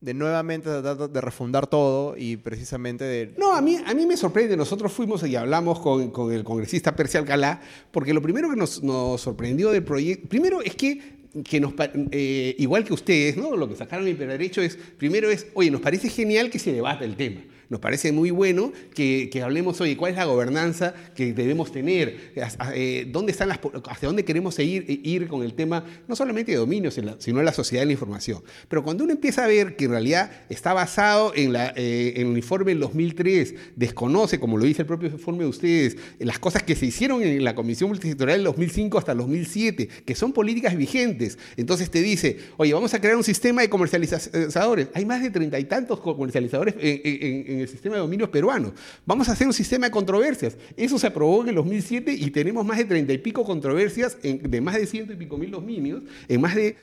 de 0.00 0.14
nuevamente 0.14 0.70
tratar 0.70 1.10
de 1.10 1.20
refundar 1.20 1.66
todo 1.66 2.16
y 2.16 2.36
precisamente 2.36 3.04
de... 3.04 3.34
No, 3.36 3.52
a 3.52 3.60
mí, 3.60 3.78
a 3.84 3.94
mí 3.94 4.06
me 4.06 4.16
sorprende. 4.16 4.56
Nosotros 4.56 4.92
fuimos 4.92 5.26
y 5.26 5.34
hablamos 5.34 5.80
con, 5.80 6.12
con 6.12 6.32
el 6.32 6.44
congresista 6.44 6.94
Percy 6.94 7.18
Alcalá, 7.18 7.60
porque 7.90 8.14
lo 8.14 8.22
primero 8.22 8.48
que 8.48 8.56
nos, 8.56 8.80
nos 8.80 9.20
sorprendió 9.20 9.70
del 9.70 9.82
proyecto, 9.82 10.28
primero 10.28 10.62
es 10.62 10.76
que 10.76 11.19
que 11.48 11.60
nos, 11.60 11.74
eh, 12.10 12.54
igual 12.58 12.84
que 12.84 12.92
ustedes, 12.92 13.36
¿no? 13.36 13.56
lo 13.56 13.68
que 13.68 13.76
sacaron 13.76 14.06
el 14.06 14.16
derecho 14.16 14.62
es, 14.62 14.76
primero 14.98 15.30
es, 15.30 15.46
oye, 15.54 15.70
nos 15.70 15.80
parece 15.80 16.08
genial 16.08 16.50
que 16.50 16.58
se 16.58 16.72
debata 16.72 17.04
el 17.04 17.16
tema. 17.16 17.40
Nos 17.70 17.78
parece 17.78 18.10
muy 18.10 18.32
bueno 18.32 18.72
que, 18.94 19.30
hablemos, 19.44 19.80
hoy 19.80 19.94
¿cuál 19.94 20.10
es 20.10 20.18
la 20.18 20.24
gobernanza 20.24 20.92
que 21.14 21.32
debemos 21.32 21.70
tener? 21.70 22.32
Eh, 22.74 23.06
¿Dónde 23.08 23.30
están 23.30 23.48
las, 23.48 23.60
¿Hacia 23.88 24.08
dónde 24.08 24.24
queremos 24.24 24.58
ir, 24.58 24.84
ir 25.04 25.28
con 25.28 25.44
el 25.44 25.54
tema, 25.54 25.84
no 26.08 26.16
solamente 26.16 26.50
de 26.50 26.58
dominio, 26.58 26.90
sino 26.90 27.38
de 27.38 27.44
la 27.44 27.52
sociedad 27.52 27.82
de 27.82 27.86
la 27.86 27.92
información? 27.92 28.42
Pero 28.68 28.82
cuando 28.82 29.04
uno 29.04 29.12
empieza 29.12 29.44
a 29.44 29.46
ver 29.46 29.76
que 29.76 29.84
en 29.84 29.92
realidad 29.92 30.32
está 30.48 30.72
basado 30.72 31.32
en, 31.36 31.54
eh, 31.54 32.14
en 32.16 32.32
el 32.32 32.36
informe 32.36 32.72
del 32.72 32.80
2003, 32.80 33.54
desconoce, 33.76 34.40
como 34.40 34.58
lo 34.58 34.64
dice 34.64 34.82
el 34.82 34.86
propio 34.86 35.08
informe 35.08 35.44
de 35.44 35.50
ustedes, 35.50 35.96
las 36.18 36.40
cosas 36.40 36.64
que 36.64 36.74
se 36.74 36.86
hicieron 36.86 37.22
en 37.22 37.44
la 37.44 37.54
Comisión 37.54 37.90
Multisectorial 37.90 38.38
del 38.38 38.44
2005 38.46 38.98
hasta 38.98 39.12
el 39.12 39.18
2007, 39.18 39.88
que 40.04 40.14
son 40.16 40.32
políticas 40.32 40.76
vigentes. 40.76 41.38
Entonces 41.56 41.88
te 41.88 42.02
dice, 42.02 42.36
oye, 42.56 42.74
vamos 42.74 42.92
a 42.94 43.00
crear 43.00 43.14
un 43.14 43.22
sistema 43.22 43.62
de 43.62 43.70
comercializadores. 43.70 44.88
Hay 44.92 45.06
más 45.06 45.22
de 45.22 45.30
treinta 45.30 45.56
y 45.56 45.66
tantos 45.66 46.00
comercializadores 46.00 46.74
en 46.80 47.59
el 47.60 47.68
sistema 47.68 47.96
de 47.96 48.00
dominios 48.00 48.28
peruano. 48.30 48.72
Vamos 49.06 49.28
a 49.28 49.32
hacer 49.32 49.46
un 49.46 49.52
sistema 49.52 49.86
de 49.86 49.92
controversias. 49.92 50.56
Eso 50.76 50.98
se 50.98 51.06
aprobó 51.06 51.42
en 51.42 51.50
el 51.50 51.54
2007 51.56 52.12
y 52.12 52.30
tenemos 52.30 52.64
más 52.64 52.78
de 52.78 52.84
treinta 52.84 53.12
y 53.12 53.18
pico 53.18 53.44
controversias 53.44 54.16
de 54.22 54.60
más 54.60 54.74
de 54.76 54.86
ciento 54.86 55.12
y 55.12 55.16
pico 55.16 55.36
mil 55.38 55.50
dominios 55.50 56.02
en 56.28 56.40
más 56.40 56.54
de 56.54 56.76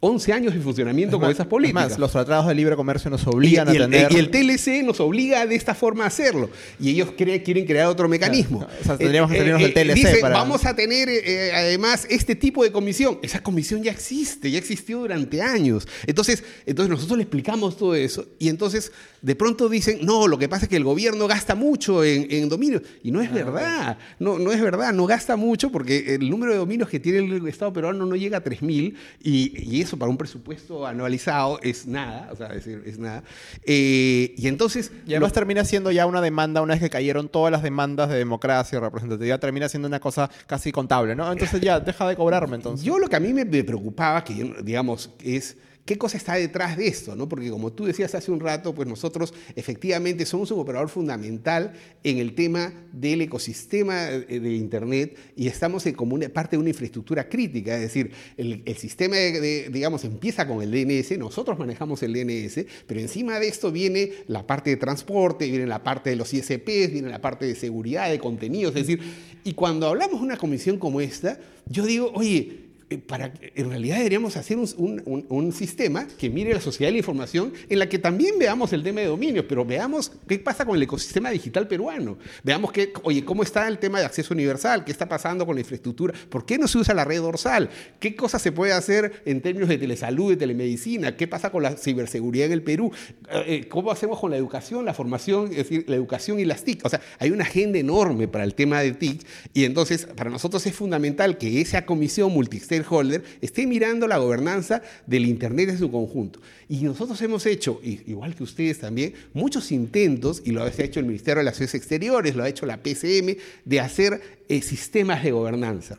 11 0.00 0.32
años 0.32 0.54
de 0.54 0.60
funcionamiento 0.60 1.18
con 1.18 1.30
esas 1.30 1.46
políticas. 1.46 1.90
Más, 1.90 1.98
los 1.98 2.12
tratados 2.12 2.46
de 2.46 2.54
libre 2.54 2.76
comercio 2.76 3.10
nos 3.10 3.26
obligan 3.26 3.68
a 3.68 3.72
tener... 3.72 4.12
Y 4.12 4.16
el 4.16 4.30
TLC 4.30 4.84
nos 4.84 5.00
obliga 5.00 5.46
de 5.46 5.54
esta 5.54 5.74
forma 5.74 6.04
a 6.04 6.08
hacerlo. 6.08 6.50
Y 6.78 6.90
ellos 6.90 7.12
quieren 7.16 7.64
crear 7.64 7.86
otro 7.86 8.08
mecanismo. 8.08 8.66
o 8.80 8.84
sea, 8.84 8.98
tendríamos 8.98 9.30
que 9.30 9.38
eh, 9.38 9.50
el 9.50 9.62
eh, 9.62 9.94
TLC 9.94 10.20
para... 10.20 10.36
Vamos 10.36 10.66
a 10.66 10.74
tener 10.74 11.08
eh, 11.08 11.52
además 11.54 12.06
este 12.10 12.34
tipo 12.34 12.62
de 12.64 12.72
comisión. 12.72 13.18
Esa 13.22 13.42
comisión 13.42 13.82
ya 13.82 13.92
existe, 13.92 14.50
ya 14.50 14.58
existió 14.58 15.00
durante 15.00 15.40
años. 15.40 15.86
Entonces, 16.06 16.44
entonces 16.66 16.90
nosotros 16.90 17.16
le 17.16 17.22
explicamos 17.22 17.76
todo 17.76 17.94
eso 17.94 18.26
y 18.38 18.48
entonces 18.48 18.92
de 19.22 19.34
pronto 19.34 19.68
dicen, 19.68 20.00
no, 20.02 20.28
lo 20.28 20.38
que 20.38 20.48
pasa 20.48 20.66
es 20.66 20.68
que 20.68 20.76
el 20.76 20.84
gobierno 20.84 21.26
gasta 21.26 21.54
mucho 21.54 22.04
en, 22.04 22.26
en 22.30 22.48
dominios. 22.48 22.82
Y 23.02 23.10
no 23.10 23.20
es 23.20 23.30
ah, 23.30 23.34
verdad, 23.34 23.98
no, 24.18 24.38
no 24.38 24.52
es 24.52 24.60
verdad, 24.60 24.92
no 24.92 25.06
gasta 25.06 25.36
mucho 25.36 25.70
porque 25.70 26.14
el 26.14 26.28
número 26.30 26.52
de 26.52 26.58
dominios 26.58 26.88
que 26.88 27.00
tiene 27.00 27.18
el 27.18 27.48
Estado 27.48 27.72
peruano 27.72 28.06
no 28.06 28.16
llega 28.16 28.38
a 28.38 28.44
3.000 28.44 28.94
y, 29.22 29.76
y 29.76 29.77
y 29.78 29.82
eso 29.82 29.96
para 29.96 30.10
un 30.10 30.16
presupuesto 30.16 30.86
anualizado 30.86 31.60
es 31.62 31.86
nada, 31.86 32.28
o 32.32 32.36
sea, 32.36 32.48
es, 32.48 32.66
es 32.66 32.98
nada. 32.98 33.22
Eh, 33.64 34.34
y 34.36 34.48
entonces... 34.48 34.90
Y 35.06 35.12
además 35.12 35.32
termina 35.32 35.64
siendo 35.64 35.92
ya 35.92 36.04
una 36.06 36.20
demanda, 36.20 36.60
una 36.62 36.74
vez 36.74 36.82
que 36.82 36.90
cayeron 36.90 37.28
todas 37.28 37.52
las 37.52 37.62
demandas 37.62 38.10
de 38.10 38.16
democracia 38.16 38.78
y 38.78 38.80
representatividad, 38.80 39.38
termina 39.38 39.68
siendo 39.68 39.86
una 39.86 40.00
cosa 40.00 40.28
casi 40.48 40.72
contable, 40.72 41.14
¿no? 41.14 41.30
Entonces 41.30 41.60
ya, 41.60 41.78
deja 41.78 42.08
de 42.08 42.16
cobrarme 42.16 42.56
entonces. 42.56 42.84
Yo 42.84 42.98
lo 42.98 43.08
que 43.08 43.14
a 43.14 43.20
mí 43.20 43.32
me, 43.32 43.44
me 43.44 43.62
preocupaba, 43.62 44.24
que 44.24 44.56
digamos, 44.64 45.10
es 45.22 45.56
¿Qué 45.88 45.96
cosa 45.96 46.18
está 46.18 46.34
detrás 46.34 46.76
de 46.76 46.86
esto? 46.86 47.16
¿no? 47.16 47.30
Porque 47.30 47.48
como 47.48 47.72
tú 47.72 47.86
decías 47.86 48.14
hace 48.14 48.30
un 48.30 48.40
rato, 48.40 48.74
pues 48.74 48.86
nosotros 48.86 49.32
efectivamente 49.56 50.26
somos 50.26 50.50
un 50.50 50.60
operador 50.60 50.90
fundamental 50.90 51.72
en 52.04 52.18
el 52.18 52.34
tema 52.34 52.74
del 52.92 53.22
ecosistema 53.22 54.02
de 54.02 54.52
Internet 54.52 55.16
y 55.34 55.46
estamos 55.46 55.86
en 55.86 55.94
como 55.94 56.14
una 56.14 56.28
parte 56.28 56.56
de 56.56 56.60
una 56.60 56.68
infraestructura 56.68 57.26
crítica, 57.30 57.74
es 57.76 57.80
decir, 57.80 58.12
el, 58.36 58.76
sistema, 58.76 59.16
digamos, 59.16 60.04
empieza 60.04 60.46
con 60.46 60.60
el 60.60 60.70
DNS, 60.70 61.16
nosotros 61.16 61.58
manejamos 61.58 62.02
el 62.02 62.12
DNS, 62.12 62.66
pero 62.86 63.00
encima 63.00 63.40
de 63.40 63.48
esto 63.48 63.72
viene 63.72 64.12
la 64.26 64.46
parte 64.46 64.68
de 64.68 64.76
transporte, 64.76 65.50
viene 65.50 65.66
la 65.66 65.82
parte 65.82 66.10
de 66.10 66.16
los 66.16 66.34
ISPs, 66.34 66.92
viene 66.92 67.08
la 67.08 67.22
parte 67.22 67.46
de 67.46 67.54
seguridad, 67.54 68.10
de 68.10 68.18
contenidos, 68.18 68.76
es 68.76 68.86
decir, 68.86 69.00
y 69.42 69.54
cuando 69.54 69.86
hablamos 69.86 70.20
de 70.20 70.26
una 70.26 70.36
comisión 70.36 70.76
como 70.76 71.00
esta, 71.00 71.40
yo 71.64 71.86
digo, 71.86 72.12
oye, 72.14 72.28
eh, 72.40 72.67
para, 72.96 73.32
en 73.54 73.68
realidad 73.68 73.98
deberíamos 73.98 74.36
hacer 74.38 74.56
un, 74.56 75.26
un, 75.28 75.52
sistema 75.52 76.06
que 76.06 76.30
mire 76.30 76.54
la 76.54 76.60
sociedad 76.60 76.88
de 76.88 76.92
la 76.92 76.98
información 76.98 77.52
en 77.68 77.78
la 77.78 77.88
que 77.88 77.98
también 77.98 78.38
veamos 78.38 78.72
el 78.72 78.82
tema 78.82 79.00
de 79.00 79.06
dominios, 79.06 79.44
pero 79.46 79.64
veamos 79.64 80.12
qué 80.26 80.38
pasa 80.38 80.64
con 80.64 80.76
el 80.76 80.82
ecosistema 80.82 81.30
digital 81.30 81.68
peruano. 81.68 82.16
Veamos 82.42 82.72
que, 82.72 82.92
oye, 83.02 83.24
cómo 83.24 83.42
está 83.42 83.68
el 83.68 83.78
tema 83.78 83.98
de 83.98 84.06
acceso 84.06 84.32
universal, 84.32 84.84
qué 84.84 84.92
está 84.92 85.06
pasando 85.06 85.44
con 85.44 85.54
la 85.54 85.60
infraestructura, 85.60 86.14
por 86.30 86.46
qué 86.46 86.56
no 86.56 86.66
se 86.66 86.78
usa 86.78 86.94
la 86.94 87.04
red 87.04 87.20
dorsal, 87.20 87.68
qué 88.00 88.16
cosas 88.16 88.40
se 88.40 88.52
puede 88.52 88.72
hacer 88.72 89.22
en 89.26 89.42
términos 89.42 89.68
de 89.68 89.76
telesalud, 89.76 90.30
de 90.30 90.36
telemedicina, 90.36 91.16
qué 91.16 91.28
pasa 91.28 91.50
con 91.50 91.62
la 91.62 91.76
ciberseguridad 91.76 92.46
en 92.46 92.52
el 92.52 92.62
Perú, 92.62 92.90
eh, 93.30 93.44
eh, 93.46 93.68
cómo 93.68 93.90
hacemos 93.90 94.18
con 94.18 94.30
la 94.30 94.38
educación, 94.38 94.86
la 94.86 94.94
formación, 94.94 95.50
es 95.50 95.56
decir, 95.58 95.84
la 95.88 95.96
educación 95.96 96.40
y 96.40 96.46
las 96.46 96.64
TIC. 96.64 96.86
O 96.86 96.88
sea, 96.88 97.02
hay 97.18 97.30
una 97.30 97.44
agenda 97.44 97.78
enorme 97.78 98.28
para 98.28 98.44
el 98.44 98.54
tema 98.54 98.80
de 98.80 98.92
TIC 98.92 99.26
y 99.52 99.64
entonces 99.64 100.06
para 100.06 100.30
nosotros 100.30 100.64
es 100.66 100.74
fundamental 100.74 101.36
que 101.36 101.60
esa 101.60 101.84
comisión 101.84 102.32
multisectorial 102.32 102.77
holder 102.88 103.22
esté 103.40 103.66
mirando 103.66 104.06
la 104.06 104.18
gobernanza 104.18 104.82
del 105.06 105.26
Internet 105.26 105.70
en 105.70 105.78
su 105.78 105.90
conjunto. 105.90 106.40
Y 106.68 106.82
nosotros 106.82 107.20
hemos 107.22 107.46
hecho, 107.46 107.80
igual 107.82 108.34
que 108.34 108.42
ustedes 108.42 108.78
también, 108.78 109.14
muchos 109.32 109.72
intentos, 109.72 110.42
y 110.44 110.50
lo 110.50 110.62
ha 110.62 110.68
hecho 110.68 111.00
el 111.00 111.06
Ministerio 111.06 111.36
de 111.36 111.42
Relaciones 111.42 111.74
Exteriores, 111.74 112.36
lo 112.36 112.44
ha 112.44 112.48
hecho 112.48 112.66
la 112.66 112.82
PCM, 112.82 113.36
de 113.64 113.80
hacer 113.80 114.20
eh, 114.48 114.62
sistemas 114.62 115.22
de 115.22 115.30
gobernanza. 115.30 115.96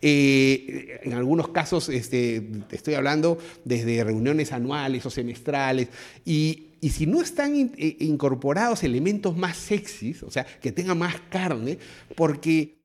Eh, 0.00 1.00
en 1.02 1.12
algunos 1.14 1.48
casos, 1.48 1.88
este, 1.88 2.42
estoy 2.70 2.94
hablando 2.94 3.38
desde 3.64 4.02
reuniones 4.04 4.52
anuales 4.52 5.04
o 5.06 5.10
semestrales, 5.10 5.88
y, 6.24 6.68
si 6.90 7.06
no 7.06 7.22
están 7.22 7.54
eh, 7.76 7.96
incorporados 8.00 8.82
elementos 8.82 9.36
más 9.36 9.56
sexys, 9.56 10.24
o 10.24 10.30
sea, 10.32 10.44
que 10.44 10.72
tengan 10.72 10.98
más 10.98 11.14
carne, 11.30 11.78
porque 12.16 12.82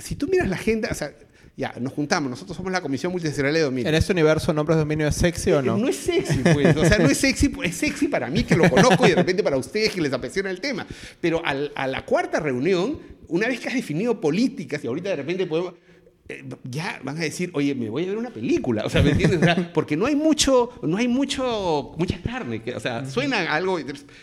si 0.00 0.14
tú 0.14 0.28
miras 0.28 0.48
la 0.48 0.54
agenda, 0.56 0.88
o 0.92 0.94
sea, 0.94 1.12
ya, 1.56 1.72
nos 1.80 1.94
juntamos, 1.94 2.28
nosotros 2.28 2.54
somos 2.54 2.70
la 2.70 2.82
Comisión 2.82 3.12
Multisectorial 3.12 3.54
de 3.54 3.60
Dominio. 3.62 3.88
¿En 3.88 3.94
este 3.94 4.12
universo 4.12 4.52
nombres 4.52 4.76
de 4.76 4.80
dominio 4.80 5.08
es 5.08 5.16
sexy 5.16 5.52
o 5.52 5.62
no? 5.62 5.78
No 5.78 5.88
es 5.88 5.96
sexy, 5.96 6.40
pues. 6.52 6.76
O 6.76 6.84
sea, 6.84 6.98
no 6.98 7.08
es 7.08 7.16
sexy, 7.16 7.50
es 7.64 7.76
sexy 7.76 8.08
para 8.08 8.28
mí 8.28 8.44
que 8.44 8.54
lo 8.56 8.68
conozco 8.68 9.06
y 9.06 9.10
de 9.10 9.16
repente 9.16 9.42
para 9.42 9.56
ustedes 9.56 9.92
que 9.92 10.02
les 10.02 10.12
apasiona 10.12 10.50
el 10.50 10.60
tema. 10.60 10.86
Pero 11.20 11.40
a 11.44 11.86
la 11.86 12.04
cuarta 12.04 12.40
reunión, 12.40 12.98
una 13.28 13.48
vez 13.48 13.58
que 13.58 13.68
has 13.68 13.74
definido 13.74 14.20
políticas 14.20 14.84
y 14.84 14.86
ahorita 14.86 15.08
de 15.08 15.16
repente 15.16 15.46
podemos 15.46 15.74
eh, 16.28 16.44
ya 16.64 17.00
van 17.04 17.16
a 17.18 17.20
decir, 17.20 17.50
oye, 17.54 17.74
me 17.74 17.88
voy 17.88 18.04
a 18.04 18.08
ver 18.08 18.18
una 18.18 18.30
película, 18.30 18.84
o 18.84 18.90
sea, 18.90 19.00
¿me 19.00 19.10
entiendes? 19.10 19.40
porque 19.74 19.96
no 19.96 20.06
hay 20.06 20.16
mucho, 20.16 20.70
no 20.82 20.96
hay 20.96 21.06
mucho, 21.06 21.94
mucha 21.96 22.20
carne, 22.20 22.62
o 22.74 22.80
sea, 22.80 23.08
suena 23.08 23.52
algo, 23.54 23.78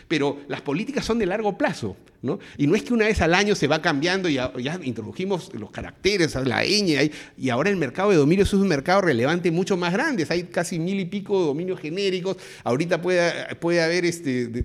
pero 0.06 0.38
las 0.48 0.60
políticas 0.60 1.04
son 1.04 1.18
de 1.18 1.24
largo 1.24 1.56
plazo, 1.56 1.96
¿no? 2.20 2.38
Y 2.58 2.66
no 2.66 2.74
es 2.74 2.82
que 2.82 2.92
una 2.92 3.06
vez 3.06 3.22
al 3.22 3.32
año 3.34 3.54
se 3.54 3.68
va 3.68 3.80
cambiando 3.80 4.28
y 4.28 4.34
ya, 4.34 4.52
introdujimos 4.82 5.50
los 5.54 5.70
caracteres, 5.70 6.34
la 6.34 6.62
ñ, 6.62 7.10
y 7.38 7.48
ahora 7.48 7.70
el 7.70 7.76
mercado 7.76 8.10
de 8.10 8.16
dominios 8.16 8.48
es 8.48 8.54
un 8.54 8.68
mercado 8.68 9.00
relevante 9.00 9.50
mucho 9.50 9.78
más 9.78 9.92
grande, 9.94 10.26
hay 10.28 10.42
casi 10.44 10.78
mil 10.78 11.00
y 11.00 11.06
pico 11.06 11.40
de 11.40 11.46
dominios 11.46 11.80
genéricos, 11.80 12.36
ahorita 12.64 13.00
puede, 13.00 13.54
puede 13.56 13.82
haber, 13.82 14.04
este, 14.04 14.64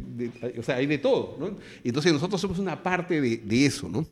o 0.58 0.64
sea, 0.64 0.76
hay 0.76 0.88
de 0.88 0.98
todo, 0.98 1.38
¿no? 1.40 1.56
Entonces 1.86 2.12
nosotros 2.12 2.42
somos 2.42 2.60
una 2.60 2.84
parte 2.84 3.22
de, 3.22 3.38
de 3.38 3.66
eso, 3.66 3.88
¿no? 3.88 4.06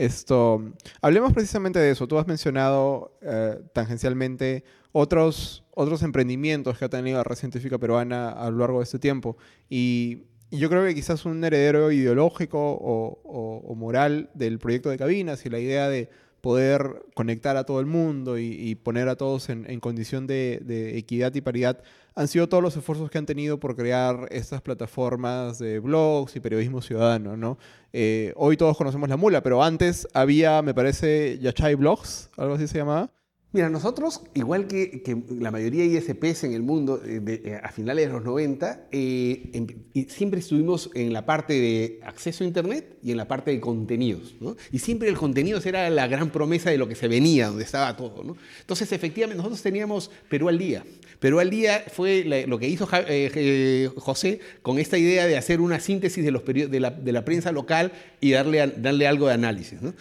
Esto, 0.00 0.64
hablemos 1.02 1.34
precisamente 1.34 1.78
de 1.78 1.90
eso. 1.90 2.08
Tú 2.08 2.18
has 2.18 2.26
mencionado 2.26 3.18
eh, 3.20 3.60
tangencialmente 3.74 4.64
otros, 4.92 5.62
otros 5.72 6.02
emprendimientos 6.02 6.78
que 6.78 6.86
ha 6.86 6.88
tenido 6.88 7.18
la 7.18 7.24
red 7.24 7.36
científica 7.36 7.76
peruana 7.76 8.30
a 8.30 8.50
lo 8.50 8.56
largo 8.56 8.78
de 8.78 8.84
este 8.84 8.98
tiempo. 8.98 9.36
Y, 9.68 10.24
yo 10.52 10.68
creo 10.68 10.84
que 10.84 10.96
quizás 10.96 11.26
un 11.26 11.44
heredero 11.44 11.92
ideológico 11.92 12.58
o, 12.58 13.74
moral 13.76 14.30
del 14.34 14.58
proyecto 14.58 14.88
de 14.88 14.98
cabinas 14.98 15.46
y 15.46 15.50
la 15.50 15.60
idea 15.60 15.88
de 15.88 16.08
poder 16.40 17.02
conectar 17.14 17.56
a 17.56 17.64
todo 17.64 17.80
el 17.80 17.86
mundo 17.86 18.38
y, 18.38 18.74
poner 18.76 19.08
a 19.08 19.16
todos 19.16 19.48
en, 19.48 19.80
condición 19.80 20.26
de, 20.26 20.60
de, 20.64 20.98
equidad 20.98 21.34
y 21.34 21.40
paridad 21.40 21.82
han 22.14 22.28
sido 22.28 22.48
todos 22.48 22.62
los 22.62 22.76
esfuerzos 22.76 23.10
que 23.10 23.18
han 23.18 23.26
tenido 23.26 23.58
por 23.60 23.76
crear 23.76 24.28
estas 24.30 24.60
plataformas 24.62 25.58
de 25.58 25.78
blogs 25.78 26.36
y 26.36 26.40
periodismo 26.40 26.82
ciudadano, 26.82 27.36
¿no? 27.36 27.58
Eh, 27.92 28.32
hoy 28.36 28.56
todos 28.56 28.76
conocemos 28.76 29.08
la 29.08 29.16
mula, 29.16 29.42
pero 29.42 29.62
antes 29.62 30.08
había, 30.12 30.60
me 30.62 30.74
parece, 30.74 31.38
Yachay 31.40 31.74
Blogs, 31.74 32.30
algo 32.36 32.54
así 32.54 32.66
se 32.66 32.78
llamaba. 32.78 33.10
Mira, 33.52 33.68
nosotros, 33.68 34.22
igual 34.34 34.68
que, 34.68 35.02
la 35.28 35.50
mayoría 35.50 35.82
de 35.82 35.88
ISPs 35.88 36.44
en 36.44 36.52
el 36.52 36.62
mundo 36.62 37.02
eh, 37.04 37.20
eh, 37.26 37.60
a 37.60 37.72
finales 37.72 38.06
de 38.06 38.12
los 38.12 38.22
90, 38.22 38.86
em, 38.92 39.66
siempre 40.08 40.38
estuvimos 40.38 40.88
en 40.94 41.12
la 41.12 41.26
parte 41.26 41.54
de 41.54 41.98
acceso 42.04 42.44
a 42.44 42.46
Internet 42.46 42.98
y 43.02 43.10
en 43.10 43.16
la 43.16 43.26
parte 43.26 43.50
de 43.50 43.58
contenidos. 43.58 44.36
¿no? 44.38 44.56
Y 44.70 44.78
siempre 44.78 45.08
el 45.08 45.16
contenido 45.16 45.60
era 45.64 45.90
la 45.90 46.06
gran 46.06 46.30
promesa 46.30 46.70
de 46.70 46.78
lo 46.78 46.86
que 46.86 46.94
se 46.94 47.08
venía, 47.08 47.48
donde 47.48 47.64
estaba 47.64 47.96
todo. 47.96 48.36
Entonces, 48.60 48.92
efectivamente, 48.92 49.36
nosotros 49.36 49.60
teníamos 49.62 50.12
Perú 50.28 50.48
al 50.48 50.56
día. 50.56 50.84
Perú 51.18 51.40
al 51.40 51.50
día 51.50 51.84
fue 51.92 52.44
lo 52.46 52.58
que 52.58 52.68
hizo 52.68 52.88
eh, 52.92 53.90
José 53.96 54.40
con 54.62 54.78
esta 54.78 54.96
idea 54.96 55.26
de 55.26 55.36
hacer 55.36 55.60
una 55.60 55.80
síntesis 55.80 56.24
de, 56.24 56.30
los 56.30 56.44
de, 56.44 56.80
la, 56.80 56.90
de 56.90 57.12
la 57.12 57.24
prensa 57.24 57.50
local 57.50 57.92
y 58.20 58.30
darle, 58.30 58.74
darle 58.76 59.08
algo 59.08 59.26
de 59.26 59.34
análisis. 59.34 59.82
¿no? 59.82 59.92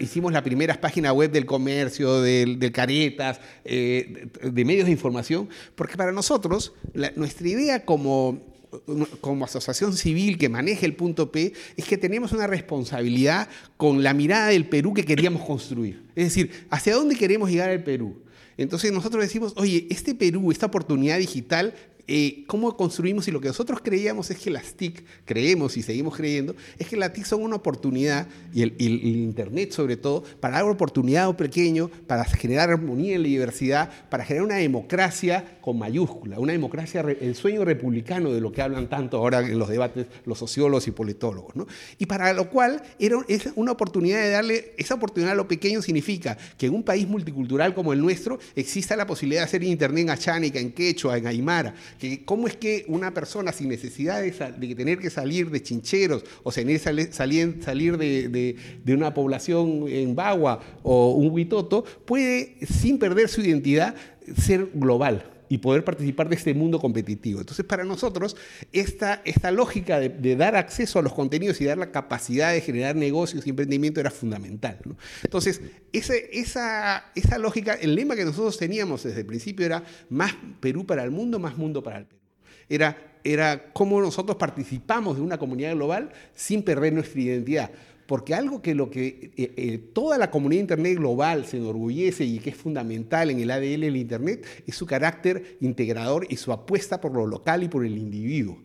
Hicimos 0.00 0.32
las 0.32 0.42
primeras 0.42 0.76
páginas 0.76 1.12
web 1.12 1.30
del 1.30 1.46
comercio, 1.46 2.20
del, 2.20 2.58
del 2.58 2.72
caretas, 2.80 3.40
eh, 3.64 4.28
de, 4.42 4.64
medios 4.64 4.86
de 4.86 4.92
información, 4.92 5.48
porque 5.74 5.96
para 5.96 6.12
nosotros 6.12 6.72
nuestra 7.16 7.46
idea 7.46 7.84
como, 7.84 8.40
como 9.20 9.44
asociación 9.44 9.94
civil 9.96 10.38
que 10.38 10.48
maneja 10.48 10.86
el 10.86 10.94
punto 10.94 11.30
P 11.30 11.52
es 11.76 11.84
que 11.84 11.98
tenemos 11.98 12.32
una 12.32 12.46
responsabilidad 12.46 13.48
con 13.76 14.02
la 14.02 14.14
mirada 14.14 14.48
del 14.48 14.66
Perú 14.66 14.94
que 14.94 15.04
queríamos 15.04 15.44
construir. 15.44 16.04
Es 16.14 16.24
decir, 16.24 16.66
¿hacia 16.70 16.94
dónde 16.94 17.16
queremos 17.16 17.50
llegar 17.50 17.68
al 17.68 17.82
Perú? 17.82 18.16
Entonces 18.56 18.92
nosotros 18.92 19.22
decimos, 19.22 19.54
oye, 19.56 19.86
este 19.90 20.14
Perú, 20.14 20.50
esta 20.50 20.66
oportunidad 20.66 21.18
digital 21.18 21.74
eh, 22.12 22.42
cómo 22.48 22.76
construimos 22.76 23.28
y 23.28 23.30
lo 23.30 23.40
que 23.40 23.46
nosotros 23.46 23.80
creíamos 23.80 24.32
es 24.32 24.38
que 24.38 24.50
las 24.50 24.74
TIC, 24.74 25.04
creemos 25.24 25.76
y 25.76 25.82
seguimos 25.82 26.16
creyendo, 26.16 26.56
es 26.76 26.88
que 26.88 26.96
las 26.96 27.12
TIC 27.12 27.24
son 27.24 27.42
una 27.42 27.54
oportunidad, 27.54 28.26
y 28.52 28.62
el, 28.62 28.74
Internet 28.80 29.70
sobre 29.70 29.96
todo, 29.96 30.24
para 30.40 30.54
dar 30.56 30.64
oportunidad 30.64 31.32
pequeño, 31.36 31.88
para 32.08 32.24
generar 32.24 32.70
armonía 32.70 33.14
en 33.14 33.22
la 33.22 33.28
diversidad, 33.28 34.08
para 34.10 34.24
generar 34.24 34.46
una 34.46 34.56
democracia 34.56 35.58
con 35.60 35.78
mayúscula, 35.78 36.40
una 36.40 36.52
democracia, 36.52 37.02
el 37.02 37.36
sueño 37.36 37.64
republicano 37.64 38.32
de 38.32 38.40
lo 38.40 38.50
que 38.50 38.60
hablan 38.60 38.88
tanto 38.88 39.18
ahora 39.18 39.38
en 39.38 39.56
los 39.56 39.68
debates 39.68 40.06
los 40.24 40.36
sociólogos 40.36 40.88
y 40.88 40.90
politólogos. 40.90 41.54
Y 41.96 42.06
para 42.06 42.32
lo 42.32 42.50
cual 42.50 42.82
era, 42.98 43.18
es 43.28 43.50
una 43.54 43.70
oportunidad 43.70 44.20
de 44.20 44.30
darle, 44.30 44.74
esa 44.78 44.94
oportunidad 44.94 45.32
a 45.32 45.36
lo 45.36 45.46
pequeño 45.46 45.80
significa 45.80 46.36
que 46.58 46.66
en 46.66 46.74
un 46.74 46.82
país 46.82 47.06
multicultural 47.06 47.72
como 47.72 47.92
el 47.92 48.00
nuestro 48.00 48.40
exista 48.56 48.96
la 48.96 49.06
posibilidad 49.06 49.42
de 49.42 49.44
hacer 49.44 49.62
Internet 49.62 50.02
en 50.02 50.10
achánica, 50.10 50.58
en 50.58 50.72
quechua, 50.72 51.16
en 51.16 51.28
aymara, 51.28 51.74
cómo 52.24 52.46
es 52.46 52.56
que 52.56 52.84
una 52.88 53.12
persona 53.12 53.52
sin 53.52 53.68
necesidad 53.68 54.22
de, 54.22 54.74
tener 54.74 54.98
que 54.98 55.10
salir 55.10 55.50
de 55.50 55.62
chincheros 55.62 56.24
o 56.42 56.52
salir, 56.52 56.78
salir 56.78 57.98
de, 57.98 58.56
una 58.88 59.14
población 59.14 59.84
en 59.88 60.14
Bagua 60.14 60.60
o 60.82 61.12
un 61.12 61.30
Huitoto, 61.30 61.84
puede, 62.04 62.56
sin 62.66 62.98
perder 62.98 63.28
su 63.28 63.40
identidad, 63.40 63.94
ser 64.36 64.70
global 64.74 65.39
y 65.50 65.58
poder 65.58 65.84
participar 65.84 66.28
de 66.28 66.36
este 66.36 66.54
mundo 66.54 66.78
competitivo. 66.78 67.40
Entonces, 67.40 67.66
para 67.66 67.82
nosotros, 67.82 68.36
esta, 68.72 69.20
esta 69.24 69.50
lógica 69.50 69.98
de, 69.98 70.36
dar 70.36 70.54
acceso 70.54 71.00
a 71.00 71.02
los 71.02 71.12
contenidos 71.12 71.60
y 71.60 71.64
dar 71.64 71.76
la 71.76 71.90
capacidad 71.90 72.52
de 72.52 72.60
generar 72.60 72.94
negocios 72.94 73.44
y 73.44 73.50
emprendimiento 73.50 73.98
era 73.98 74.12
fundamental. 74.12 74.78
Entonces, 75.24 75.60
esa, 75.92 77.10
esa 77.16 77.38
lógica, 77.38 77.74
el 77.74 77.96
lema 77.96 78.14
que 78.14 78.24
nosotros 78.24 78.56
teníamos 78.56 79.02
desde 79.02 79.20
el 79.20 79.26
principio 79.26 79.66
era 79.66 79.82
más 80.08 80.36
Perú 80.60 80.86
para 80.86 81.02
el 81.02 81.10
mundo, 81.10 81.40
más 81.40 81.58
mundo 81.58 81.82
para 81.82 81.98
el 81.98 82.06
Perú. 82.06 82.20
Era, 82.68 83.18
era 83.24 83.72
cómo 83.72 84.00
nosotros 84.00 84.36
participamos 84.36 85.16
de 85.16 85.22
una 85.22 85.36
comunidad 85.36 85.74
global 85.74 86.12
sin 86.32 86.62
perder 86.62 86.92
nuestra 86.92 87.20
identidad 87.20 87.70
porque 88.10 88.34
algo 88.34 88.60
que 88.60 88.74
lo 88.74 88.90
que 88.90 89.30
eh, 89.36 89.52
eh, 89.56 89.78
toda 89.92 90.18
la 90.18 90.32
comunidad 90.32 90.62
Internet 90.62 90.98
global 90.98 91.46
se 91.46 91.58
enorgullece 91.58 92.24
y 92.24 92.40
que 92.40 92.50
es 92.50 92.56
fundamental 92.56 93.30
en 93.30 93.38
el 93.38 93.52
ADN 93.52 93.82
del 93.82 93.96
Internet 93.96 94.44
es 94.66 94.74
su 94.74 94.84
carácter 94.84 95.58
integrador 95.60 96.26
y 96.28 96.36
su 96.36 96.52
apuesta 96.52 97.00
por 97.00 97.12
lo 97.12 97.24
local 97.24 97.62
y 97.62 97.68
por 97.68 97.86
el 97.86 97.96
individuo. 97.96 98.58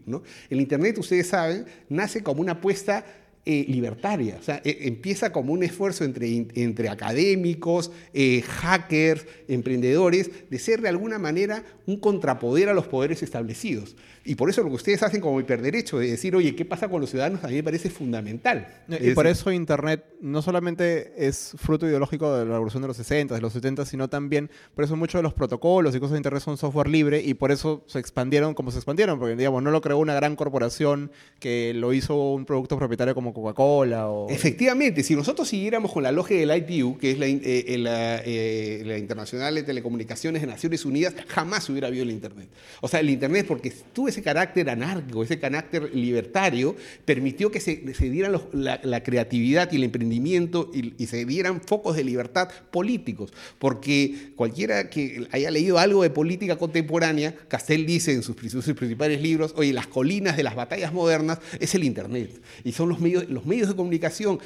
El 0.50 0.62
Internet, 0.62 0.98
ustedes 0.98 1.28
saben, 1.28 1.66
nace 1.90 2.24
como 2.24 2.42
una 2.42 2.54
apuesta 2.54 3.06
eh, 3.46 3.66
libertaria. 3.68 4.38
O 4.40 4.42
sea, 4.42 4.60
eh, 4.66 4.80
empieza 4.82 5.32
como 5.32 5.54
un 5.54 5.62
esfuerzo 5.62 6.06
entre, 6.06 6.48
entre 6.56 6.90
académicos, 6.90 7.92
hackers, 8.16 9.28
emprendedores, 9.48 10.32
de 10.50 10.58
ser 10.58 10.82
de 10.82 10.90
alguna 10.90 11.20
manera 11.20 11.64
un 11.86 12.00
contrapoder 12.00 12.70
a 12.70 12.74
los 12.74 12.88
poderes 12.88 13.22
establecidos. 13.22 13.96
Y 14.28 14.34
por 14.34 14.50
eso 14.50 14.64
lo 14.64 14.70
que 14.70 14.76
ustedes 14.76 15.04
hacen 15.04 15.22
como 15.22 15.40
hiperderecho, 15.40 16.00
de 16.00 16.10
decir, 16.10 16.36
oye, 16.36 16.56
¿qué 16.56 16.66
pasa 16.66 16.90
con 16.90 17.00
los 17.00 17.12
ciudadanos? 17.12 17.44
A 17.44 17.48
mí 17.48 17.54
me 17.54 17.64
parece 17.64 17.92
fundamental. 17.92 18.68
Y 19.00 19.12
por 19.12 19.28
eso 19.28 19.52
Internet 19.52 20.04
no 20.20 20.42
solamente 20.42 21.14
es 21.16 21.54
fruto 21.58 21.88
ideológico 21.88 22.36
de 22.36 22.46
la 22.46 22.54
revolución 22.54 22.82
de 22.82 22.88
los 22.88 22.98
60, 22.98 23.36
de 23.36 23.42
los 23.42 23.54
70, 23.54 23.86
sino 23.86 24.10
también, 24.10 24.50
por 24.74 24.84
eso 24.84 24.96
muchos 24.96 25.20
de 25.20 25.24
los 25.24 25.36
protocolos 25.36 25.96
y 25.96 26.00
cosas 26.00 26.14
de 26.14 26.18
Internet 26.18 26.42
son 26.42 26.58
software 26.58 26.88
libre 26.88 27.22
y 27.22 27.36
por 27.36 27.52
eso 27.52 27.84
se 27.86 28.00
expandieron 28.00 28.56
como 28.56 28.72
se 28.72 28.78
expandieron, 28.78 29.20
porque 29.20 29.36
digamos, 29.36 29.62
no 29.62 29.70
lo 29.70 29.82
creó 29.82 30.00
una 30.00 30.16
gran 30.16 30.36
corporación 30.36 31.12
que 31.40 31.74
lo 31.76 31.94
hizo 31.94 32.32
un 32.32 32.46
producto 32.46 32.80
propietario 32.80 33.14
como 33.14 33.32
Coca-Cola. 33.32 34.10
O... 34.10 34.28
Efectivamente, 34.32 35.04
si 35.04 35.16
nosotros 35.16 35.48
siguiéramos 35.48 35.92
con 35.92 36.02
la 36.02 36.12
lógica 36.12 36.40
del 36.40 36.68
ITU, 36.68 36.98
que 36.98 37.12
es 37.12 37.20
la, 37.20 37.28
eh, 37.28 37.78
la, 37.78 38.22
eh, 38.26 38.82
la 38.86 38.98
Internacional 38.98 39.54
de 39.54 39.62
Telecomunicaciones 39.62 40.42
de 40.42 40.48
Naciones 40.48 40.84
Unidas, 40.84 41.14
jamás 41.28 41.70
hubiera 41.70 41.90
habido 41.90 42.04
el 42.04 42.10
Internet. 42.10 42.50
O 42.82 42.88
sea, 42.88 43.02
el 43.02 43.10
Internet, 43.12 43.46
porque 43.48 43.72
tú 43.94 44.08
ese 44.16 44.24
carácter 44.24 44.70
anárquico, 44.70 45.24
ese 45.24 45.40
carácter 45.40 45.94
libertario, 45.94 46.76
permitió 47.04 47.52
que 47.52 47.60
se, 47.60 47.76
dieran 48.10 48.40
la, 48.54 49.04
creatividad 49.04 49.72
y 49.72 49.76
el 49.76 49.84
emprendimiento 49.84 50.72
y, 50.74 51.06
se 51.06 51.26
dieran 51.26 51.62
focos 51.62 51.96
de 51.98 52.04
libertad 52.04 52.50
políticos. 52.72 53.34
Porque 53.60 54.32
cualquiera 54.36 54.90
que 54.90 55.28
haya 55.32 55.52
leído 55.52 55.78
algo 55.78 56.04
de 56.04 56.10
política 56.10 56.56
contemporánea, 56.56 57.36
Castell 57.48 57.86
dice 57.86 58.14
en 58.14 58.24
sus, 58.24 58.36
sus 58.38 58.74
principales 58.74 59.22
libros, 59.22 59.54
oye, 59.58 59.74
las 59.74 59.88
colinas 59.88 60.38
de 60.38 60.44
las 60.44 60.56
batallas 60.56 60.94
modernas 60.94 61.40
es 61.60 61.76
el 61.76 61.84
Internet. 61.84 62.42
Y 62.64 62.72
son 62.72 62.90
los 62.90 63.00
medios, 63.00 63.30
los 63.30 63.46
medios 63.46 63.68
de 63.68 63.76
comunicación, 63.76 64.40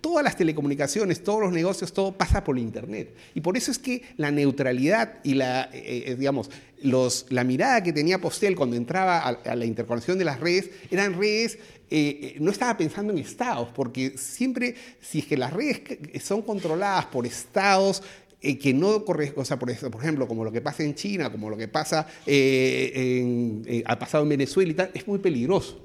todas 0.00 0.22
las 0.22 0.36
telecomunicaciones, 0.36 1.24
todos 1.24 1.40
los 1.40 1.52
negocios, 1.52 1.92
todo 1.92 2.12
pasa 2.12 2.44
por 2.44 2.58
Internet. 2.58 3.14
Y 3.34 3.40
por 3.40 3.56
eso 3.56 3.70
es 3.70 3.78
que 3.78 4.02
la 4.18 4.30
neutralidad 4.30 5.20
y 5.24 5.34
la, 5.34 5.70
eh, 5.72 6.04
eh, 6.06 6.16
digamos, 6.18 6.50
los, 6.82 7.26
la 7.30 7.44
mirada 7.44 7.82
que 7.82 7.92
tenía 7.92 8.20
Postel 8.20 8.56
cuando 8.56 8.76
entraba 8.76 9.18
a, 9.20 9.56
la 9.56 9.64
interconexión 9.64 10.18
de 10.18 10.24
las 10.24 10.40
redes 10.40 10.70
eran 10.90 11.18
redes 11.18 11.58
eh, 11.92 12.36
no 12.38 12.52
estaba 12.52 12.76
pensando 12.76 13.12
en 13.12 13.18
estados, 13.18 13.68
porque 13.74 14.16
siempre, 14.16 14.76
si 15.00 15.18
es 15.18 15.26
que 15.26 15.36
las 15.36 15.52
redes 15.52 15.82
son 16.22 16.42
controladas 16.42 17.06
por 17.06 17.26
estados 17.26 18.04
eh, 18.40 18.56
que 18.58 18.72
no 18.72 19.04
corre, 19.04 19.32
o 19.34 19.44
sea, 19.44 19.58
por, 19.58 19.76
por, 19.90 20.00
ejemplo, 20.00 20.28
como 20.28 20.44
lo 20.44 20.52
que 20.52 20.60
pasa 20.60 20.84
en 20.84 20.94
China, 20.94 21.32
como 21.32 21.50
lo 21.50 21.56
que 21.56 21.66
pasa 21.66 22.06
eh, 22.26 23.82
ha 23.84 23.98
pasado 23.98 24.22
en 24.22 24.30
Venezuela 24.30 24.70
y 24.70 24.74
tal, 24.74 24.90
es 24.94 25.06
muy 25.08 25.18
peligroso. 25.18 25.84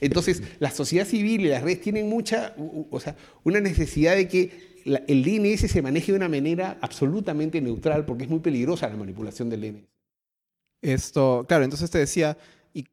Entonces, 0.00 0.42
la 0.58 0.70
sociedad 0.70 1.06
civil 1.06 1.40
y 1.40 1.48
las 1.48 1.62
redes 1.62 1.80
tienen 1.80 2.06
mucha, 2.06 2.54
o 2.90 3.00
sea, 3.00 3.16
una 3.42 3.58
necesidad 3.58 4.14
de 4.14 4.28
que 4.28 4.76
el 4.84 5.24
DNS 5.24 5.70
se 5.70 5.82
maneje 5.82 6.12
de 6.12 6.18
una 6.18 6.28
manera 6.28 6.78
absolutamente 6.82 7.60
neutral, 7.62 8.04
porque 8.04 8.24
es 8.24 8.30
muy 8.30 8.40
peligrosa 8.40 8.88
la 8.88 8.96
manipulación 8.96 9.48
del 9.48 9.62
DNS. 9.62 9.95
Esto, 10.86 11.44
claro, 11.48 11.64
entonces 11.64 11.90
te 11.90 11.98
decía, 11.98 12.38
y 12.72 12.86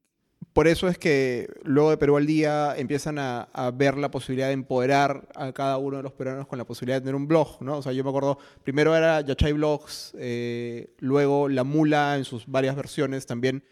por 0.52 0.68
eso 0.68 0.88
es 0.88 0.98
que 0.98 1.48
luego 1.64 1.92
de 1.92 1.98
Perú 1.98 2.18
al 2.18 2.26
Día 2.26 2.74
empiezan 2.76 3.20
a, 3.20 3.48
ver 3.76 4.00
la 4.00 4.10
posibilidad 4.10 4.48
de 4.48 4.54
empoderar 4.54 5.28
a 5.36 5.52
cada 5.54 5.78
uno 5.78 5.98
de 5.98 6.04
los 6.04 6.12
peruanos 6.14 6.48
con 6.48 6.58
la 6.58 6.66
posibilidad 6.66 6.98
de 6.98 7.02
tener 7.02 7.14
un 7.14 7.28
blog, 7.28 7.62
¿no? 7.62 7.78
O 7.78 7.82
sea, 7.84 7.92
yo 7.92 8.04
me 8.04 8.10
acuerdo, 8.10 8.40
primero 8.64 8.96
era 8.96 9.22
Yachay 9.22 9.54
Blogs, 9.54 10.16
eh, 10.18 10.96
luego 10.98 11.48
La 11.48 11.64
Mula 11.64 12.18
en 12.18 12.26
sus 12.26 12.48
varias 12.48 12.76
versiones 12.76 13.28
también, 13.28 13.64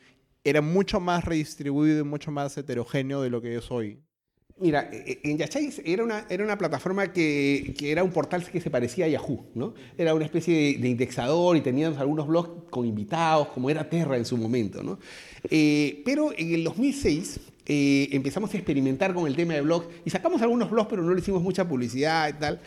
era 0.44 0.62
mucho 0.62 1.00
más 1.00 1.26
redistribuido 1.26 2.02
y 2.02 2.04
mucho 2.04 2.30
más 2.30 2.56
heterogéneo 2.56 3.24
de 3.24 3.32
lo 3.32 3.42
que 3.42 3.56
es 3.56 3.72
hoy. 3.72 4.04
Mira, 4.62 4.90
e, 4.94 5.20
e, 5.24 5.32
en 5.32 5.40
Yachay 5.40 5.74
era 5.84 6.04
una, 6.04 6.28
era 6.30 6.44
una 6.44 6.56
plataforma 6.56 7.12
que, 7.12 7.74
que, 7.76 7.92
era 7.92 8.04
un 8.04 8.12
portal 8.12 8.46
que 8.46 8.62
se 8.62 8.70
parecía 8.70 9.06
a 9.06 9.08
Yahoo, 9.08 9.44
¿no? 9.56 9.74
Era 9.98 10.14
una 10.14 10.24
especie 10.24 10.78
de, 10.78 10.88
indexador 10.88 11.58
y 11.58 11.62
teníamos 11.62 11.98
algunos 11.98 12.28
blogs 12.28 12.70
con 12.70 12.86
invitados, 12.86 13.48
como 13.48 13.72
era 13.72 13.90
Terra 13.90 14.18
en 14.18 14.26
su 14.26 14.38
momento, 14.38 14.84
¿no? 14.84 15.00
Eh, 15.50 16.04
pero 16.06 16.32
en 16.38 16.54
el 16.54 16.64
2006 16.64 17.40
eh, 17.66 18.10
empezamos 18.12 18.54
a 18.54 18.58
experimentar 18.58 19.16
con 19.16 19.26
el 19.26 19.36
tema 19.36 19.56
de 19.56 19.62
blogs 19.62 19.88
y 20.06 20.12
sacamos 20.12 20.44
algunos 20.44 20.70
blogs, 20.70 20.90
pero 20.92 21.02
no 21.02 21.12
le 21.12 21.22
hicimos 21.22 21.42
mucha 21.42 21.68
publicidad 21.68 22.30
y 22.30 22.34
tal. 22.34 22.62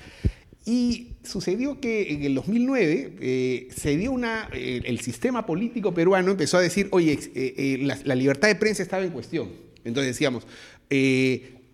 Y 0.66 1.08
sucedió 1.22 1.78
que 1.78 2.12
en 2.12 2.24
el 2.24 2.34
2009 2.34 3.16
eh, 3.20 3.68
se 3.70 3.96
dio 3.96 4.10
una, 4.10 4.48
el 4.52 4.98
sistema 4.98 5.46
político 5.46 5.94
peruano 5.94 6.32
empezó 6.32 6.56
a 6.56 6.60
decir, 6.60 6.88
oye, 6.90 7.78
la, 7.82 7.98
la, 8.02 8.14
libertad 8.16 8.48
de 8.48 8.56
prensa 8.56 8.82
estaba 8.82 9.04
en 9.04 9.10
cuestión. 9.10 9.50
Entonces 9.84 10.14
decíamos, 10.14 10.46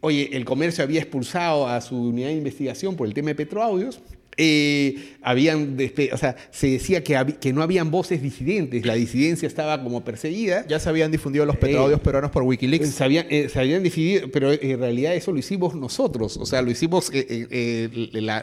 Oye, 0.00 0.30
el 0.32 0.44
comercio 0.44 0.82
había 0.82 1.00
expulsado 1.00 1.68
a 1.68 1.80
su 1.80 1.96
unidad 1.96 2.28
de 2.28 2.34
investigación 2.34 2.96
por 2.96 3.06
el 3.06 3.14
tema 3.14 3.28
de 3.28 3.34
Petroaudios. 3.34 4.00
Eh, 4.42 5.16
habían, 5.20 5.76
o 6.12 6.16
sea, 6.16 6.34
se 6.50 6.68
decía 6.68 7.04
que, 7.04 7.36
que, 7.38 7.52
no 7.52 7.62
habían 7.62 7.90
voces 7.90 8.22
disidentes, 8.22 8.86
la 8.86 8.94
disidencia 8.94 9.46
estaba 9.46 9.82
como 9.82 10.02
perseguida. 10.02 10.64
Ya 10.66 10.78
se 10.78 10.88
habían 10.88 11.10
difundido 11.10 11.44
los 11.44 11.56
petroaudios 11.56 12.00
eh, 12.00 12.02
peruanos 12.02 12.30
por 12.30 12.44
Wikileaks. 12.44 12.88
Se 12.88 13.04
habían, 13.04 13.26
eh, 13.28 13.50
se 13.50 13.60
habían 13.60 13.82
difundido, 13.82 14.30
pero 14.30 14.52
en 14.52 14.78
realidad 14.78 15.14
eso 15.14 15.32
lo 15.32 15.38
hicimos 15.38 15.74
nosotros, 15.74 16.38
o 16.38 16.46
sea, 16.46 16.62
lo 16.62 16.70
hicimos, 16.70 17.12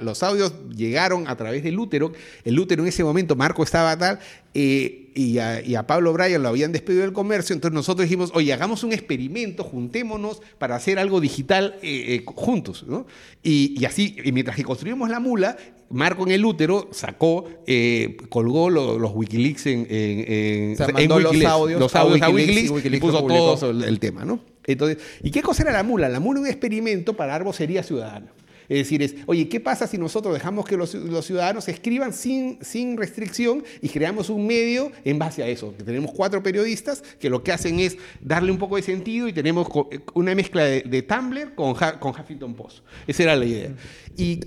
los 0.01 0.23
audios 0.23 0.53
llegaron 0.75 1.27
a 1.27 1.35
través 1.35 1.63
del 1.63 1.79
útero, 1.79 2.11
el 2.43 2.59
útero 2.59 2.83
en 2.83 2.89
ese 2.89 3.03
momento, 3.03 3.35
Marco 3.35 3.63
estaba 3.63 3.97
tal, 3.97 4.19
y 4.59 5.75
a, 5.75 5.87
Pablo 5.87 6.13
Bryan 6.13 6.41
lo 6.41 6.49
habían 6.49 6.71
despedido 6.71 7.03
del 7.03 7.13
comercio, 7.13 7.53
entonces 7.53 7.73
nosotros 7.73 8.05
dijimos, 8.05 8.31
oye, 8.33 8.53
hagamos 8.53 8.83
un 8.83 8.93
experimento, 8.93 9.63
juntémonos 9.63 10.41
para 10.57 10.75
hacer 10.75 10.99
algo 10.99 11.19
digital 11.21 11.75
eh, 11.81 12.15
eh, 12.15 12.23
juntos. 12.25 12.85
¿no? 12.87 13.05
Y, 13.43 13.83
así, 13.85 14.15
y 14.23 14.31
mientras 14.31 14.55
que 14.55 14.63
construimos 14.63 15.09
la 15.09 15.19
mula, 15.19 15.57
Marco 15.89 16.23
en 16.23 16.31
el 16.31 16.43
útero 16.43 16.89
sacó, 16.91 17.45
eh, 17.65 18.17
colgó 18.29 18.69
los 18.69 19.11
Wikileaks 19.13 19.67
en, 19.67 19.87
en, 19.89 20.75
los 21.09 21.45
audios, 21.45 21.79
los 21.79 21.95
audios 21.95 22.21
a 22.21 22.29
Wikileaks, 22.29 22.85
y 22.85 22.99
puso 22.99 23.23
todo 23.23 23.69
el, 23.71 23.99
tema. 23.99 24.25
¿no? 24.25 24.39
Entonces, 24.65 24.97
¿Y 25.23 25.31
qué 25.31 25.41
cosa 25.41 25.63
era 25.63 25.71
la 25.71 25.83
mula? 25.83 26.09
La 26.09 26.19
mula 26.19 26.39
era 26.39 26.47
un 26.47 26.47
experimento 26.47 27.15
para 27.15 27.35
arbocería 27.35 27.83
ciudadana. 27.83 28.27
Es 28.69 28.77
decir, 28.79 29.01
es, 29.01 29.15
oye, 29.25 29.47
¿qué 29.47 29.59
pasa 29.59 29.87
si 29.87 29.97
nosotros 29.97 30.33
dejamos 30.33 30.65
que 30.65 30.75
los, 30.75 30.91
ciudadanos 31.25 31.67
escriban 31.67 32.13
sin, 32.13 32.59
sin 32.61 32.97
restricción 32.97 33.63
y 33.81 33.89
creamos 33.89 34.29
un 34.29 34.45
medio 34.45 34.91
en 35.03 35.17
base 35.17 35.43
a 35.43 35.47
eso? 35.47 35.73
tenemos 35.85 36.11
cuatro 36.11 36.43
periodistas 36.43 37.03
que 37.19 37.29
lo 37.29 37.43
que 37.43 37.51
hacen 37.51 37.79
es 37.79 37.97
darle 38.19 38.51
un 38.51 38.57
poco 38.57 38.75
de 38.75 38.81
sentido 38.81 39.27
y 39.27 39.33
tenemos 39.33 39.67
una 40.13 40.35
mezcla 40.35 40.63
de, 40.63 41.01
Tumblr 41.01 41.55
con, 41.55 41.75
con 41.99 42.11
Huffington 42.11 42.53
Post. 42.53 42.79
Esa 43.05 43.23
era 43.23 43.35
la 43.35 43.45
idea. 43.45 43.71
Y 44.17 44.39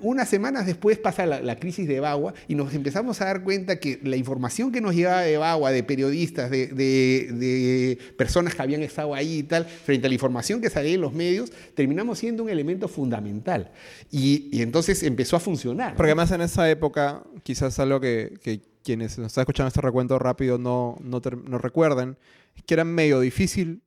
unas 0.00 0.28
semanas 0.28 0.64
después 0.64 0.96
pasa 0.96 1.26
la, 1.26 1.56
crisis 1.58 1.88
de 1.88 1.98
Bagua 1.98 2.34
y 2.46 2.54
nos 2.54 2.72
empezamos 2.72 3.20
a 3.20 3.24
dar 3.24 3.42
cuenta 3.42 3.80
que 3.80 3.98
la 4.04 4.16
información 4.16 4.70
que 4.70 4.80
nos 4.80 4.94
llegaba 4.94 5.22
de 5.22 5.36
Bagua, 5.36 5.72
de 5.72 5.82
periodistas, 5.82 6.50
de, 6.52 6.68
de 6.68 7.98
personas 8.16 8.54
que 8.54 8.62
habían 8.62 8.82
estado 8.82 9.14
ahí 9.14 9.38
y 9.38 9.42
tal, 9.42 9.64
frente 9.64 10.06
a 10.06 10.08
la 10.08 10.14
información 10.14 10.60
que 10.60 10.70
salía 10.70 10.94
en 10.94 11.00
los 11.00 11.12
medios, 11.12 11.50
terminamos 11.74 12.20
siendo 12.20 12.44
un 12.44 12.48
elemento 12.48 12.86
fundamental. 12.86 13.72
Y, 14.10 14.62
entonces 14.62 15.02
empezó 15.02 15.34
a 15.34 15.40
funcionar. 15.40 15.96
Porque 15.96 16.10
además 16.10 16.30
en 16.30 16.42
esa 16.42 16.70
época, 16.70 17.24
quizás 17.42 17.78
algo 17.80 18.00
que, 18.00 18.62
quienes 18.84 19.18
nos 19.18 19.28
están 19.28 19.42
escuchando 19.42 19.68
este 19.68 19.80
recuento 19.80 20.18
rápido 20.18 20.56
no, 20.56 20.96
no, 21.02 21.20
no 21.44 21.58
recuerdan, 21.58 22.16
es 22.56 22.62
que 22.62 22.74
era 22.74 22.84
medio 22.84 23.18
difícil 23.18 23.82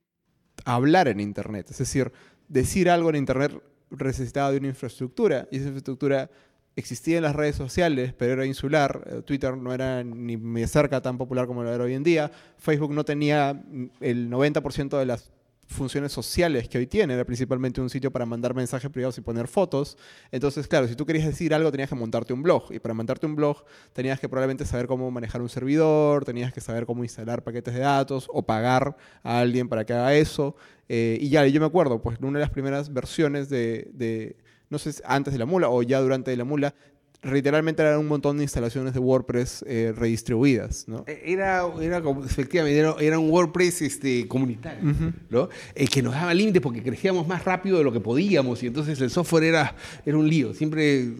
hablar 0.64 1.08
en 1.08 1.20
Internet. 1.20 1.68
Es 1.70 1.78
decir, 1.78 2.12
decir 2.48 2.90
algo 2.90 3.08
en 3.10 3.16
Internet 3.16 3.52
necesitaba 3.98 4.50
de 4.50 4.58
una 4.58 4.68
infraestructura 4.68 5.48
y 5.50 5.56
esa 5.56 5.66
infraestructura 5.66 6.30
existía 6.76 7.18
en 7.18 7.24
las 7.24 7.36
redes 7.36 7.56
sociales, 7.56 8.14
pero 8.16 8.32
era 8.32 8.46
insular. 8.46 9.02
Eh, 9.06 9.22
Twitter 9.22 9.56
no 9.56 9.74
era 9.74 10.02
ni 10.02 10.36
de 10.36 10.66
cerca 10.66 11.00
tan 11.00 11.18
popular 11.18 11.46
como 11.46 11.62
lo 11.62 11.72
era 11.72 11.84
hoy 11.84 11.94
en 11.94 12.02
día. 12.02 12.30
Facebook 12.58 12.92
no 12.92 13.04
tenía 13.04 13.62
el 14.00 14.30
90% 14.30 14.98
de 14.98 15.06
las 15.06 15.30
funciones 15.72 16.12
sociales 16.12 16.68
que 16.68 16.78
hoy 16.78 16.86
tiene, 16.86 17.14
era 17.14 17.24
principalmente 17.24 17.80
un 17.80 17.90
sitio 17.90 18.10
para 18.10 18.26
mandar 18.26 18.54
mensajes 18.54 18.90
privados 18.90 19.18
y 19.18 19.20
poner 19.20 19.48
fotos. 19.48 19.96
Entonces, 20.30 20.66
claro, 20.68 20.88
si 20.88 20.94
tú 20.94 21.04
querías 21.06 21.26
decir 21.26 21.54
algo, 21.54 21.70
tenías 21.70 21.88
que 21.88 21.94
montarte 21.94 22.32
un 22.32 22.42
blog. 22.42 22.72
Y 22.72 22.78
para 22.78 22.94
montarte 22.94 23.26
un 23.26 23.34
blog, 23.34 23.64
tenías 23.92 24.20
que 24.20 24.28
probablemente 24.28 24.64
saber 24.64 24.86
cómo 24.86 25.10
manejar 25.10 25.42
un 25.42 25.48
servidor, 25.48 26.24
tenías 26.24 26.52
que 26.52 26.60
saber 26.60 26.86
cómo 26.86 27.02
instalar 27.02 27.42
paquetes 27.42 27.74
de 27.74 27.80
datos 27.80 28.28
o 28.32 28.42
pagar 28.42 28.96
a 29.22 29.40
alguien 29.40 29.68
para 29.68 29.84
que 29.84 29.92
haga 29.92 30.14
eso. 30.14 30.56
Eh, 30.88 31.18
y 31.20 31.28
ya, 31.28 31.46
yo 31.46 31.60
me 31.60 31.66
acuerdo, 31.66 32.02
pues 32.02 32.18
una 32.20 32.38
de 32.38 32.44
las 32.44 32.50
primeras 32.50 32.92
versiones 32.92 33.48
de, 33.48 33.90
de, 33.94 34.36
no 34.68 34.78
sé, 34.78 34.92
antes 35.04 35.32
de 35.32 35.38
la 35.38 35.46
mula 35.46 35.68
o 35.68 35.82
ya 35.82 36.00
durante 36.00 36.36
la 36.36 36.44
mula, 36.44 36.74
literalmente 37.22 37.82
eran 37.82 38.00
un 38.00 38.08
montón 38.08 38.36
de 38.36 38.44
instalaciones 38.44 38.94
de 38.94 39.00
WordPress 39.00 39.64
eh, 39.68 39.92
redistribuidas, 39.96 40.88
¿no? 40.88 41.04
Eh, 41.06 41.22
era, 41.26 41.64
era 41.80 42.02
como, 42.02 42.24
efectivamente, 42.24 42.78
era, 42.78 42.94
era 42.98 43.18
un 43.18 43.30
WordPress 43.30 43.82
este, 43.82 44.26
comunitario, 44.26 44.94
¿no? 45.30 45.48
Eh, 45.74 45.86
que 45.86 46.02
nos 46.02 46.14
daba 46.14 46.34
límites 46.34 46.60
porque 46.60 46.82
crecíamos 46.82 47.26
más 47.26 47.44
rápido 47.44 47.78
de 47.78 47.84
lo 47.84 47.92
que 47.92 48.00
podíamos 48.00 48.62
y 48.62 48.66
entonces 48.66 49.00
el 49.00 49.10
software 49.10 49.44
era, 49.44 49.76
era 50.04 50.16
un 50.16 50.28
lío. 50.28 50.52
Siempre, 50.52 51.12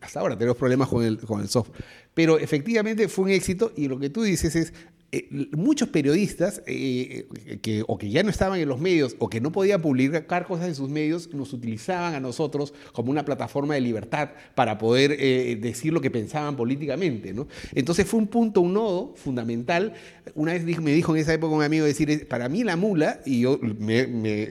hasta 0.00 0.20
ahora 0.20 0.36
tenemos 0.36 0.56
problemas 0.56 0.88
con 0.88 1.04
el, 1.04 1.18
con 1.18 1.40
el 1.40 1.48
software. 1.48 1.84
Pero 2.14 2.38
efectivamente 2.38 3.08
fue 3.08 3.26
un 3.26 3.30
éxito 3.30 3.72
y 3.74 3.88
lo 3.88 3.98
que 3.98 4.10
tú 4.10 4.22
dices 4.22 4.54
es, 4.54 4.74
eh, 5.14 5.28
muchos 5.54 5.90
periodistas 5.90 6.62
eh, 6.66 7.26
que, 7.60 7.84
o 7.86 7.98
que 7.98 8.08
ya 8.08 8.22
no 8.22 8.30
estaban 8.30 8.58
en 8.58 8.66
los 8.66 8.80
medios 8.80 9.14
o 9.18 9.28
que 9.28 9.42
no 9.42 9.52
podían 9.52 9.82
publicar 9.82 10.46
cosas 10.46 10.68
en 10.68 10.74
sus 10.74 10.88
medios 10.88 11.34
nos 11.34 11.52
utilizaban 11.52 12.14
a 12.14 12.20
nosotros 12.20 12.72
como 12.94 13.10
una 13.10 13.22
plataforma 13.22 13.74
de 13.74 13.82
libertad 13.82 14.30
para 14.54 14.78
poder 14.78 15.14
eh, 15.18 15.58
decir 15.60 15.92
lo 15.92 16.00
que 16.00 16.10
pensaban 16.10 16.56
políticamente. 16.56 17.34
¿no? 17.34 17.46
Entonces 17.74 18.06
fue 18.06 18.20
un 18.20 18.26
punto, 18.26 18.62
un 18.62 18.72
nodo 18.72 19.12
fundamental. 19.14 19.92
Una 20.34 20.54
vez 20.54 20.64
me 20.80 20.92
dijo 20.94 21.14
en 21.14 21.20
esa 21.20 21.34
época 21.34 21.54
un 21.54 21.62
amigo 21.62 21.84
decir, 21.84 22.26
para 22.26 22.48
mí 22.48 22.64
la 22.64 22.76
mula, 22.76 23.20
y 23.26 23.42
yo 23.42 23.60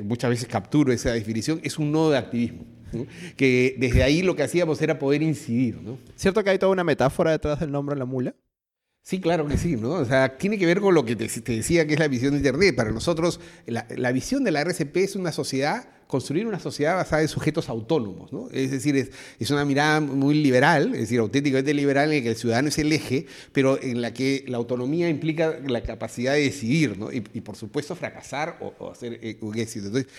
muchas 0.03 0.29
veces 0.29 0.47
capturo 0.47 0.93
esa 0.93 1.11
definición, 1.11 1.59
es 1.63 1.79
un 1.79 1.91
nodo 1.91 2.11
de 2.11 2.19
activismo. 2.19 2.65
que 3.35 3.77
desde 3.79 4.03
ahí 4.03 4.21
lo 4.21 4.35
que 4.35 4.43
hacíamos 4.43 4.79
era 4.83 4.99
poder 4.99 5.23
incidir. 5.23 5.81
¿no? 5.81 5.97
¿Cierto 6.15 6.43
que 6.43 6.51
hay 6.51 6.59
toda 6.59 6.71
una 6.71 6.83
metáfora 6.83 7.31
detrás 7.31 7.59
del 7.59 7.71
nombre 7.71 7.95
de 7.95 7.99
la 7.99 8.05
mula? 8.05 8.35
Sí, 9.03 9.19
claro 9.19 9.47
que 9.47 9.57
sí, 9.57 9.77
¿no? 9.77 9.93
O 9.93 10.05
sea, 10.05 10.37
tiene 10.37 10.59
que 10.59 10.65
ver 10.67 10.79
con 10.79 10.93
lo 10.93 11.03
que 11.03 11.15
te, 11.15 11.27
decía 11.27 11.87
que 11.87 11.93
es 11.93 11.99
la 11.99 12.07
visión 12.07 12.31
de 12.31 12.37
Internet. 12.37 12.75
Para 12.75 12.91
nosotros, 12.91 13.39
la, 13.65 14.11
visión 14.11 14.43
de 14.43 14.51
la 14.51 14.61
RCP 14.61 14.97
es 14.97 15.15
una 15.15 15.31
sociedad 15.31 15.87
construir 16.05 16.45
una 16.45 16.59
sociedad 16.59 16.95
basada 16.95 17.21
en 17.21 17.29
sujetos 17.29 17.69
autónomos. 17.69 18.31
¿no? 18.33 18.49
Es 18.51 18.69
decir, 18.69 18.95
es, 19.39 19.49
una 19.49 19.65
mirada 19.65 20.01
muy 20.01 20.35
liberal, 20.35 20.93
es 20.93 21.01
decir, 21.01 21.19
auténticamente 21.19 21.73
liberal 21.73 22.11
en 22.11 22.17
la 22.17 22.23
que 22.23 22.29
el 22.29 22.35
ciudadano 22.35 22.67
es 22.67 22.77
el 22.77 22.91
eje, 22.91 23.25
pero 23.53 23.81
en 23.81 24.01
la 24.01 24.13
que 24.13 24.43
la 24.47 24.57
autonomía 24.57 25.09
implica 25.09 25.57
la 25.65 25.81
capacidad 25.81 26.33
de 26.33 26.41
decidir 26.41 26.97
¿no? 26.97 27.11
y, 27.11 27.23
y, 27.33 27.41
por 27.41 27.55
supuesto, 27.55 27.95
fracasar 27.95 28.57
o, 28.59 28.73
o 28.77 28.91
hacer 28.91 29.19
eh, 29.23 29.37
un 29.39 29.57
éxito. 29.57 29.87
Entonces, 29.87 30.11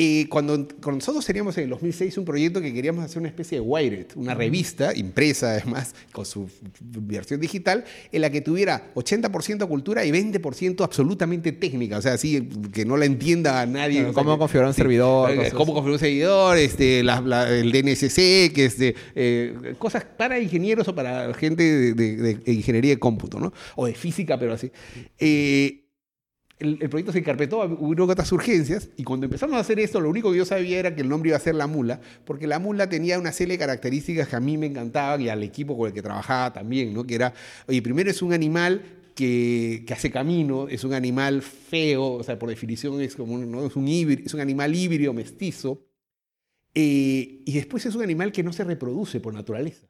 eh, 0.00 0.28
cuando, 0.28 0.54
cuando, 0.80 0.98
nosotros 0.98 1.26
teníamos 1.26 1.58
en 1.58 1.64
el 1.64 1.70
2006 1.70 2.18
un 2.18 2.24
proyecto 2.24 2.60
que 2.60 2.72
queríamos 2.72 3.04
hacer 3.04 3.18
una 3.18 3.26
especie 3.26 3.58
de 3.58 3.62
Wired, 3.62 4.06
una 4.14 4.32
revista 4.32 4.96
impresa 4.96 5.50
además 5.50 5.92
con 6.12 6.24
su 6.24 6.48
versión 6.80 7.40
digital, 7.40 7.84
en 8.12 8.20
la 8.20 8.30
que 8.30 8.40
tuviera 8.40 8.92
80% 8.94 9.66
cultura 9.66 10.04
y 10.04 10.12
20% 10.12 10.84
absolutamente 10.84 11.50
técnica, 11.50 11.98
o 11.98 12.02
sea, 12.02 12.12
así 12.12 12.48
que 12.72 12.84
no 12.84 12.96
la 12.96 13.06
entienda 13.06 13.60
a 13.60 13.66
nadie. 13.66 13.98
Claro, 13.98 14.14
¿Cómo 14.14 14.38
configurar 14.38 14.68
un 14.68 14.74
sí, 14.74 14.82
servidor? 14.82 15.32
cómo 15.50 15.74
configurar 15.74 15.94
un 15.94 15.98
seguidor, 15.98 16.58
este, 16.58 17.02
la, 17.02 17.20
la, 17.20 17.50
el 17.50 17.72
DNSC, 17.72 18.52
que 18.54 18.66
es 18.66 18.78
de, 18.78 18.94
eh, 19.16 19.74
cosas 19.78 20.04
para 20.04 20.38
ingenieros 20.38 20.86
o 20.86 20.94
para 20.94 21.34
gente 21.34 21.64
de, 21.64 21.94
de, 21.94 22.36
de, 22.36 22.52
ingeniería 22.52 22.92
de 22.92 23.00
cómputo, 23.00 23.40
¿no? 23.40 23.52
O 23.74 23.86
de 23.86 23.94
física, 23.94 24.38
pero 24.38 24.52
así. 24.52 24.70
Eh, 25.18 25.87
el, 26.58 26.78
proyecto 26.88 27.12
se 27.12 27.18
encarpetó, 27.18 27.62
hubo 27.64 28.04
otras 28.04 28.32
urgencias, 28.32 28.88
y 28.96 29.04
cuando 29.04 29.26
empezamos 29.26 29.56
a 29.56 29.60
hacer 29.60 29.78
esto, 29.78 30.00
lo 30.00 30.10
único 30.10 30.32
que 30.32 30.38
yo 30.38 30.44
sabía 30.44 30.78
era 30.78 30.94
que 30.94 31.02
el 31.02 31.08
nombre 31.08 31.30
iba 31.30 31.36
a 31.36 31.40
ser 31.40 31.54
La 31.54 31.66
Mula, 31.66 32.00
porque 32.24 32.46
La 32.46 32.58
Mula 32.58 32.88
tenía 32.88 33.18
una 33.18 33.32
serie 33.32 33.54
de 33.54 33.58
características 33.58 34.28
que 34.28 34.36
a 34.36 34.40
mí 34.40 34.58
me 34.58 34.66
encantaban 34.66 35.20
y 35.20 35.28
al 35.28 35.42
equipo 35.42 35.76
con 35.76 35.88
el 35.88 35.94
que 35.94 36.02
trabajaba 36.02 36.52
también, 36.52 36.92
¿no? 36.92 37.04
Que 37.04 37.14
era, 37.14 37.32
oye, 37.66 37.80
primero 37.80 38.10
es 38.10 38.22
un 38.22 38.32
animal 38.32 38.82
que, 39.14 39.84
que, 39.86 39.94
hace 39.94 40.10
camino, 40.10 40.68
es 40.68 40.84
un 40.84 40.94
animal 40.94 41.42
feo, 41.42 42.14
o 42.14 42.22
sea, 42.22 42.38
por 42.38 42.48
definición 42.48 43.00
es 43.00 43.16
como 43.16 43.34
un, 43.34 43.50
¿no? 43.50 43.66
es 43.66 43.76
un, 43.76 43.86
híbrido, 43.86 44.22
es 44.24 44.34
un 44.34 44.40
animal 44.40 44.74
híbrido, 44.74 45.12
mestizo, 45.12 45.84
eh, 46.74 47.42
y 47.44 47.52
después 47.52 47.86
es 47.86 47.94
un 47.94 48.02
animal 48.02 48.30
que 48.32 48.42
no 48.42 48.52
se 48.52 48.64
reproduce 48.64 49.20
por 49.20 49.34
naturaleza. 49.34 49.87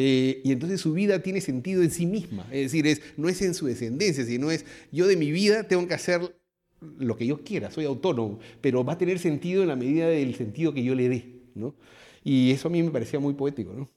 Eh, 0.00 0.42
y 0.44 0.52
entonces 0.52 0.80
su 0.80 0.92
vida 0.92 1.22
tiene 1.22 1.40
sentido 1.40 1.82
en 1.82 1.90
sí 1.90 2.06
misma, 2.06 2.46
es 2.52 2.70
decir, 2.70 2.86
es, 2.86 3.02
no 3.16 3.28
es 3.28 3.42
en 3.42 3.52
su 3.52 3.66
descendencia, 3.66 4.24
sino 4.24 4.52
es 4.52 4.64
yo 4.92 5.08
de 5.08 5.16
mi 5.16 5.32
vida 5.32 5.64
tengo 5.64 5.88
que 5.88 5.94
hacer 5.94 6.36
lo 6.80 7.16
que 7.16 7.26
yo 7.26 7.42
quiera, 7.42 7.72
soy 7.72 7.84
autónomo, 7.84 8.38
pero 8.60 8.84
va 8.84 8.92
a 8.92 8.98
tener 8.98 9.18
sentido 9.18 9.62
en 9.62 9.68
la 9.68 9.74
medida 9.74 10.06
del 10.06 10.36
sentido 10.36 10.72
que 10.72 10.84
yo 10.84 10.94
le 10.94 11.08
dé. 11.08 11.40
¿no? 11.56 11.74
Y 12.22 12.52
eso 12.52 12.68
a 12.68 12.70
mí 12.70 12.80
me 12.80 12.92
parecía 12.92 13.18
muy 13.18 13.34
poético. 13.34 13.72
¿no? 13.72 13.90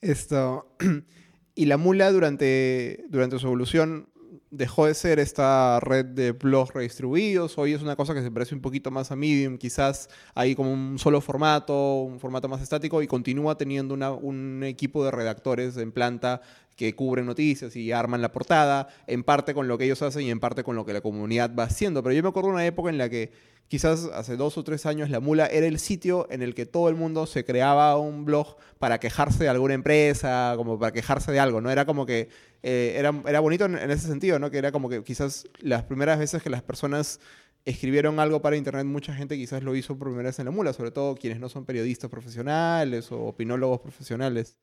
Esto. 0.00 0.74
Y 1.54 1.64
la 1.66 1.76
mula 1.76 2.12
durante, 2.12 3.04
durante 3.10 3.36
su 3.40 3.48
evolución 3.48 4.08
dejó 4.50 4.86
de 4.86 4.94
ser 4.94 5.18
esta 5.18 5.78
red 5.80 6.06
de 6.06 6.32
blogs 6.32 6.72
redistribuidos, 6.72 7.58
hoy 7.58 7.74
es 7.74 7.82
una 7.82 7.96
cosa 7.96 8.14
que 8.14 8.22
se 8.22 8.30
parece 8.30 8.54
un 8.54 8.60
poquito 8.60 8.90
más 8.90 9.10
a 9.10 9.16
Medium, 9.16 9.58
quizás 9.58 10.08
hay 10.34 10.54
como 10.54 10.72
un 10.72 10.98
solo 10.98 11.20
formato, 11.20 12.02
un 12.02 12.18
formato 12.18 12.48
más 12.48 12.62
estático 12.62 13.02
y 13.02 13.06
continúa 13.06 13.56
teniendo 13.58 13.94
una, 13.94 14.10
un 14.10 14.62
equipo 14.64 15.04
de 15.04 15.10
redactores 15.10 15.76
en 15.76 15.92
planta 15.92 16.40
que 16.78 16.94
cubren 16.94 17.26
noticias 17.26 17.74
y 17.74 17.90
arman 17.90 18.22
la 18.22 18.30
portada, 18.30 18.86
en 19.08 19.24
parte 19.24 19.52
con 19.52 19.66
lo 19.66 19.76
que 19.76 19.84
ellos 19.84 20.00
hacen 20.00 20.22
y 20.22 20.30
en 20.30 20.38
parte 20.38 20.62
con 20.62 20.76
lo 20.76 20.86
que 20.86 20.92
la 20.92 21.00
comunidad 21.00 21.50
va 21.52 21.64
haciendo. 21.64 22.04
Pero 22.04 22.14
yo 22.14 22.22
me 22.22 22.28
acuerdo 22.28 22.50
de 22.50 22.54
una 22.54 22.66
época 22.66 22.88
en 22.88 22.98
la 22.98 23.10
que 23.10 23.32
quizás 23.66 24.04
hace 24.14 24.36
dos 24.36 24.56
o 24.58 24.62
tres 24.62 24.86
años 24.86 25.10
la 25.10 25.18
mula 25.18 25.46
era 25.46 25.66
el 25.66 25.80
sitio 25.80 26.28
en 26.30 26.40
el 26.40 26.54
que 26.54 26.66
todo 26.66 26.88
el 26.88 26.94
mundo 26.94 27.26
se 27.26 27.44
creaba 27.44 27.98
un 27.98 28.24
blog 28.24 28.56
para 28.78 29.00
quejarse 29.00 29.42
de 29.42 29.48
alguna 29.48 29.74
empresa, 29.74 30.54
como 30.56 30.78
para 30.78 30.92
quejarse 30.92 31.32
de 31.32 31.40
algo, 31.40 31.60
¿no? 31.60 31.68
Era 31.68 31.84
como 31.84 32.06
que 32.06 32.28
eh, 32.62 32.94
era, 32.96 33.12
era 33.26 33.40
bonito 33.40 33.64
en, 33.64 33.76
en, 33.76 33.90
ese 33.90 34.06
sentido, 34.06 34.38
¿no? 34.38 34.48
Que 34.48 34.58
era 34.58 34.70
como 34.70 34.88
que 34.88 35.02
quizás 35.02 35.48
las 35.58 35.82
primeras 35.82 36.20
veces 36.20 36.44
que 36.44 36.48
las 36.48 36.62
personas 36.62 37.18
escribieron 37.64 38.20
algo 38.20 38.40
para 38.40 38.56
internet, 38.56 38.86
mucha 38.86 39.14
gente 39.14 39.36
quizás 39.36 39.64
lo 39.64 39.74
hizo 39.74 39.98
por 39.98 40.08
primera 40.08 40.28
vez 40.28 40.38
en 40.38 40.44
la 40.44 40.52
mula, 40.52 40.72
sobre 40.72 40.92
todo 40.92 41.16
quienes 41.16 41.40
no 41.40 41.48
son 41.48 41.64
periodistas 41.64 42.08
profesionales 42.08 43.10
o 43.10 43.24
opinólogos 43.24 43.80
profesionales. 43.80 44.56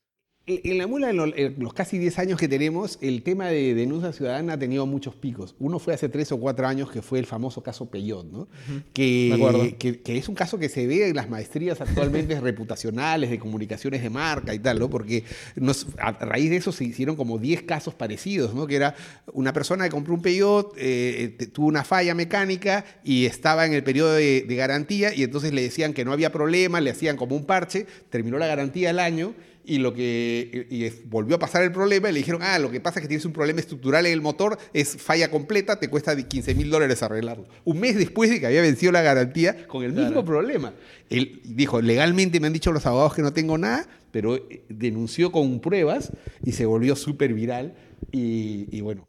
En 0.48 0.78
la 0.78 0.86
mula, 0.86 1.10
en 1.10 1.56
los 1.58 1.74
casi 1.74 1.98
10 1.98 2.20
años 2.20 2.40
que 2.40 2.48
tenemos, 2.48 3.00
el 3.02 3.24
tema 3.24 3.48
de 3.48 3.74
denuncia 3.74 4.14
ciudadana 4.14 4.54
ha 4.54 4.60
tenido 4.60 4.86
muchos 4.86 5.16
picos. 5.16 5.56
Uno 5.58 5.80
fue 5.80 5.96
hace 5.96 6.08
3 6.08 6.34
o 6.34 6.40
4 6.40 6.68
años, 6.68 6.92
que 6.92 7.02
fue 7.02 7.18
el 7.18 7.26
famoso 7.26 7.64
caso 7.64 7.90
Peyot, 7.90 8.32
¿no? 8.32 8.48
que, 8.94 9.76
que, 9.80 10.02
que, 10.02 10.18
es 10.18 10.30
un 10.30 10.36
caso 10.36 10.60
que 10.60 10.70
se 10.70 10.86
ve 10.86 11.10
en 11.10 11.16
las 11.16 11.32
maestrías 11.32 11.82
actualmente 11.82 12.40
reputacionales, 12.42 13.32
de 13.32 13.40
comunicaciones 13.40 14.04
de 14.04 14.12
marca 14.12 14.54
y 14.54 14.60
tal, 14.60 14.78
¿no? 14.78 14.88
Porque 14.88 15.24
nos, 15.56 15.88
a 15.98 16.12
raíz 16.12 16.52
de 16.52 16.58
eso 16.58 16.72
se 16.72 16.84
hicieron 16.84 17.16
como 17.16 17.40
10 17.40 17.64
casos 17.64 17.96
parecidos, 17.96 18.54
¿no? 18.54 18.68
Que 18.68 18.76
era 18.76 18.94
una 19.34 19.52
persona 19.52 19.86
que 19.86 19.90
compró 19.90 20.14
un 20.14 20.22
Peyot, 20.22 20.76
eh, 20.78 21.38
tuvo 21.54 21.66
una 21.66 21.84
falla 21.84 22.14
mecánica 22.14 22.86
y 23.04 23.26
estaba 23.26 23.66
en 23.66 23.74
el 23.74 23.84
periodo 23.84 24.14
de, 24.14 24.46
de 24.48 24.56
garantía 24.56 25.12
y 25.12 25.24
entonces 25.24 25.54
le 25.54 25.64
decían 25.64 25.96
que 25.96 26.06
no 26.06 26.14
había 26.14 26.32
problema, 26.32 26.82
le 26.82 26.92
hacían 26.92 27.18
como 27.18 27.36
un 27.36 27.46
parche, 27.46 27.88
terminó 28.12 28.38
la 28.38 28.46
garantía 28.46 28.92
al 28.92 29.00
año 29.00 29.34
y 29.68 29.78
lo 29.80 29.94
que 29.94 30.68
y 30.70 30.90
volvió 31.08 31.36
a 31.36 31.40
pasar 31.40 31.64
el 31.64 31.72
problema 31.72 32.10
y 32.10 32.14
le 32.14 32.20
dijeron, 32.20 32.42
ah, 32.44 32.60
lo 32.60 32.72
que 32.72 32.80
pasa 32.80 33.00
es 33.00 33.04
que 33.04 33.08
tienes 33.08 33.26
un 33.26 33.34
problema 33.34 33.60
estructural 33.60 34.06
en 34.06 34.14
el 34.14 34.22
motor, 34.22 34.58
es 34.74 34.98
falla 34.98 35.30
completa, 35.30 35.80
te 35.80 35.90
cuesta 35.90 36.16
15 36.16 36.56
mil 36.56 36.70
dólares 36.70 37.04
arreglarlo. 37.04 37.48
Un 37.64 37.80
mes 37.80 37.96
después 37.98 38.30
de 38.30 38.40
que 38.40 38.48
había 38.48 38.62
vencido 38.62 38.92
la 38.92 39.02
garantía 39.02 39.68
con 39.68 39.84
el 39.84 39.94
claro. 39.94 40.08
mismo 40.08 40.26
problema. 40.26 40.74
Él 41.10 41.42
dijo, 41.44 41.82
legalmente 41.82 42.40
me 42.40 42.48
han 42.48 42.54
dicho 42.54 42.72
los 42.72 42.86
abogados 42.86 43.16
que 43.16 43.22
no 43.22 43.34
tengo 43.34 43.58
nada, 43.58 43.88
pero 44.12 44.36
eh, 44.36 44.64
denunció 44.70 45.32
con 45.32 45.60
pruebas 45.60 46.12
y 46.44 46.54
se 46.54 46.66
volvió 46.66 46.96
súper 46.96 47.34
viral 47.34 47.76
y, 48.12 48.68
y 48.72 48.82
bueno. 48.82 49.08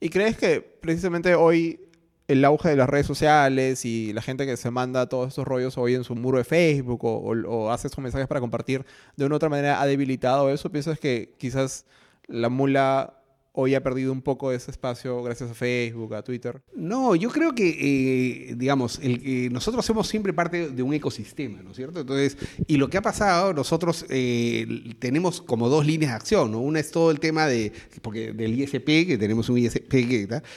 ¿Y 0.00 0.08
crees 0.08 0.36
que 0.36 0.60
precisamente 0.60 1.34
hoy 1.34 1.78
el 2.28 2.44
auge 2.44 2.68
de 2.68 2.76
las 2.76 2.88
redes 2.88 3.06
sociales 3.06 3.84
y 3.84 4.12
la 4.12 4.22
gente 4.22 4.46
que 4.46 4.56
se 4.56 4.70
manda 4.70 5.08
todos 5.08 5.28
estos 5.28 5.46
rollos 5.46 5.76
hoy 5.78 5.94
en 5.94 6.04
su 6.04 6.14
muro 6.14 6.38
de 6.38 6.44
Facebook 6.44 7.00
o, 7.04 7.70
hace 7.70 7.88
estos 7.88 8.02
mensajes 8.02 8.28
para 8.28 8.40
compartir 8.40 8.84
de 9.16 9.26
una 9.26 9.34
u 9.34 9.36
otra 9.36 9.48
manera 9.48 9.80
ha 9.80 9.86
debilitado 9.86 10.50
eso? 10.50 10.70
¿Piensas 10.70 10.98
que 10.98 11.34
quizás 11.38 11.86
la 12.26 12.48
mula 12.48 13.21
hoy 13.52 13.74
ha 13.74 13.82
perdido 13.82 14.12
un 14.12 14.22
poco 14.22 14.50
de 14.50 14.56
ese 14.56 14.70
espacio 14.70 15.22
gracias 15.22 15.50
a 15.50 15.54
Facebook, 15.54 16.14
a 16.14 16.22
Twitter? 16.22 16.62
No, 16.74 17.14
yo 17.14 17.30
creo 17.30 17.54
que, 17.54 17.68
eh, 18.50 18.54
digamos, 18.56 18.98
eh, 19.02 19.48
nosotros 19.52 19.84
somos 19.84 20.08
siempre 20.08 20.32
parte 20.32 20.70
de 20.70 20.82
un 20.82 20.94
ecosistema, 20.94 21.62
¿no 21.62 21.70
es 21.70 21.76
cierto? 21.76 22.00
Entonces, 22.00 22.36
y 22.66 22.76
lo 22.76 22.88
que 22.88 22.96
ha 22.96 23.02
pasado, 23.02 23.52
nosotros 23.52 24.06
eh, 24.08 24.94
tenemos 24.98 25.42
como 25.42 25.68
dos 25.68 25.86
líneas 25.86 26.12
de 26.12 26.16
acción, 26.16 26.50
¿no? 26.50 26.60
Una 26.60 26.80
es 26.80 26.90
todo 26.90 27.10
el 27.10 27.20
tema 27.20 27.46
de, 27.46 27.72
porque 28.00 28.32
del 28.32 28.58
ISP, 28.58 29.06
que 29.06 29.18
tenemos 29.18 29.48
un 29.48 29.58
ISP, 29.58 29.92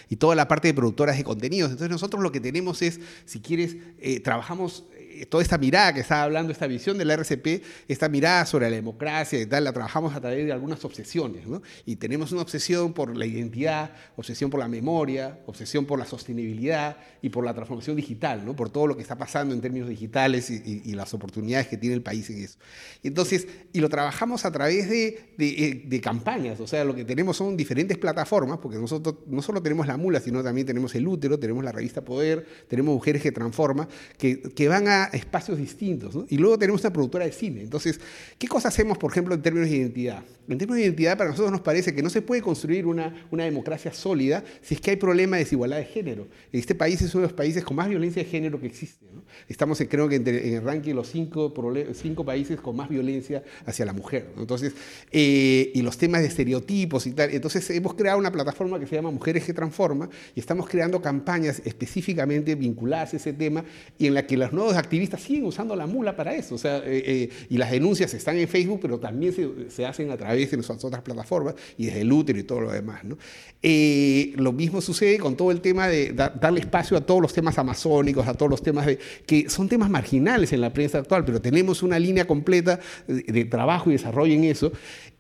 y 0.10 0.16
toda 0.16 0.36
la 0.36 0.48
parte 0.48 0.70
de 0.70 0.74
productoras 0.74 1.18
de 1.18 1.24
contenidos. 1.24 1.72
Entonces, 1.72 1.92
nosotros 1.92 2.24
lo 2.24 2.32
que 2.32 2.40
tenemos 2.40 2.82
es, 2.82 3.00
si 3.26 3.42
quieres, 3.42 3.76
trabajamos 4.24 4.86
toda 5.30 5.44
esta 5.44 5.58
mirada 5.58 5.94
que 5.94 6.02
estaba 6.02 6.24
hablando, 6.24 6.52
esta 6.52 6.68
visión 6.68 6.98
del 6.98 7.12
RCP, 7.12 7.64
esta 7.88 8.10
mirada 8.10 8.46
sobre 8.46 8.70
la 8.70 8.76
democracia 8.76 9.42
y 9.42 9.46
tal, 9.46 9.64
la 9.64 9.74
trabajamos 9.74 10.16
a 10.16 10.22
través 10.22 10.46
de 10.46 10.52
algunas 10.52 10.84
obsesiones, 10.84 11.48
¿no? 11.48 11.62
Y 11.86 11.96
tenemos 11.96 12.32
una 12.32 12.42
obsesión 12.42 12.94
por 12.94 13.16
la 13.16 13.26
identidad, 13.26 13.92
obsesión 14.16 14.50
por 14.50 14.60
la 14.60 14.68
memoria, 14.68 15.40
obsesión 15.46 15.86
por 15.86 16.00
la 16.00 16.06
sostenibilidad 16.06 16.98
y 17.22 17.30
por 17.30 17.46
la 17.46 17.54
transformación 17.54 17.96
digital, 17.96 18.46
¿no? 18.46 18.56
Por 18.56 18.70
todo 18.70 18.88
lo 18.88 18.96
que 18.96 19.02
está 19.02 19.18
pasando 19.18 19.54
en 19.54 19.62
términos 19.62 19.90
digitales 19.90 20.50
y, 20.50 20.96
las 20.96 21.14
oportunidades 21.14 21.68
que 21.68 21.76
tiene 21.76 21.94
el 21.94 22.02
país 22.02 22.30
en 22.30 22.42
eso. 22.42 22.58
Entonces, 23.04 23.48
y 23.74 23.82
lo 23.82 23.90
trabajamos 23.90 24.46
a 24.46 24.52
través 24.52 24.90
de, 24.90 25.34
de, 25.38 25.48
eh, 25.48 25.84
de, 25.86 26.02
campañas, 26.02 26.60
o 26.62 26.68
sea, 26.68 26.86
lo 26.86 26.96
que 26.96 27.04
tenemos 27.04 27.36
son 27.36 27.58
diferentes 27.58 27.98
plataformas, 27.98 28.60
porque 28.60 28.78
nosotros 28.78 29.16
no 29.28 29.42
solo 29.42 29.62
tenemos 29.62 29.88
la 29.88 29.98
mula, 29.98 30.22
sino 30.22 30.42
también 30.42 30.66
tenemos 30.66 30.96
el 30.96 31.06
útero, 31.06 31.38
tenemos 31.38 31.64
la 31.64 31.74
revista 31.74 32.04
Poder, 32.04 32.46
tenemos 32.70 32.96
Mujeres 32.96 33.22
que 33.22 33.32
Transforma, 33.32 33.90
que, 34.18 34.42
que 34.42 34.68
van 34.70 34.88
a 34.88 35.05
espacios 35.14 35.58
distintos. 35.58 36.18
Y 36.30 36.38
luego 36.38 36.58
tenemos 36.58 36.82
una 36.82 36.94
productora 36.94 37.26
de 37.26 37.32
cine. 37.32 37.62
Entonces, 37.62 38.00
¿qué 38.38 38.48
cosas 38.48 38.74
hacemos, 38.74 38.98
por 38.98 39.12
ejemplo, 39.12 39.34
en 39.34 39.42
términos 39.42 39.70
de 39.70 39.78
identidad? 39.78 40.24
En 40.48 40.58
términos 40.58 40.78
de 40.78 40.84
identidad, 40.84 41.18
para 41.18 41.32
nosotros 41.32 41.52
nos 41.52 41.62
parece 41.62 41.94
que 41.94 42.04
no 42.04 42.10
se 42.10 42.22
puede 42.22 42.42
construir 42.42 42.86
una, 42.86 43.28
una 43.32 43.46
democracia 43.46 43.94
sólida 43.94 44.44
si 44.62 44.76
es 44.76 44.82
que 44.82 44.92
hay 44.92 44.98
problema 44.98 45.38
de 45.38 45.44
desigualdad 45.44 45.78
de 45.78 45.86
género. 45.86 46.28
Este 46.52 46.76
país 46.76 47.02
es 47.02 47.14
uno 47.16 47.24
de 47.24 47.28
los 47.30 47.36
países 47.36 47.64
con 47.64 47.76
más 47.76 47.90
violencia 47.90 48.24
de 48.24 48.30
género 48.30 48.60
que 48.60 48.68
existe. 48.68 49.06
Estamos, 49.48 49.82
creo 49.90 50.08
que, 50.08 50.16
en 50.16 50.28
el 50.28 50.62
ranking 50.62 50.90
de 50.90 50.96
los 50.96 51.10
cinco, 51.10 51.54
cinco 51.94 52.26
países 52.26 52.60
con 52.60 52.76
más 52.76 52.90
violencia 52.90 53.44
hacia 53.66 53.86
la 53.86 53.94
mujer. 53.94 54.28
Entonces, 54.38 54.74
eh, 55.12 55.72
y 55.74 55.82
los 55.82 55.98
temas 55.98 56.22
de 56.22 56.28
estereotipos 56.28 57.06
y 57.08 57.12
tal. 57.12 57.32
Entonces, 57.32 57.70
hemos 57.72 57.94
creado 57.96 58.18
una 58.18 58.32
plataforma 58.32 58.80
que 58.80 58.88
se 58.88 58.96
llama 58.96 59.12
Mujeres 59.12 59.44
que 59.44 59.54
Transforma 59.54 60.10
y 60.36 60.40
estamos 60.40 60.68
creando 60.68 61.02
campañas 61.02 61.62
específicamente 61.66 62.56
vinculadas 62.56 63.14
a 63.14 63.18
ese 63.18 63.34
tema 63.34 63.64
y 63.98 64.08
en 64.08 64.14
la 64.14 64.26
que 64.26 64.38
los 64.38 64.52
nuevos 64.54 64.76
activistas 64.76 64.95
siguen 65.18 65.46
usando 65.46 65.76
la 65.76 65.88
mula 65.88 66.16
para 66.16 66.34
eso. 66.34 66.56
O 66.56 66.58
sea, 66.58 66.78
eh, 66.78 67.04
eh, 67.06 67.30
y 67.50 67.58
las 67.58 67.72
denuncias 67.72 68.14
están 68.14 68.38
en 68.38 68.48
Facebook, 68.48 68.80
pero 68.82 69.00
también 69.00 69.34
se, 69.34 69.70
se 69.70 69.86
hacen 69.86 70.12
a 70.12 70.18
través 70.18 70.52
de 70.52 70.58
nuestras 70.58 70.84
otras 70.84 71.02
plataformas 71.02 71.56
y 71.78 71.86
desde 71.86 72.02
el 72.02 72.12
útero 72.12 72.40
y 72.40 72.44
todo 72.44 72.62
lo 72.62 72.72
demás. 72.72 73.04
¿no? 73.04 73.18
Eh, 73.62 74.34
lo 74.36 74.52
mismo 74.52 74.82
sucede 74.82 75.18
con 75.18 75.36
todo 75.36 75.52
el 75.52 75.62
tema 75.62 75.88
de 75.88 76.14
darle 76.14 76.60
espacio 76.60 76.98
a 76.98 77.02
todos 77.02 77.22
los 77.22 77.34
temas 77.34 77.58
amazónicos, 77.58 78.28
a 78.28 78.34
todos 78.34 78.50
los 78.50 78.62
temas 78.62 78.86
de, 78.86 79.00
que 79.26 79.50
son 79.50 79.68
temas 79.68 79.90
marginales 79.90 80.54
en 80.54 80.62
la 80.62 80.74
prensa 80.74 81.00
actual, 81.00 81.26
pero 81.26 81.42
tenemos 81.42 81.84
una 81.84 82.00
línea 82.00 82.26
completa 82.26 82.80
de 83.08 83.46
trabajo 83.46 83.90
y 83.90 83.94
desarrollo 83.94 84.34
en 84.34 84.44
eso. 84.46 84.72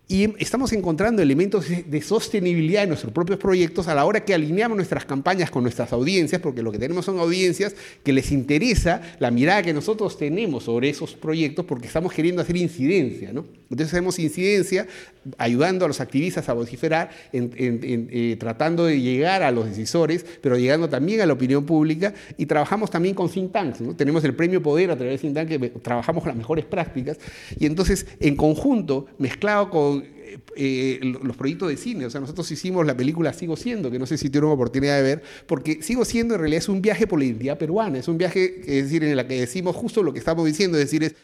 Y 0.07 0.35
estamos 0.37 0.71
encontrando 0.71 1.23
elementos 1.23 1.65
de 1.67 2.01
sostenibilidad 2.03 2.83
en 2.83 2.89
nuestros 2.89 3.11
propios 3.11 3.39
proyectos 3.39 3.87
a 3.87 3.95
la 3.95 4.05
hora 4.05 4.23
que 4.23 4.35
alineamos 4.35 4.75
nuestras 4.75 5.03
campañas 5.03 5.49
con 5.49 5.63
nuestras 5.63 5.91
audiencias, 5.93 6.39
porque 6.39 6.61
lo 6.61 6.71
que 6.71 6.77
tenemos 6.77 7.05
son 7.05 7.17
audiencias 7.17 7.75
que 8.03 8.13
les 8.13 8.31
interesa 8.31 9.01
la 9.17 9.31
mirada 9.31 9.63
que 9.63 9.73
nosotros 9.73 10.15
tenemos 10.15 10.65
sobre 10.65 10.89
esos 10.89 11.15
proyectos, 11.15 11.65
porque 11.65 11.87
estamos 11.87 12.13
queriendo 12.13 12.43
hacer 12.43 12.55
incidencia. 12.55 13.33
¿no? 13.33 13.45
Entonces 13.63 13.87
hacemos 13.87 14.19
incidencia 14.19 14.85
ayudando 15.39 15.85
a 15.85 15.87
los 15.87 15.99
activistas 15.99 16.49
a 16.49 16.53
vociferar, 16.53 17.09
eh, 17.33 18.37
tratando 18.39 18.85
de 18.85 19.01
llegar 19.01 19.41
a 19.41 19.49
los 19.49 19.65
decisores, 19.65 20.23
pero 20.39 20.55
llegando 20.55 20.87
también 20.87 21.21
a 21.21 21.25
la 21.25 21.33
opinión 21.33 21.65
pública, 21.65 22.13
y 22.37 22.45
trabajamos 22.45 22.91
también 22.91 23.15
con 23.15 23.27
think 23.27 23.51
tanks. 23.51 23.81
¿no? 23.81 23.95
Tenemos 23.95 24.23
el 24.23 24.35
premio 24.35 24.61
Poder 24.61 24.91
a 24.91 24.95
través 24.95 25.19
de 25.19 25.27
think 25.27 25.33
tanks, 25.33 25.57
que 25.57 25.69
trabajamos 25.79 26.21
con 26.21 26.29
las 26.29 26.37
mejores 26.37 26.65
prácticas, 26.65 27.17
y 27.59 27.65
entonces 27.65 28.05
en 28.19 28.35
conjunto, 28.35 29.07
mezclado 29.17 29.71
con 29.71 29.94
eh, 30.55 30.99
los 31.23 31.37
proyectos 31.37 31.69
de 31.69 31.77
cine. 31.77 32.05
O 32.05 32.09
sea, 32.09 32.21
nosotros 32.21 32.49
hicimos 32.51 32.85
la 32.85 32.95
película 32.95 33.33
Sigo 33.33 33.55
Siendo, 33.55 33.91
que 33.91 33.99
no 33.99 34.05
sé 34.05 34.17
si 34.17 34.29
tuvieron 34.29 34.51
oportunidad 34.51 34.97
de 34.97 35.03
ver, 35.03 35.23
porque 35.47 35.81
Sigo 35.81 36.05
Siendo 36.05 36.35
en 36.35 36.41
realidad 36.41 36.59
es 36.59 36.69
un 36.69 36.81
viaje 36.81 37.07
por 37.07 37.19
la 37.19 37.25
identidad 37.25 37.57
peruana, 37.57 37.99
es 37.99 38.07
un 38.07 38.17
viaje, 38.17 38.61
es 38.61 38.85
decir, 38.85 39.03
en 39.03 39.17
el 39.17 39.27
que 39.27 39.39
decimos 39.39 39.75
justo 39.75 40.03
lo 40.03 40.13
que 40.13 40.19
estamos 40.19 40.45
diciendo, 40.45 40.77
es 40.77 40.85
decir, 40.85 41.03
es 41.03 41.15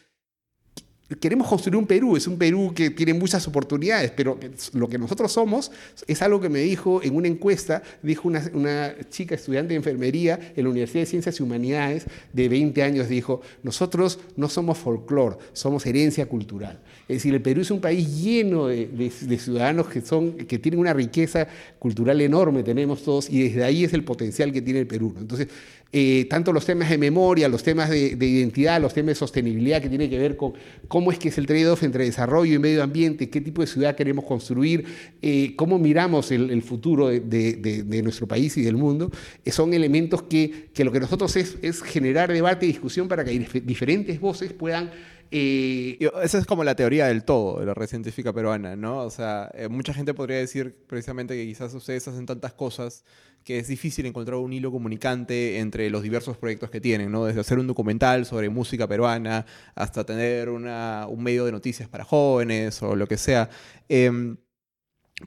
queremos 1.20 1.48
construir 1.48 1.76
un 1.76 1.86
Perú, 1.86 2.16
es 2.16 2.26
un 2.26 2.38
Perú 2.38 2.72
que 2.74 2.90
tiene 2.90 3.14
muchas 3.14 3.46
oportunidades, 3.48 4.10
pero 4.12 4.38
lo 4.72 4.88
que 4.88 4.98
nosotros 4.98 5.32
somos 5.32 5.70
es 6.06 6.22
algo 6.22 6.40
que 6.40 6.48
me 6.48 6.60
dijo 6.60 7.02
en 7.02 7.14
una 7.14 7.28
encuesta, 7.28 7.82
dijo 8.02 8.28
una, 8.28 8.94
chica 9.10 9.34
estudiante 9.34 9.70
de 9.70 9.76
enfermería 9.76 10.52
en 10.56 10.64
la 10.64 10.70
Universidad 10.70 11.02
de 11.02 11.06
Ciencias 11.06 11.38
y 11.38 11.42
Humanidades 11.42 12.06
de 12.32 12.48
20 12.48 12.82
años, 12.82 13.08
dijo, 13.08 13.42
nosotros 13.62 14.18
no 14.36 14.48
somos 14.48 14.78
folclore, 14.78 15.36
somos 15.52 15.84
herencia 15.86 16.26
cultural. 16.26 16.80
Es 17.08 17.18
decir, 17.18 17.34
el 17.34 17.42
Perú 17.42 17.62
es 17.62 17.70
un 17.70 17.80
país 17.80 18.22
lleno 18.22 18.68
de, 18.68 19.10
ciudadanos 19.38 19.88
que, 19.88 20.00
son, 20.00 20.32
que 20.32 20.58
tienen 20.58 20.80
una 20.80 20.92
riqueza 20.92 21.46
cultural 21.78 22.20
enorme, 22.20 22.62
tenemos 22.62 23.02
todos, 23.02 23.28
y 23.28 23.42
desde 23.42 23.64
ahí 23.64 23.84
es 23.84 23.92
el 23.92 24.04
potencial 24.04 24.52
que 24.52 24.62
tiene 24.62 24.80
el 24.80 24.86
Perú. 24.86 25.14
Entonces, 25.18 25.48
eh, 25.94 26.26
tanto 26.30 26.54
los 26.54 26.64
temas 26.64 26.88
de 26.88 26.96
memoria, 26.96 27.48
los 27.50 27.62
temas 27.62 27.90
de, 27.90 28.16
identidad, 28.18 28.80
los 28.80 28.94
temas 28.94 29.08
de 29.08 29.14
sostenibilidad 29.16 29.82
que 29.82 29.90
tiene 29.90 30.08
que 30.08 30.18
ver 30.18 30.38
con 30.38 30.54
cómo 30.88 31.12
es 31.12 31.18
que 31.18 31.28
es 31.28 31.36
el 31.36 31.44
trade-off 31.44 31.82
entre 31.82 32.04
desarrollo 32.04 32.54
y 32.54 32.58
medio 32.58 32.82
ambiente, 32.82 33.28
qué 33.28 33.42
tipo 33.42 33.60
de 33.60 33.66
ciudad 33.66 33.94
queremos 33.94 34.24
construir, 34.24 34.86
eh, 35.20 35.52
cómo 35.54 35.78
miramos 35.78 36.30
el, 36.30 36.62
futuro 36.62 37.08
de, 37.08 38.00
nuestro 38.02 38.26
país 38.26 38.56
y 38.56 38.62
del 38.62 38.76
mundo, 38.76 39.10
eh, 39.44 39.52
son 39.52 39.74
elementos 39.74 40.22
que, 40.22 40.70
que, 40.72 40.82
lo 40.82 40.92
que 40.92 41.00
nosotros 41.00 41.36
es, 41.36 41.58
es 41.60 41.82
generar 41.82 42.32
debate 42.32 42.64
y 42.64 42.68
discusión 42.68 43.06
para 43.06 43.22
que 43.22 43.38
diferentes 43.62 44.18
voces 44.18 44.54
puedan 44.54 44.90
esa 45.32 46.38
es 46.38 46.46
como 46.46 46.62
la 46.62 46.74
teoría 46.74 47.06
del 47.06 47.24
todo 47.24 47.60
de 47.60 47.66
la 47.66 47.74
red 47.74 47.86
científica 47.86 48.32
peruana, 48.32 48.76
¿no? 48.76 48.98
O 48.98 49.10
sea, 49.10 49.50
mucha 49.70 49.94
gente 49.94 50.12
podría 50.12 50.36
decir 50.36 50.84
precisamente 50.86 51.34
que 51.34 51.46
quizás 51.46 51.72
ustedes 51.72 52.06
hacen 52.06 52.26
tantas 52.26 52.52
cosas 52.52 53.04
que 53.44 53.58
es 53.58 53.68
difícil 53.68 54.06
encontrar 54.06 54.36
un 54.38 54.52
hilo 54.52 54.70
comunicante 54.70 55.58
entre 55.58 55.90
los 55.90 56.02
diversos 56.02 56.36
proyectos 56.36 56.70
que 56.70 56.80
tienen, 56.80 57.10
¿no? 57.10 57.24
Desde 57.24 57.40
hacer 57.40 57.58
un 57.58 57.66
documental 57.66 58.26
sobre 58.26 58.48
música 58.50 58.86
peruana 58.86 59.46
hasta 59.74 60.04
tener 60.04 60.48
una, 60.48 61.06
un 61.08 61.22
medio 61.22 61.44
de 61.44 61.52
noticias 61.52 61.88
para 61.88 62.04
jóvenes 62.04 62.82
o 62.82 62.94
lo 62.94 63.06
que 63.06 63.16
sea. 63.16 63.50
Em, 63.88 64.36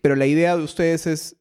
pero 0.01 0.15
la 0.15 0.25
idea 0.25 0.55
de 0.55 0.63
ustedes 0.63 1.07
es 1.07 1.37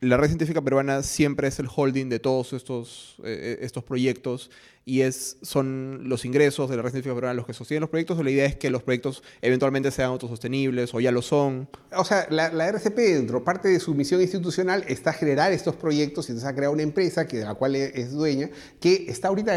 la 0.00 0.16
red 0.16 0.28
científica 0.28 0.62
peruana 0.62 1.02
siempre 1.02 1.48
es 1.48 1.58
el 1.58 1.68
holding 1.74 2.08
de 2.08 2.18
todos 2.20 2.52
estos, 2.54 3.16
eh, 3.24 3.58
estos 3.60 3.84
proyectos 3.84 4.50
y 4.84 5.02
es, 5.02 5.36
son 5.42 6.08
los 6.08 6.24
ingresos 6.24 6.70
de 6.70 6.76
la 6.76 6.82
red 6.82 6.90
científica 6.90 7.14
peruana 7.14 7.34
los 7.34 7.46
que 7.46 7.52
sostienen 7.52 7.82
los 7.82 7.90
proyectos 7.90 8.18
o 8.18 8.22
la 8.22 8.30
idea 8.30 8.46
es 8.46 8.56
que 8.56 8.70
los 8.70 8.82
proyectos 8.82 9.22
eventualmente 9.42 9.90
sean 9.90 10.10
autosostenibles 10.10 10.94
o 10.94 11.00
ya 11.00 11.12
lo 11.12 11.22
son? 11.22 11.68
O 11.96 12.04
sea, 12.04 12.26
la, 12.30 12.48
RCP 12.68 12.96
dentro, 12.96 13.44
parte 13.44 13.68
de 13.68 13.78
su 13.78 13.94
misión 13.94 14.20
institucional 14.20 14.84
está 14.88 15.12
generar 15.12 15.52
estos 15.52 15.76
proyectos 15.76 16.28
y 16.28 16.32
entonces 16.32 16.48
ha 16.48 16.54
creado 16.54 16.72
una 16.72 16.82
empresa 16.82 17.26
que, 17.26 17.38
de 17.38 17.44
la 17.44 17.54
cual 17.54 17.76
es 17.76 18.12
dueña 18.12 18.50
que 18.80 19.06
está 19.08 19.28
ahorita 19.28 19.52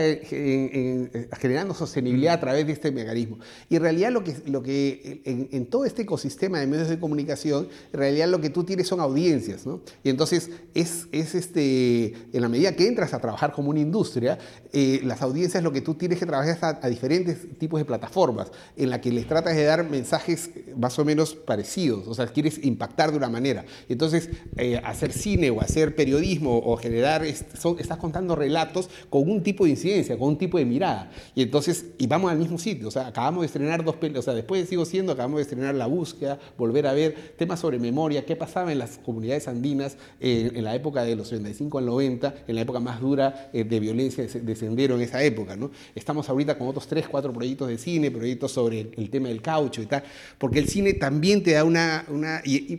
generando 1.40 1.74
sostenibilidad 1.74 2.36
a 2.36 2.40
través 2.40 2.68
de 2.68 2.74
este 2.74 2.92
mecanismo. 2.92 3.40
Y 3.70 3.78
en 3.78 3.82
realidad 3.82 4.12
lo 4.12 4.24
que, 4.24 4.36
lo 4.46 4.62
que 4.62 5.22
en, 5.26 5.66
todo 5.68 5.86
este 5.86 6.04
ecosistema 6.04 6.60
de 6.60 6.68
medios 6.68 6.90
de 6.90 7.00
comunicación, 7.00 7.70
en 7.94 8.00
realidad 8.00 8.28
lo 8.28 8.42
que 8.42 8.50
tú 8.50 8.64
tienes 8.64 8.88
son 8.88 9.00
audiencias, 9.00 9.66
¿no? 9.66 9.82
Y 10.04 10.10
entonces 10.10 10.50
es, 10.74 11.08
es 11.12 11.36
este, 11.36 12.14
en 12.34 12.42
la 12.42 12.50
medida 12.50 12.76
que 12.76 12.88
entras 12.88 13.14
a 13.14 13.20
trabajar 13.20 13.54
como 13.54 13.70
una 13.70 13.80
industria, 13.80 14.38
eh, 14.74 15.02
las 15.14 15.22
audiencias 15.22 15.64
lo 15.64 15.72
que 15.72 15.82
tú 15.82 15.94
tienes 15.94 16.18
que 16.18 16.26
trabajar 16.26 16.56
es 16.56 16.64
a, 16.64 16.90
diferentes 16.90 17.38
tipos 17.60 17.80
de 17.80 17.86
plataformas 17.86 18.52
en 18.76 18.90
la 18.90 19.00
que 19.00 19.12
les 19.12 19.28
tratas 19.28 19.56
de 19.56 19.64
dar 19.64 19.88
mensajes 19.88 20.50
más 20.76 20.98
o 20.98 21.06
menos 21.06 21.36
parecidos, 21.36 22.08
o 22.08 22.16
sea, 22.16 22.26
quieres 22.26 22.64
impactar 22.66 23.12
de 23.12 23.18
una 23.18 23.30
manera. 23.30 23.64
Entonces, 23.88 24.32
eh, 24.58 24.82
hacer 24.84 25.14
cine 25.14 25.52
o 25.52 25.62
hacer 25.62 25.96
periodismo 25.96 26.58
o 26.58 26.78
generar, 26.78 27.24
estás 27.24 27.98
contando 28.00 28.36
relatos 28.36 28.90
con 29.12 29.30
un 29.30 29.44
tipo 29.44 29.66
de 29.66 29.72
incidencia, 29.72 30.18
con 30.18 30.30
un 30.30 30.38
tipo 30.40 30.58
de 30.58 30.66
mirada. 30.66 31.12
Y 31.36 31.44
entonces, 31.44 31.86
y 32.00 32.08
vamos 32.08 32.32
al 32.32 32.40
mismo 32.40 32.58
sitio, 32.58 32.88
o 32.88 32.92
sea, 32.92 33.06
acabamos 33.06 33.42
de 33.42 33.46
estrenar 33.46 33.84
dos 33.84 33.98
películas, 33.98 34.24
o 34.24 34.26
sea, 34.26 34.34
después 34.34 34.62
de 34.62 34.68
Sigo 34.68 34.86
Siendo, 34.86 35.12
acabamos 35.12 35.38
de 35.38 35.44
estrenar 35.44 35.76
La 35.76 35.86
Búsqueda, 35.86 36.40
volver 36.58 36.88
a 36.88 36.94
ver 36.94 37.36
temas 37.38 37.60
sobre 37.60 37.78
memoria, 37.78 38.26
qué 38.26 38.36
pasaba 38.36 38.72
en 38.72 38.80
las 38.80 38.98
comunidades 38.98 39.48
andinas 39.48 39.96
eh, 40.20 40.50
en 40.56 40.64
la 40.64 40.74
época 40.74 41.04
de 41.04 41.16
los 41.16 41.30
35 41.30 41.78
al 41.78 41.86
90, 41.86 42.34
en 42.48 42.56
la 42.56 42.62
época 42.62 42.80
más 42.80 43.00
dura 43.00 43.52
eh, 43.54 43.64
de 43.64 43.80
violencia 43.80 44.26
de 44.26 44.56
sendero 44.56 44.96
en 44.96 45.03
esa 45.04 45.24
época. 45.24 45.56
¿no? 45.56 45.72
Estamos 45.96 46.30
ahorita 46.30 46.58
con 46.58 46.68
otros 46.68 46.88
tres, 46.88 47.08
cuatro 47.08 47.34
proyectos 47.34 47.68
de 47.68 47.78
cine, 47.78 48.12
proyectos 48.12 48.52
sobre 48.52 48.92
el, 48.96 49.10
tema 49.10 49.30
del 49.30 49.42
caucho 49.42 49.82
y 49.82 49.86
tal, 49.86 50.04
porque 50.38 50.60
el 50.60 50.68
cine 50.68 50.94
también 50.94 51.44
te 51.44 51.52
da 51.52 51.64
una, 51.64 52.06
una 52.10 52.42
y, 52.44 52.78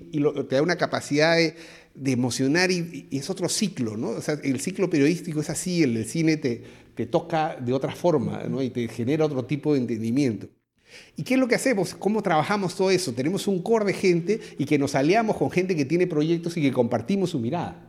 te 0.48 0.56
da 0.56 0.62
una 0.62 0.76
capacidad 0.76 1.36
de, 1.36 1.54
emocionar 2.12 2.70
y, 2.70 3.08
es 3.10 3.30
otro 3.30 3.48
ciclo, 3.48 3.96
¿no? 3.96 4.08
O 4.10 4.20
sea, 4.20 4.38
el 4.42 4.60
ciclo 4.60 4.90
periodístico 4.90 5.40
es 5.40 5.50
así, 5.50 5.82
el, 5.82 6.04
cine 6.06 6.36
te, 6.36 6.62
te 6.94 7.06
toca 7.06 7.56
de 7.56 7.72
otra 7.72 7.94
forma, 7.94 8.44
¿no? 8.44 8.62
Y 8.62 8.70
te 8.70 8.88
genera 8.88 9.26
otro 9.26 9.44
tipo 9.44 9.74
de 9.74 9.80
entendimiento. 9.80 10.48
¿Y 11.16 11.22
qué 11.22 11.34
es 11.34 11.40
lo 11.40 11.46
que 11.46 11.54
hacemos? 11.54 11.94
¿Cómo 11.94 12.22
trabajamos 12.22 12.74
todo 12.74 12.90
eso? 12.90 13.12
Tenemos 13.12 13.46
un 13.46 13.62
core 13.62 13.84
de 13.84 13.92
gente 13.92 14.40
y 14.58 14.64
que 14.64 14.78
nos 14.78 14.94
aliamos 14.94 15.36
con 15.36 15.50
gente 15.50 15.76
que 15.76 15.84
tiene 15.84 16.06
proyectos 16.06 16.56
y 16.56 16.62
que 16.62 16.72
compartimos 16.72 17.30
su 17.30 17.38
mirada. 17.38 17.88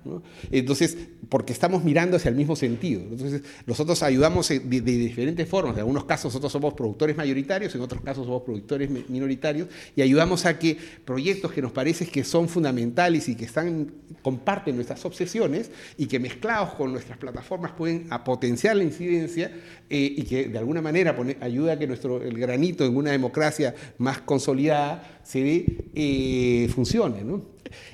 Entonces, 0.51 0.97
porque 1.29 1.53
estamos 1.53 1.83
mirando 1.83 2.17
hacia 2.17 2.29
el 2.29 2.35
mismo 2.35 2.55
sentido. 2.55 3.01
Entonces, 3.01 3.41
nosotros 3.65 4.03
ayudamos 4.03 4.47
de, 4.49 4.59
diferentes 4.59 5.49
formas. 5.49 5.73
En 5.73 5.79
algunos 5.79 6.05
casos 6.05 6.25
nosotros 6.25 6.51
somos 6.51 6.73
productores 6.73 7.17
mayoritarios, 7.17 7.73
en 7.75 7.81
otros 7.81 8.01
casos 8.01 8.25
somos 8.25 8.43
productores 8.43 8.89
minoritarios 9.09 9.69
y 9.95 10.01
ayudamos 10.01 10.45
a 10.45 10.59
que 10.59 10.77
proyectos 11.03 11.51
que 11.51 11.61
nos 11.61 11.71
parece 11.71 12.05
que 12.05 12.23
son 12.23 12.47
fundamentales 12.47 13.27
y 13.27 13.35
que 13.35 13.45
están, 13.45 13.91
comparten 14.21 14.75
nuestras 14.75 15.03
obsesiones 15.05 15.71
y 15.97 16.07
que 16.07 16.19
mezclados 16.19 16.75
con 16.75 16.91
nuestras 16.91 17.17
plataformas 17.17 17.71
pueden 17.71 18.07
potenciar 18.23 18.75
la 18.75 18.83
incidencia 18.83 19.51
eh, 19.89 20.13
y 20.17 20.23
que 20.23 20.47
de 20.47 20.57
alguna 20.57 20.81
manera 20.81 21.15
ayuda 21.41 21.73
a 21.73 21.79
que 21.79 21.87
nuestro, 21.87 22.21
el 22.21 22.37
granito 22.37 22.85
en 22.85 22.94
una 22.99 23.11
democracia 23.11 23.75
más 23.97 24.19
consolidada 24.19 25.19
se 25.23 25.65
eh, 25.95 26.69
funcione. 26.73 27.23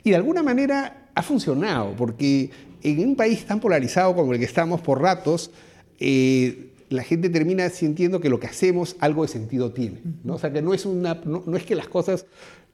Y 0.04 0.10
de 0.12 0.16
alguna 0.16 0.44
manera 0.44 1.10
ha 1.14 1.24
funcionado, 1.24 1.96
porque 1.96 2.50
en 2.84 3.00
un 3.00 3.16
país 3.16 3.46
tan 3.46 3.60
polarizado 3.60 4.16
como 4.16 4.34
el 4.34 4.40
que 4.40 4.46
estamos 4.46 4.82
por 4.82 5.02
ratos, 5.02 5.52
eh, 6.00 6.72
la 6.90 7.04
gente 7.04 7.30
termina 7.30 7.70
sintiendo 7.70 8.20
que 8.20 8.30
lo 8.30 8.40
que 8.40 8.48
hacemos 8.48 8.96
algo 9.00 9.22
de 9.22 9.30
sentido 9.30 9.72
tiene. 9.72 10.02
¿no? 10.24 10.36
O 10.36 10.40
sea, 10.40 10.52
que 10.52 10.62
no 10.62 10.74
es, 10.74 10.86
una, 10.86 11.16
no, 11.26 11.56
es 11.56 11.64
que 11.64 11.76
las 11.76 11.88
cosas 11.88 12.26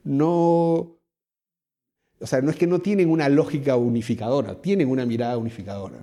no... 0.03 0.95
O 2.19 2.25
sea, 2.25 2.41
no 2.41 2.49
es 2.49 2.55
que 2.55 2.65
no 2.65 2.80
tienen 2.80 3.11
una 3.11 3.30
lógica 3.30 3.75
unificadora, 3.75 4.59
tienen 4.59 4.89
una 4.89 5.05
mirada 5.05 5.38
unificadora. 5.38 5.99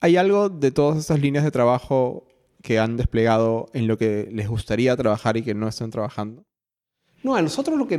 ¿Hay 0.00 0.18
algo 0.18 0.50
de 0.50 0.70
todas 0.70 0.98
esas 0.98 1.18
líneas 1.18 1.44
de 1.44 1.50
trabajo 1.50 2.25
que 2.66 2.80
han 2.80 2.96
desplegado 2.96 3.68
en 3.74 3.86
lo 3.86 3.96
que 3.96 4.28
les 4.32 4.48
gustaría 4.48 4.96
trabajar 4.96 5.36
y 5.36 5.42
que 5.42 5.54
no 5.54 5.68
están 5.68 5.92
trabajando? 5.92 6.42
No, 7.22 7.36
a 7.36 7.40
nosotros 7.40 7.78
lo 7.78 7.86
que, 7.86 7.94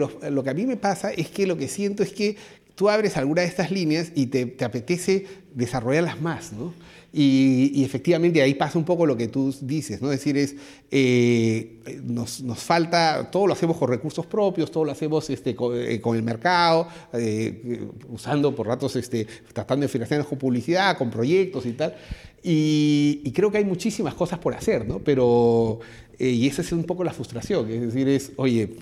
a 0.49 0.53
mí 0.53 0.65
me 0.65 0.75
pasa 0.75 1.13
es 1.13 1.29
que 1.29 1.47
lo 1.47 1.55
que 1.55 1.69
siento 1.69 2.03
es 2.03 2.11
que 2.11 2.35
tú 2.75 2.89
abres 2.89 3.15
alguna 3.15 3.43
de 3.43 3.47
estas 3.47 3.71
líneas 3.71 4.11
y 4.13 4.27
te, 4.27 4.45
te 4.45 4.65
apetece 4.65 5.25
desarrollarlas 5.53 6.19
más, 6.19 6.51
¿no? 6.51 6.73
Y, 7.19 7.83
efectivamente 7.83 8.43
ahí 8.43 8.53
pasa 8.53 8.77
un 8.77 8.85
poco 8.85 9.07
lo 9.07 9.17
que 9.17 9.27
tú 9.27 9.51
dices, 9.61 10.03
¿no? 10.03 10.11
Es 10.11 10.19
decir, 10.19 10.37
es, 10.37 10.55
eh, 10.91 11.79
nos, 12.03 12.43
nos, 12.43 12.59
falta, 12.59 13.31
todo 13.31 13.47
lo 13.47 13.53
hacemos 13.53 13.75
con 13.75 13.89
recursos 13.89 14.27
propios, 14.27 14.69
todo 14.69 14.85
lo 14.85 14.91
hacemos 14.91 15.27
este, 15.31 15.55
con, 15.55 15.75
eh, 15.75 15.99
el 15.99 16.21
mercado, 16.21 16.87
eh, 17.13 17.89
usando 18.09 18.53
por 18.53 18.67
ratos, 18.67 18.95
este, 18.97 19.25
tratando 19.51 19.85
de 19.85 19.87
financiar 19.87 20.23
con 20.25 20.37
publicidad, 20.37 20.95
con 20.95 21.09
proyectos 21.09 21.65
y 21.65 21.71
tal. 21.73 21.95
Y, 22.43 23.21
y, 23.23 23.31
creo 23.31 23.49
que 23.49 23.57
hay 23.57 23.65
muchísimas 23.65 24.13
cosas 24.13 24.37
por 24.37 24.53
hacer, 24.53 24.87
¿no? 24.87 24.99
Pero, 24.99 25.79
y 26.19 26.45
esa 26.45 26.61
es 26.61 26.71
un 26.71 26.83
poco 26.83 27.03
la 27.03 27.13
frustración, 27.13 27.67
es 27.71 27.81
decir, 27.81 28.07
es, 28.09 28.31
oye, 28.35 28.75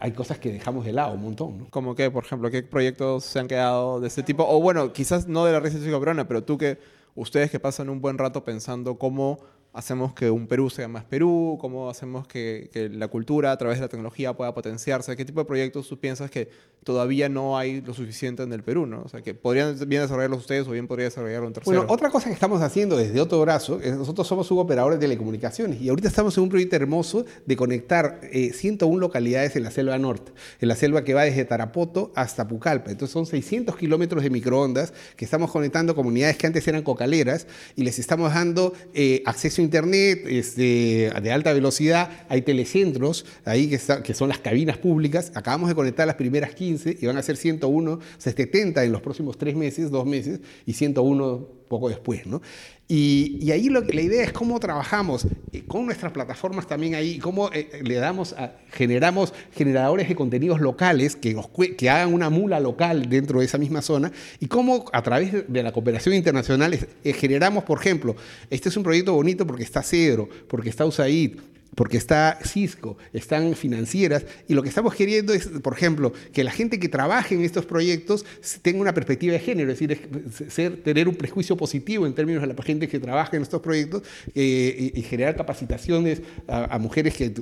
hay 0.00 0.12
cosas 0.12 0.38
que 0.38 0.52
dejamos 0.52 0.84
de 0.84 0.92
lado 0.92 1.14
un 1.14 1.22
montón. 1.22 1.58
¿no? 1.58 1.70
Como 1.70 1.94
que, 1.94 2.10
por 2.10 2.24
ejemplo, 2.24 2.50
qué 2.50 2.62
proyectos 2.62 3.24
se 3.24 3.38
han 3.38 3.48
quedado 3.48 4.00
de 4.00 4.08
este 4.08 4.22
tipo, 4.22 4.46
o 4.46 4.60
bueno, 4.60 4.92
quizás 4.92 5.28
no 5.28 5.44
de 5.44 5.52
la 5.52 5.60
red 5.60 5.70
ciudadana, 5.70 6.26
pero 6.28 6.44
tú 6.44 6.58
que, 6.58 6.78
ustedes 7.14 7.50
que 7.50 7.60
pasan 7.60 7.88
un 7.88 8.00
buen 8.00 8.18
rato 8.18 8.44
pensando 8.44 8.98
cómo 8.98 9.38
hacemos 9.74 10.14
que 10.14 10.30
un 10.30 10.46
Perú 10.46 10.70
sea 10.70 10.88
más 10.88 11.04
Perú, 11.04 11.58
cómo 11.60 11.90
hacemos 11.90 12.26
que, 12.26 12.70
que, 12.72 12.88
la 12.88 13.08
cultura 13.08 13.52
a 13.52 13.58
través 13.58 13.78
de 13.78 13.82
la 13.82 13.88
tecnología 13.88 14.32
pueda 14.32 14.54
potenciarse, 14.54 15.16
qué 15.16 15.24
tipo 15.24 15.40
de 15.40 15.46
proyectos 15.46 15.88
tú 15.88 15.98
piensas 15.98 16.30
que 16.30 16.48
todavía 16.84 17.28
no 17.28 17.58
hay 17.58 17.80
lo 17.80 17.94
suficiente 17.94 18.42
en 18.42 18.52
el 18.52 18.62
Perú, 18.62 18.86
¿no? 18.86 19.02
O 19.02 19.08
sea, 19.08 19.22
que 19.22 19.34
podrían 19.34 19.76
bien 19.88 20.02
desarrollarlos 20.02 20.40
ustedes 20.40 20.68
o 20.68 20.70
bien 20.70 20.86
podría 20.86 21.06
desarrollarlo 21.06 21.48
un 21.48 21.52
tercero. 21.52 21.76
Bueno, 21.78 21.92
otra 21.92 22.10
cosa 22.10 22.28
que 22.28 22.34
estamos 22.34 22.62
haciendo 22.62 22.96
desde 22.96 23.20
otro 23.20 23.40
brazo, 23.40 23.80
nosotros 23.96 24.26
somos 24.28 24.46
suboperadores 24.46 25.00
de 25.00 25.06
telecomunicaciones 25.06 25.80
y 25.80 25.88
ahorita 25.88 26.08
estamos 26.08 26.36
en 26.36 26.44
un 26.44 26.50
proyecto 26.50 26.76
hermoso 26.76 27.24
de 27.44 27.56
conectar 27.56 28.20
101 28.30 28.96
eh, 28.96 29.00
localidades 29.00 29.56
en 29.56 29.64
la 29.64 29.70
selva 29.70 29.98
norte, 29.98 30.32
en 30.60 30.68
la 30.68 30.76
selva 30.76 31.02
que 31.02 31.14
va 31.14 31.24
desde 31.24 31.44
Tarapoto 31.44 32.12
hasta 32.14 32.46
Pucallpa. 32.46 32.90
Entonces 32.90 33.12
son 33.12 33.26
600 33.26 33.76
kilómetros 33.76 34.22
de 34.22 34.30
microondas 34.30 34.92
que 35.16 35.24
estamos 35.24 35.50
conectando 35.50 35.94
comunidades 35.94 36.36
que 36.36 36.46
antes 36.46 36.68
eran 36.68 36.82
cocaleras 36.82 37.46
y 37.74 37.82
les 37.82 37.98
estamos 37.98 38.32
dando 38.32 38.72
eh, 38.92 39.22
acceso 39.24 39.62
internet 39.64 40.24
este, 40.26 41.10
de 41.22 41.32
alta 41.32 41.52
velocidad, 41.52 42.10
hay 42.28 42.42
telecentros 42.42 43.26
ahí 43.44 43.68
que, 43.68 43.80
que, 44.02 44.14
son 44.14 44.28
las 44.28 44.38
cabinas 44.38 44.78
públicas, 44.78 45.32
acabamos 45.34 45.68
de 45.68 45.74
conectar 45.74 46.06
las 46.06 46.16
primeras 46.16 46.54
15 46.54 46.98
y 47.00 47.06
van 47.06 47.16
a 47.16 47.22
ser 47.22 47.36
101, 47.36 47.92
o 47.92 48.00
sea, 48.18 48.32
70 48.32 48.84
en 48.84 48.92
los 48.92 49.00
próximos 49.00 49.36
tres 49.38 49.56
meses, 49.56 49.90
dos 49.90 50.06
meses, 50.06 50.40
y 50.66 50.74
101 50.74 51.48
poco 51.68 51.88
después, 51.88 52.26
¿no? 52.26 52.40
Y, 52.86 53.50
ahí 53.50 53.70
la 53.70 54.00
idea 54.00 54.22
es 54.24 54.32
cómo 54.32 54.60
trabajamos 54.60 55.26
eh, 55.52 55.64
con 55.66 55.86
nuestras 55.86 56.12
plataformas 56.12 56.66
también 56.66 56.94
ahí, 56.94 57.18
cómo 57.18 57.50
eh, 57.50 57.80
le 57.82 57.94
damos, 57.94 58.34
a, 58.34 58.56
generamos 58.72 59.32
generadores 59.54 60.06
de 60.06 60.14
contenidos 60.14 60.60
locales 60.60 61.16
que, 61.16 61.34
que 61.78 61.88
hagan 61.88 62.12
una 62.12 62.28
mula 62.28 62.60
local 62.60 63.08
dentro 63.08 63.40
de 63.40 63.46
esa 63.46 63.56
misma 63.56 63.80
zona 63.80 64.12
y 64.38 64.48
cómo 64.48 64.84
a 64.92 65.02
través 65.02 65.50
de 65.50 65.62
la 65.62 65.72
cooperación 65.72 66.14
internacional 66.14 66.74
eh, 66.74 67.12
generamos, 67.14 67.64
por 67.64 67.78
ejemplo, 67.78 68.16
este 68.50 68.68
es 68.68 68.76
un 68.76 68.82
proyecto 68.82 69.14
bonito 69.14 69.46
porque 69.46 69.62
está 69.62 69.82
Cedro, 69.82 70.28
porque 70.46 70.68
está 70.68 70.84
USAID, 70.84 71.38
porque 71.74 71.96
está 71.96 72.38
Cisco, 72.44 72.96
están 73.12 73.54
financieras, 73.54 74.24
y 74.48 74.54
lo 74.54 74.62
que 74.62 74.68
estamos 74.68 74.94
queriendo 74.94 75.32
es, 75.32 75.46
por 75.46 75.74
ejemplo, 75.74 76.12
que 76.32 76.44
la 76.44 76.50
gente 76.50 76.78
que 76.78 76.88
trabaje 76.88 77.34
en 77.34 77.42
estos 77.42 77.66
proyectos 77.66 78.24
tenga 78.62 78.80
una 78.80 78.94
perspectiva 78.94 79.32
de 79.32 79.40
género, 79.40 79.72
es 79.72 79.78
decir, 79.78 80.08
ser, 80.48 80.82
tener 80.82 81.08
un 81.08 81.16
prejuicio 81.16 81.56
positivo 81.56 82.06
en 82.06 82.14
términos 82.14 82.42
de 82.42 82.48
la 82.48 82.62
gente 82.62 82.88
que 82.88 82.98
trabaja 82.98 83.36
en 83.36 83.42
estos 83.42 83.60
proyectos 83.60 84.02
eh, 84.34 84.92
y, 84.94 85.02
generar 85.02 85.36
capacitaciones 85.36 86.22
a, 86.48 86.78
mujeres 86.78 87.14
que 87.14 87.32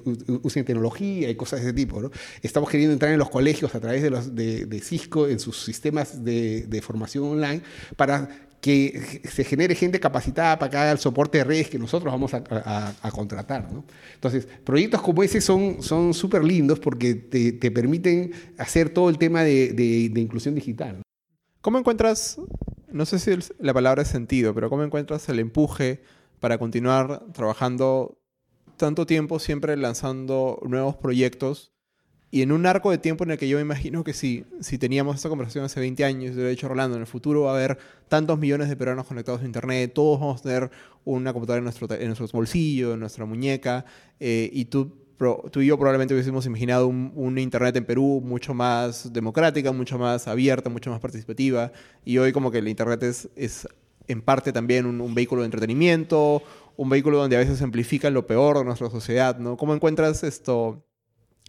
usen 0.43 0.65
tecnología 0.65 1.31
y 1.31 1.35
cosas 1.35 1.61
de 1.61 1.67
ese 1.67 1.75
tipo. 1.75 2.11
Estamos 2.43 2.69
queriendo 2.69 2.93
entrar 2.93 3.13
en 3.13 3.19
los 3.19 3.31
colegios 3.31 3.75
a 3.75 3.81
través 3.81 4.03
de, 4.03 4.11
los, 4.11 4.35
de, 4.35 4.81
Cisco 4.83 5.29
en 5.29 5.39
sus 5.39 5.63
sistemas 5.63 6.25
de, 6.25 6.63
de 6.63 6.83
formación 6.83 7.25
online 7.25 7.63
para 7.97 8.29
que 8.63 9.23
se 9.29 9.43
genere 9.43 9.75
gente 9.75 9.99
capacitada 9.99 10.57
para 10.57 10.71
que 10.71 10.77
haga 10.77 10.93
el 10.93 10.99
soporte 10.99 11.39
de 11.39 11.45
redes 11.45 11.69
que 11.69 11.81
nosotros 11.81 12.13
vamos 12.13 12.33
a, 12.33 13.11
contratar. 13.11 13.73
¿no? 13.73 13.85
Entonces, 14.15 14.47
proyectos 14.63 15.03
como 15.03 15.25
ese 15.25 15.41
son 15.41 16.15
súper 16.15 16.45
lindos 16.45 16.79
porque 16.79 17.17
te, 17.17 17.51
te, 17.51 17.73
permiten 17.73 18.31
hacer 18.59 18.91
todo 18.91 19.11
el 19.11 19.19
tema 19.19 19.43
de, 19.43 19.73
de, 19.73 20.21
inclusión 20.21 20.55
digital. 20.55 21.03
¿Cómo 21.61 21.77
encuentras, 21.77 22.41
no 22.93 23.05
sé 23.05 23.19
si 23.19 23.33
la 23.59 23.75
palabra 23.75 24.03
es 24.03 24.09
sentido, 24.09 24.55
pero 24.55 24.71
cómo 24.71 24.85
encuentras 24.85 25.29
el 25.29 25.41
empuje 25.41 26.01
para 26.39 26.57
continuar 26.59 27.33
trabajando 27.33 28.23
tanto 28.77 29.07
tiempo 29.07 29.41
siempre 29.41 29.77
lanzando 29.77 30.61
nuevos 30.63 30.95
proyectos 30.95 31.72
y 32.35 32.41
en 32.41 32.51
un 32.51 32.65
arco 32.65 32.91
de 32.91 32.97
tiempo 32.97 33.25
en 33.25 33.33
el 33.33 33.39
que 33.39 33.47
yo 33.47 33.59
me 33.59 33.63
imagino 33.63 34.03
que 34.05 34.15
si, 34.15 34.47
si 34.61 34.79
teníamos 34.79 35.17
esta 35.17 35.29
conversación 35.29 35.67
hace 35.67 35.79
20 35.81 36.03
años, 36.03 36.35
yo 36.35 36.47
he 36.47 36.49
dicho 36.49 36.67
Rolando, 36.67 36.97
en 36.97 37.03
el 37.03 37.07
futuro 37.07 37.43
va 37.43 37.53
a 37.53 37.57
haber 37.57 37.77
tantos 38.09 38.39
millones 38.39 38.71
de 38.71 38.77
peruanos 38.77 39.07
conectados 39.07 39.43
a 39.43 39.45
Internet, 39.45 39.93
todos 39.95 40.19
vamos 40.19 40.41
a 40.41 40.43
tener 40.43 40.71
una 41.05 41.35
computadora 41.35 41.59
en 41.59 41.65
nuestro, 41.65 41.93
en 41.93 42.07
nuestros 42.07 42.33
bolsillos, 42.33 42.95
en 42.95 43.01
nuestra 43.01 43.27
muñeca, 43.27 43.85
eh, 44.19 44.49
y 44.51 44.65
tú, 44.65 44.97
tú 45.51 45.61
y 45.61 45.67
yo 45.67 45.77
probablemente 45.77 46.15
hubiésemos 46.15 46.47
imaginado 46.47 46.87
un, 46.87 47.39
Internet 47.39 47.77
en 47.77 47.85
Perú 47.85 48.23
mucho 48.25 48.55
más 48.55 49.13
democrática, 49.13 49.71
mucho 49.71 49.99
más 49.99 50.27
abierta, 50.27 50.71
mucho 50.71 50.91
más 50.91 51.01
participativa, 51.01 51.71
y 52.03 52.17
hoy 52.17 52.33
como 52.33 52.51
que 52.51 52.59
el 52.59 52.69
Internet 52.69 53.03
es, 53.03 53.29
es 53.37 53.69
en 54.09 54.23
parte 54.23 54.55
también 54.55 54.87
un, 54.87 55.03
un 55.03 55.15
vehículo 55.15 55.43
de 55.43 55.47
entretenimiento, 55.49 56.43
un 56.79 56.89
vehículo 56.89 57.19
donde 57.19 57.37
a 57.37 57.41
veces 57.41 57.61
amplifica 57.61 58.09
lo 58.09 58.27
peor 58.27 58.57
de 58.57 58.65
nuestra 58.65 58.89
sociedad, 58.89 59.39
¿no? 59.39 59.59
¿Cómo 59.59 59.75
encuentras 59.75 60.25
esto? 60.25 60.83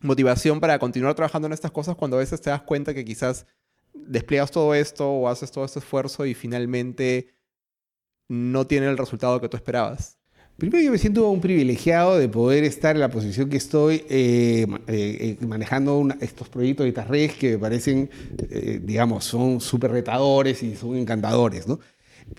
Motivación 0.04 0.60
para 0.60 0.78
continuar 0.78 1.16
trabajando 1.16 1.48
en 1.48 1.54
estas 1.54 1.72
cosas 1.72 1.96
cuando 1.96 2.18
a 2.18 2.20
veces 2.20 2.40
te 2.42 2.50
das 2.50 2.62
cuenta 2.62 2.94
que 2.94 3.04
quizás 3.04 3.48
despliegas 3.94 4.52
todo 4.52 4.76
esto 4.76 5.10
o 5.10 5.28
haces 5.28 5.52
todo 5.52 5.66
este 5.66 5.80
esfuerzo 5.80 6.26
y 6.26 6.34
finalmente 6.34 7.34
no 8.28 8.68
tiene 8.68 8.88
el 8.88 8.98
resultado 8.98 9.40
que 9.42 9.50
tú 9.50 9.58
esperabas? 9.58 10.18
Primero 10.58 10.84
yo 10.84 10.92
me 10.92 11.00
siento 11.00 11.28
un 11.30 11.42
privilegiado 11.42 12.18
de 12.18 12.30
poder 12.30 12.64
estar 12.64 12.96
en 12.96 13.00
la 13.00 13.10
posición 13.10 13.50
que 13.50 13.58
estoy 13.58 14.04
eh, 14.08 14.68
eh, 14.88 15.38
eh, 15.42 15.46
manejando 15.46 16.08
estos 16.22 16.48
proyectos 16.48 16.84
de 16.84 16.90
estas 16.90 17.08
redes 17.08 17.34
que 17.34 17.54
me 17.54 17.58
parecen, 17.58 18.10
digamos, 18.84 19.26
son 19.26 19.60
súper 19.60 19.92
retadores 19.92 20.62
y 20.62 20.76
son 20.76 20.96
encantadores. 20.96 21.68
¿no? 21.68 21.80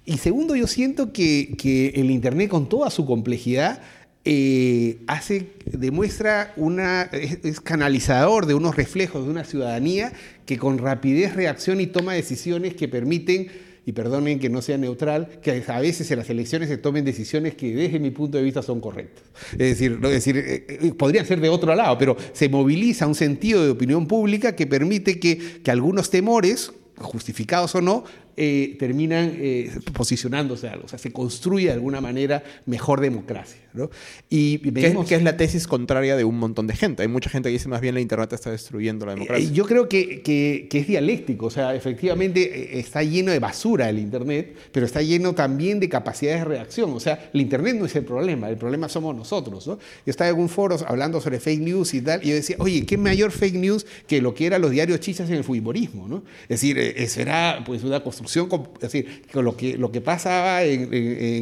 Y 0.05 0.19
segundo, 0.19 0.55
yo 0.55 0.69
siento 0.69 1.13
que, 1.13 1.57
que 1.59 1.89
el 1.89 2.11
Internet 2.11 2.51
con 2.51 2.69
toda 2.69 2.89
su 2.91 3.05
complejidad 3.05 3.83
eh, 4.25 4.99
hace, 5.07 5.49
demuestra 5.67 6.55
una, 6.57 7.03
es, 7.03 7.61
canalizador 7.61 8.47
de 8.47 8.55
unos 8.55 8.75
reflejos 8.75 9.25
de 9.25 9.31
una 9.31 9.45
ciudadanía 9.45 10.13
que 10.47 10.57
con 10.59 10.79
rapidez 10.79 11.35
reacciona 11.35 11.83
y 11.83 11.89
toma 11.89 12.15
decisiones 12.15 12.75
que 12.75 12.89
permiten, 12.89 13.49
y 13.87 13.93
perdonen 13.93 14.39
que 14.39 14.49
no 14.49 14.63
sea 14.63 14.79
neutral, 14.79 15.29
que 15.43 15.63
a 15.67 15.81
veces 15.81 16.11
en 16.11 16.19
las 16.19 16.31
elecciones 16.31 16.69
se 16.69 16.79
tomen 16.79 17.05
decisiones 17.05 17.55
que 17.55 17.75
desde 17.75 17.99
mi 17.99 18.11
punto 18.11 18.39
de 18.39 18.45
vista 18.45 18.63
son 18.63 18.81
correctas. 18.81 19.25
Es 19.53 19.59
decir, 19.59 19.99
es 20.03 20.11
decir 20.11 20.39
eh, 20.39 20.67
eh, 20.69 20.93
podría 20.97 21.25
ser 21.25 21.41
de 21.41 21.51
otro 21.51 21.75
lado, 21.75 21.99
pero 21.99 22.17
se 22.33 22.49
moviliza 22.49 23.07
un 23.07 23.15
sentido 23.15 23.63
de 23.63 23.71
opinión 23.71 24.07
pública 24.07 24.57
que 24.57 24.67
permite 24.67 25.21
que, 25.21 25.61
que 25.63 25.71
algunos 25.71 26.09
temores, 26.09 26.73
justificados 26.97 27.75
o 27.75 27.83
no, 27.83 28.05
eh, 28.37 28.77
terminan 28.79 29.33
eh, 29.37 29.71
posicionándose 29.93 30.69
algo, 30.69 30.87
o 30.87 30.89
sea, 30.89 30.99
se 30.99 31.13
construye 31.13 31.67
de 31.67 31.73
alguna 31.73 32.01
manera 32.01 32.43
mejor 32.67 33.01
democracia. 33.01 33.61
¿no? 33.73 33.91
Y 34.29 34.59
¿Qué, 34.59 34.87
es, 34.87 35.13
es 35.13 35.23
la 35.23 35.37
tesis 35.37 35.67
contraria 35.67 36.17
de 36.17 36.25
un 36.25 36.39
montón 36.39 36.67
de 36.67 36.75
gente? 36.75 37.03
Hay 37.03 37.09
mucha 37.09 37.29
gente 37.29 37.49
que 37.49 37.55
dice 37.55 37.69
más 37.69 37.81
bien 37.81 37.95
la 37.95 38.01
Internet 38.01 38.33
está 38.33 38.51
destruyendo 38.51 39.07
la 39.07 39.13
eh, 39.13 39.15
democracia. 39.15 39.51
yo 39.53 39.67
creo 39.67 39.89
que, 39.89 40.23
que, 40.23 40.69
es 40.71 40.87
dialéctico, 40.87 41.47
o 41.47 41.51
sea, 41.51 41.75
efectivamente 41.75 42.79
está 42.79 43.03
lleno 43.03 43.31
de 43.31 43.39
basura 43.39 43.89
el 43.89 43.99
Internet, 43.99 44.57
pero 44.73 44.87
está 44.87 45.03
lleno 45.03 45.35
también 45.35 45.81
de 45.81 45.89
capacidades 45.89 46.41
de 46.41 46.45
reacción, 46.45 46.93
o 46.93 47.01
sea, 47.01 47.31
el 47.33 47.41
Internet 47.41 47.77
no 47.79 47.87
es 47.87 47.95
el 47.97 48.05
problema, 48.05 48.49
el 48.49 48.57
problema 48.57 48.89
somos 48.89 49.15
nosotros. 49.15 49.67
¿no? 49.67 49.75
Yo 49.77 50.11
estaba 50.11 50.31
en 50.31 50.39
un 50.39 50.49
foro 50.49 50.77
hablando 50.87 51.21
sobre 51.21 51.41
fake 51.41 51.61
news 51.61 51.95
y 51.95 52.01
tal, 52.01 52.25
y 52.25 52.31
yo 52.31 52.35
decía, 52.35 52.57
oye, 52.59 52.85
¿qué 52.87 52.97
mayor 52.97 53.31
fake 53.31 53.55
news 53.55 53.87
que 54.07 54.21
lo 54.21 54.35
que 54.35 54.47
eran 54.47 54.61
los 54.61 54.71
diarios 54.71 55.01
chichas 55.01 55.29
en 55.31 55.37
el 55.37 55.45
futbolismo? 55.45 56.09
¿no? 56.09 56.25
Es 56.45 56.61
decir, 56.61 56.79
eso 56.79 57.21
era 57.21 57.63
pues, 57.65 57.85
una 57.85 58.03
construcción 58.25 58.69
decir, 58.81 59.23
con 59.33 59.45
lo 59.45 59.57
que, 59.57 59.77
lo 59.77 59.93
que 59.93 60.01
pasaba 60.01 60.65
en, 60.65 60.93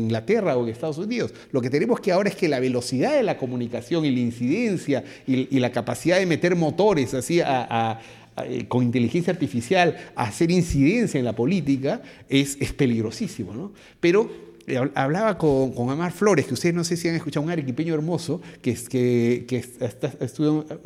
Inglaterra 0.02 0.56
o 0.56 0.64
en 0.64 0.72
Estados 0.72 0.98
Unidos. 0.98 1.32
Lo 1.52 1.60
que 1.60 1.70
tenemos 1.70 2.00
que 2.00 2.12
ahora 2.12 2.28
es 2.28 2.36
que 2.36 2.48
la 2.48 2.60
velocidad 2.60 3.14
de 3.14 3.22
la 3.22 3.38
comunicación 3.38 4.04
y 4.04 4.10
la 4.10 4.20
incidencia 4.20 5.04
y, 5.26 5.58
la 5.62 5.70
capacidad 5.70 6.18
de 6.18 6.26
meter 6.26 6.56
motores 6.56 7.14
así 7.14 7.40
eh, 7.40 8.64
con 8.66 8.82
inteligencia 8.82 9.32
artificial 9.32 9.96
a 10.16 10.24
hacer 10.24 10.50
incidencia 10.50 11.18
en 11.18 11.24
la 11.24 11.34
política 11.34 12.02
es, 12.28 12.56
es 12.60 12.72
peligrosísimo. 12.72 13.54
¿no? 13.54 13.72
Pero 14.00 14.51
hablaba 14.94 15.38
con, 15.38 15.72
con, 15.72 15.90
Amar 15.90 16.12
Flores, 16.12 16.46
que 16.46 16.54
ustedes 16.54 16.74
no 16.74 16.84
sé 16.84 16.96
si 16.96 17.08
han 17.08 17.14
escuchado, 17.14 17.44
un 17.44 17.50
arequipeño 17.50 17.94
hermoso, 17.94 18.40
que, 18.60 18.74
que, 18.74 19.44
que 19.46 19.64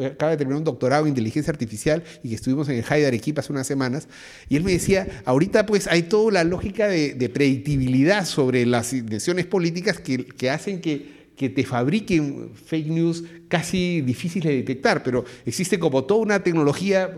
acaba 0.07 0.31
de 0.33 0.37
terminar 0.37 0.59
un 0.59 0.64
doctorado 0.64 1.05
en 1.05 1.11
inteligencia 1.11 1.51
artificial 1.51 2.03
y 2.22 2.31
que 2.31 2.35
estuvimos 2.35 2.68
en 2.68 2.77
el 2.77 2.85
High 2.85 3.03
de 3.03 3.35
hace 3.37 3.53
unas 3.53 3.66
semanas, 3.66 4.09
y 4.49 4.57
él 4.57 4.64
me 4.64 4.72
decía, 4.72 5.22
ahorita 5.24 5.66
pues 5.66 5.87
hay 5.87 6.05
toda 6.05 6.33
la 6.33 6.45
lógica 6.45 6.89
de, 6.89 7.14
de 7.14 7.29
predictibilidad 7.29 8.24
sobre 8.24 8.66
las 8.66 8.91
decisiones 8.91 9.47
políticas 9.47 10.01
que, 10.01 10.24
que 10.24 10.51
hacen 10.51 10.81
que 10.81 11.16
que 11.37 11.51
te 11.51 11.64
fabriquen 11.64 12.51
fake 12.55 12.87
news 12.87 13.24
casi 13.49 14.01
difíciles 14.01 14.51
de 14.51 14.57
detectar, 14.57 15.03
pero 15.03 15.24
existe 15.45 15.79
como 15.79 16.05
toda 16.05 16.20
una 16.20 16.43
tecnología, 16.43 17.11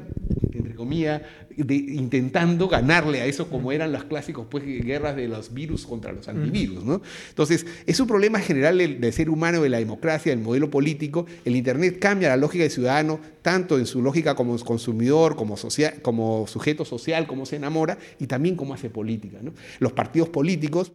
entre 0.52 0.74
comillas, 0.74 1.22
intentando 1.58 2.68
ganarle 2.68 3.20
a 3.20 3.26
eso 3.26 3.48
como 3.48 3.72
eran 3.72 3.92
los 3.92 4.04
clásicos 4.04 4.46
pues, 4.48 4.64
guerras 4.64 5.16
de 5.16 5.28
los 5.28 5.52
virus 5.52 5.86
contra 5.86 6.12
los 6.12 6.28
antivirus. 6.28 6.84
¿no? 6.84 7.02
Entonces, 7.28 7.66
es 7.86 7.98
un 8.00 8.06
problema 8.06 8.38
general 8.40 8.78
del, 8.78 9.12
ser 9.12 9.30
humano, 9.30 9.62
de 9.62 9.68
la 9.68 9.78
democracia, 9.78 10.30
del 10.30 10.40
modelo 10.40 10.70
político. 10.70 11.26
El 11.44 11.56
Internet 11.56 11.98
cambia 11.98 12.28
la 12.28 12.36
lógica 12.36 12.62
del 12.62 12.70
ciudadano, 12.70 13.20
tanto 13.42 13.78
en 13.78 13.86
su 13.86 14.02
lógica 14.02 14.34
como 14.34 14.58
consumidor, 14.58 15.36
como, 15.36 15.56
como 16.02 16.46
sujeto 16.46 16.84
social, 16.84 17.26
como 17.26 17.46
se 17.46 17.56
enamora, 17.56 17.98
y 18.18 18.26
también 18.26 18.56
como 18.56 18.74
hace 18.74 18.90
política. 18.90 19.38
Los 19.78 19.92
partidos 19.92 20.28
políticos 20.28 20.92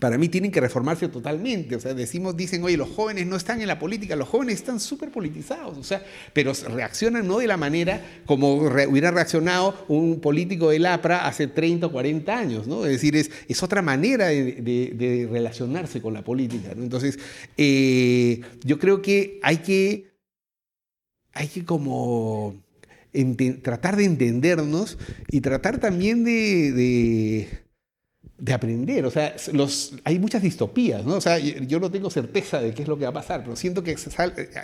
para 0.00 0.18
mí 0.18 0.28
tienen 0.28 0.50
que 0.50 0.60
reformarse 0.60 1.08
totalmente. 1.08 1.74
O 1.74 1.80
sea, 1.80 1.94
decimos, 1.94 2.36
dicen, 2.36 2.62
oye, 2.62 2.76
los 2.76 2.90
jóvenes 2.90 3.26
no 3.26 3.36
están 3.36 3.60
en 3.62 3.68
la 3.68 3.78
política, 3.78 4.16
los 4.16 4.28
jóvenes 4.28 4.56
están 4.56 4.80
súper 4.80 5.10
politizados, 5.10 5.78
o 5.78 5.82
sea, 5.82 6.04
pero 6.32 6.52
reaccionan 6.68 7.26
no 7.26 7.38
de 7.38 7.46
la 7.46 7.56
manera 7.56 8.04
como 8.26 8.54
hubiera 8.54 9.10
reaccionado 9.10 9.86
un 9.88 10.20
político 10.20 10.70
del 10.70 10.86
APRA 10.86 11.26
hace 11.26 11.46
30 11.46 11.86
o 11.86 11.92
40 11.92 12.38
años, 12.38 12.66
¿no? 12.66 12.84
Es 12.84 12.92
decir, 12.92 13.16
es, 13.16 13.62
otra 13.62 13.82
manera 13.82 14.28
de, 14.28 15.28
relacionarse 15.30 16.00
con 16.00 16.14
la 16.14 16.22
política. 16.22 16.72
Entonces, 16.76 17.18
eh, 17.56 18.40
yo 18.62 18.78
creo 18.78 19.02
que 19.02 19.40
hay 19.42 19.58
que, 19.58 20.12
hay 21.32 21.48
que 21.48 21.64
como 21.64 22.62
tratar 23.62 23.96
de 23.96 24.04
entendernos 24.04 24.96
y 25.30 25.40
tratar 25.40 25.80
también 25.80 26.24
de 26.24 27.67
aprender. 28.52 29.04
O 29.04 29.10
sea, 29.10 29.34
los, 29.52 29.94
hay 30.04 30.18
muchas 30.18 30.42
distopías, 30.42 31.04
¿no? 31.04 31.16
O 31.16 31.20
sea, 31.20 31.38
yo 31.38 31.80
no 31.80 31.90
tengo 31.90 32.10
certeza 32.10 32.60
de 32.60 32.72
qué 32.72 32.82
es 32.82 32.88
lo 32.88 32.96
que 32.96 33.04
va 33.04 33.10
a 33.10 33.14
pasar, 33.14 33.42
pero 33.42 33.56
siento 33.56 33.82
que 33.82 33.96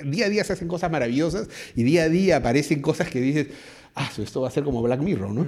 día 0.05 0.27
a 0.27 0.29
día 0.29 0.45
se 0.45 0.53
hacen 0.53 0.69
cosas 0.69 0.91
maravillosas 0.91 1.49
y 1.75 1.83
día 1.83 2.05
a 2.05 2.09
día 2.09 2.37
aparecen 2.37 2.81
cosas 2.81 3.09
que 3.09 3.21
dices, 3.21 3.49
ah, 3.95 4.11
esto 4.17 4.41
va 4.41 4.49
a 4.49 4.51
ser 4.51 4.65
como 4.65 4.83
Black 4.83 5.01
Mirror, 5.01 5.31
¿no? 5.31 5.47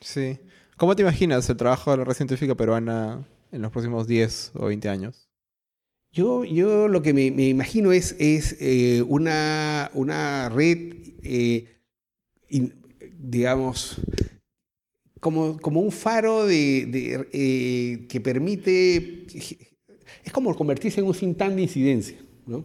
Sí. 0.00 0.38
¿Cómo 0.76 0.96
te 0.96 1.02
imaginas 1.02 1.48
el 1.48 1.56
trabajo 1.56 1.90
de 1.92 1.98
la 1.98 2.04
red 2.04 2.14
científica 2.14 2.54
peruana 2.54 3.26
en 3.52 3.62
los 3.62 3.70
próximos 3.70 4.06
10 4.06 4.52
o 4.54 4.66
20 4.66 4.88
años? 4.88 5.28
Yo, 6.10 6.44
yo 6.44 6.88
lo 6.88 7.02
que 7.02 7.14
me, 7.14 7.26
imagino 7.26 7.92
es, 7.92 8.16
es 8.18 8.56
eh, 8.60 9.02
una, 9.06 9.90
una 9.94 10.48
red, 10.50 10.94
eh, 11.22 11.78
digamos, 13.18 14.00
como, 15.22 15.56
como 15.58 15.80
un 15.80 15.92
faro 15.92 16.46
de, 16.46 17.28
eh, 17.32 18.06
que 18.08 18.20
permite, 18.20 19.24
es 20.24 20.32
como 20.32 20.52
convertirse 20.56 20.98
en 20.98 21.06
un 21.06 21.14
cintán 21.14 21.54
de 21.54 21.62
incidencia, 21.62 22.16
¿no? 22.44 22.64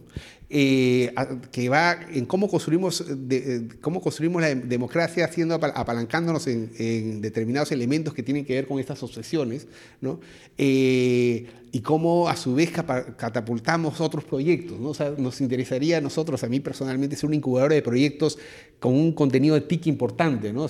Eh, 0.49 1.13
que 1.51 1.69
va 1.69 1.99
en 2.11 2.25
cómo 2.25 2.47
construimos, 2.47 3.05
de, 3.15 3.67
cómo 3.79 4.01
construimos 4.01 4.41
la 4.41 4.55
democracia 4.55 5.25
haciendo, 5.25 5.53
apalancándonos 5.53 6.47
en, 6.47 7.21
determinados 7.21 7.71
elementos 7.71 8.15
que 8.15 8.23
tienen 8.23 8.43
que 8.43 8.55
ver 8.55 8.65
con 8.65 8.79
estas 8.79 9.03
obsesiones, 9.03 9.67
¿no? 10.01 10.19
Eh, 10.57 11.45
y 11.71 11.81
cómo 11.81 12.27
a 12.27 12.35
su 12.35 12.55
vez 12.55 12.71
catapultamos 12.71 14.01
otros 14.01 14.23
proyectos. 14.23 14.79
¿no? 14.79 14.93
Nos 15.19 15.41
interesaría 15.41 15.97
a 15.97 16.01
nosotros, 16.01 16.43
a 16.43 16.47
mí 16.47 16.59
personalmente, 16.59 17.15
ser 17.15 17.27
un 17.27 17.35
incubador 17.35 17.71
de 17.71 17.83
proyectos 17.83 18.39
con 18.79 18.95
un 18.95 19.11
contenido 19.11 19.53
de 19.53 19.61
TIC 19.61 19.85
importante. 19.85 20.51
¿no? 20.51 20.67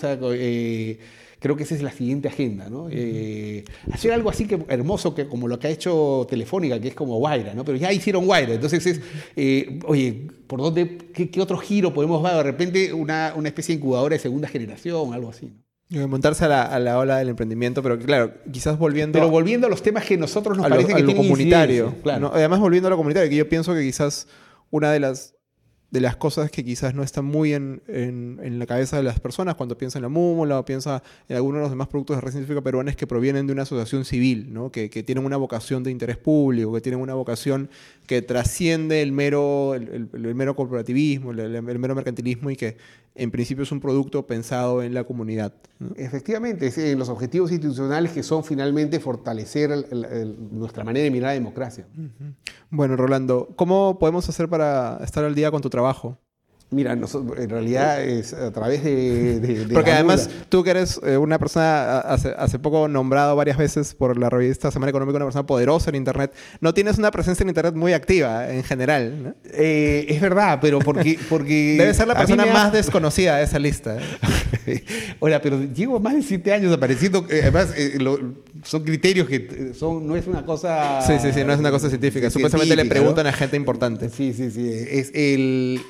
Creo 1.40 1.56
que 1.56 1.64
esa 1.64 1.76
es 1.76 1.84
la 1.84 1.92
siguiente 1.92 2.28
agenda, 2.28 2.70
¿no? 2.70 2.88
Eh, 2.90 3.64
hacer 3.92 4.12
algo 4.12 4.30
así 4.30 4.48
que 4.48 4.60
hermoso 4.70 5.14
que 5.14 5.28
como 5.28 5.48
lo 5.48 5.60
que 5.60 5.68
ha 5.68 5.70
hecho 5.70 6.26
Telefónica, 6.30 6.80
que 6.80 6.88
es 6.88 6.96
como 6.96 7.18
Guaira, 7.18 7.54
¿no? 7.54 7.64
Pero 7.64 7.78
ya 7.78 7.92
hicieron 7.94 8.26
Guaira, 8.26 8.56
entonces 8.56 8.86
es, 8.86 9.02
eh, 9.36 9.80
oye, 9.86 10.28
¿por 10.48 10.62
dónde, 10.62 10.98
qué, 11.14 11.42
otro 11.42 11.58
giro 11.58 11.94
podemos 11.94 12.24
dar? 12.24 12.38
De 12.38 12.44
repente 12.44 12.92
una, 12.92 13.34
una 13.36 13.50
especie 13.50 13.76
de 13.76 13.80
incubadora 13.80 14.16
de 14.16 14.20
segunda 14.20 14.48
generación, 14.48 15.14
algo 15.14 15.30
así, 15.30 15.46
¿no? 15.46 16.08
Montarse 16.08 16.44
a 16.44 16.48
la, 16.50 16.64
a 16.64 16.80
la, 16.80 16.98
ola 16.98 17.18
del 17.20 17.30
emprendimiento, 17.30 17.82
pero 17.82 17.98
claro, 17.98 18.34
quizás 18.52 18.78
volviendo... 18.78 19.18
Pero 19.18 19.30
volviendo 19.30 19.68
a 19.68 19.70
los 19.70 19.82
temas 19.82 20.04
que 20.04 20.18
nosotros 20.18 20.58
nos 20.58 20.66
a 20.66 20.70
parecen 20.70 20.92
lo, 20.92 20.98
que 20.98 21.04
lo 21.04 21.16
comunitario. 21.16 21.96
Claro. 22.04 22.30
Además, 22.34 22.60
volviendo 22.60 22.88
a 22.88 22.90
lo 22.90 22.98
comunitario, 22.98 23.30
que 23.30 23.38
yo 23.38 23.48
pienso 23.48 23.74
que 23.74 23.84
quizás 23.84 24.28
una 24.70 24.92
de 24.92 25.00
las 25.00 25.37
de 25.90 26.02
las 26.02 26.18
cosas 26.18 26.52
que 26.52 26.66
quizás 26.66 26.94
no 26.94 27.02
están 27.02 27.24
muy 27.24 27.54
en, 27.54 27.82
en, 27.88 28.60
la 28.60 28.66
cabeza 28.66 28.98
de 28.98 29.04
las 29.04 29.22
personas 29.22 29.56
cuando 29.56 29.78
piensan 29.78 30.00
en 30.00 30.04
la 30.04 30.10
múmula 30.10 30.60
o 30.60 30.66
piensa 30.66 31.02
en 31.30 31.38
algunos 31.38 31.60
de 31.60 31.62
los 31.62 31.70
demás 31.70 31.88
productos 31.88 32.18
de 32.18 32.22
red 32.22 32.62
peruana 32.62 32.92
es 32.92 32.98
que 32.98 33.08
provienen 33.08 33.48
de 33.48 33.54
una 33.54 33.62
asociación 33.62 34.04
civil, 34.04 34.54
¿no? 34.54 34.70
que, 34.70 34.90
que, 34.90 35.04
tienen 35.04 35.24
una 35.24 35.38
vocación 35.38 35.84
de 35.84 35.92
interés 35.92 36.18
público, 36.18 36.74
que 36.74 36.82
tienen 36.82 37.00
una 37.00 37.14
vocación 37.14 37.70
que 38.06 38.22
trasciende 38.22 39.02
el 39.02 39.14
mero, 39.14 39.76
el, 39.76 40.10
mero 40.36 40.56
corporativismo, 40.56 41.32
el, 41.32 41.62
mero 41.62 41.96
mercantilismo 41.96 42.50
y 42.50 42.58
que 42.58 42.78
en 43.18 43.32
principio 43.32 43.64
es 43.64 43.72
un 43.72 43.80
producto 43.80 44.26
pensado 44.26 44.84
en 44.84 44.94
la 44.94 45.04
comunidad. 45.04 45.54
Efectivamente, 45.96 46.68
es, 46.68 46.98
los 46.98 47.10
objetivos 47.10 47.52
institucionales 47.52 48.12
que 48.12 48.24
son 48.24 48.44
finalmente 48.44 49.00
fortalecer 49.00 49.88
nuestra 50.52 50.84
manera 50.84 51.04
de 51.04 51.12
mirar 51.12 51.30
la 51.30 51.34
democracia. 51.34 51.88
Bueno, 52.70 52.96
Rolando, 52.96 53.50
¿cómo 53.56 54.00
podemos 54.00 54.28
hacer 54.30 54.48
para 54.48 55.00
estar 55.04 55.24
al 55.26 55.36
día 55.36 55.52
con 55.52 55.62
tu 55.62 55.70
trabajo? 55.70 56.18
Mira, 56.70 56.92
en 56.92 57.50
realidad 57.50 58.04
es 58.04 58.34
a 58.34 58.52
través 58.52 58.84
de... 58.84 59.68
Porque 59.74 59.94
además 59.94 60.30
tú 60.50 60.66
que 60.66 60.72
eres 60.72 61.00
eh, 61.02 61.16
una 61.16 61.40
persona 61.40 62.00
hace, 62.00 62.34
hace, 62.38 62.60
poco 62.60 62.90
nombrado 62.90 63.38
varias 63.38 63.58
veces 63.58 63.96
por 63.96 64.18
la 64.18 64.30
revista 64.30 64.70
Semana 64.70 64.90
Económica, 64.90 65.16
una 65.16 65.26
persona 65.28 65.46
poderosa 65.46 65.92
en 65.92 65.96
Internet, 65.96 66.34
no 66.60 66.74
tienes 66.74 66.98
una 66.98 67.10
presencia 67.10 67.44
en 67.44 67.50
Internet 67.50 67.74
muy 67.74 67.94
activa 67.94 68.50
en 68.52 68.66
general. 68.66 69.24
¿no? 69.24 69.36
Eh, 69.46 70.08
es 70.10 70.20
verdad, 70.20 70.60
pero 70.62 70.80
porque... 70.80 71.18
porque 71.30 71.78
Debe 71.80 71.94
ser 71.94 72.06
la 72.06 72.16
persona 72.16 72.46
más 72.46 72.74
desconocida 72.74 73.38
de 73.38 73.46
esa 73.46 73.60
lista. 73.60 74.00
Hola, 75.20 75.42
pero 75.42 75.64
llevo 75.64 76.02
más 76.02 76.16
de 76.16 76.22
siete 76.22 76.52
años 76.52 76.74
apareciendo, 76.74 77.26
eh, 77.30 77.44
además 77.44 77.74
son 78.64 78.84
criterios 78.84 79.28
que 79.28 79.74
son, 79.74 80.06
no 80.08 80.16
es 80.16 80.28
una 80.28 80.46
cosa... 80.46 81.02
Sí, 81.02 81.14
sí, 81.22 81.32
sí, 81.34 81.44
no 81.44 81.54
es 81.54 81.60
una 81.60 81.72
cosa 81.72 81.90
científica. 81.90 82.30
Supuestamente 82.30 82.76
le 82.76 82.86
preguntan 82.86 83.28
a 83.28 83.34
gente 83.34 83.58
importante. 83.58 84.10
Sí, 84.10 84.34
sí, 84.34 84.52
sí. 84.52 84.70
Es 84.70 85.12
el 85.14 85.82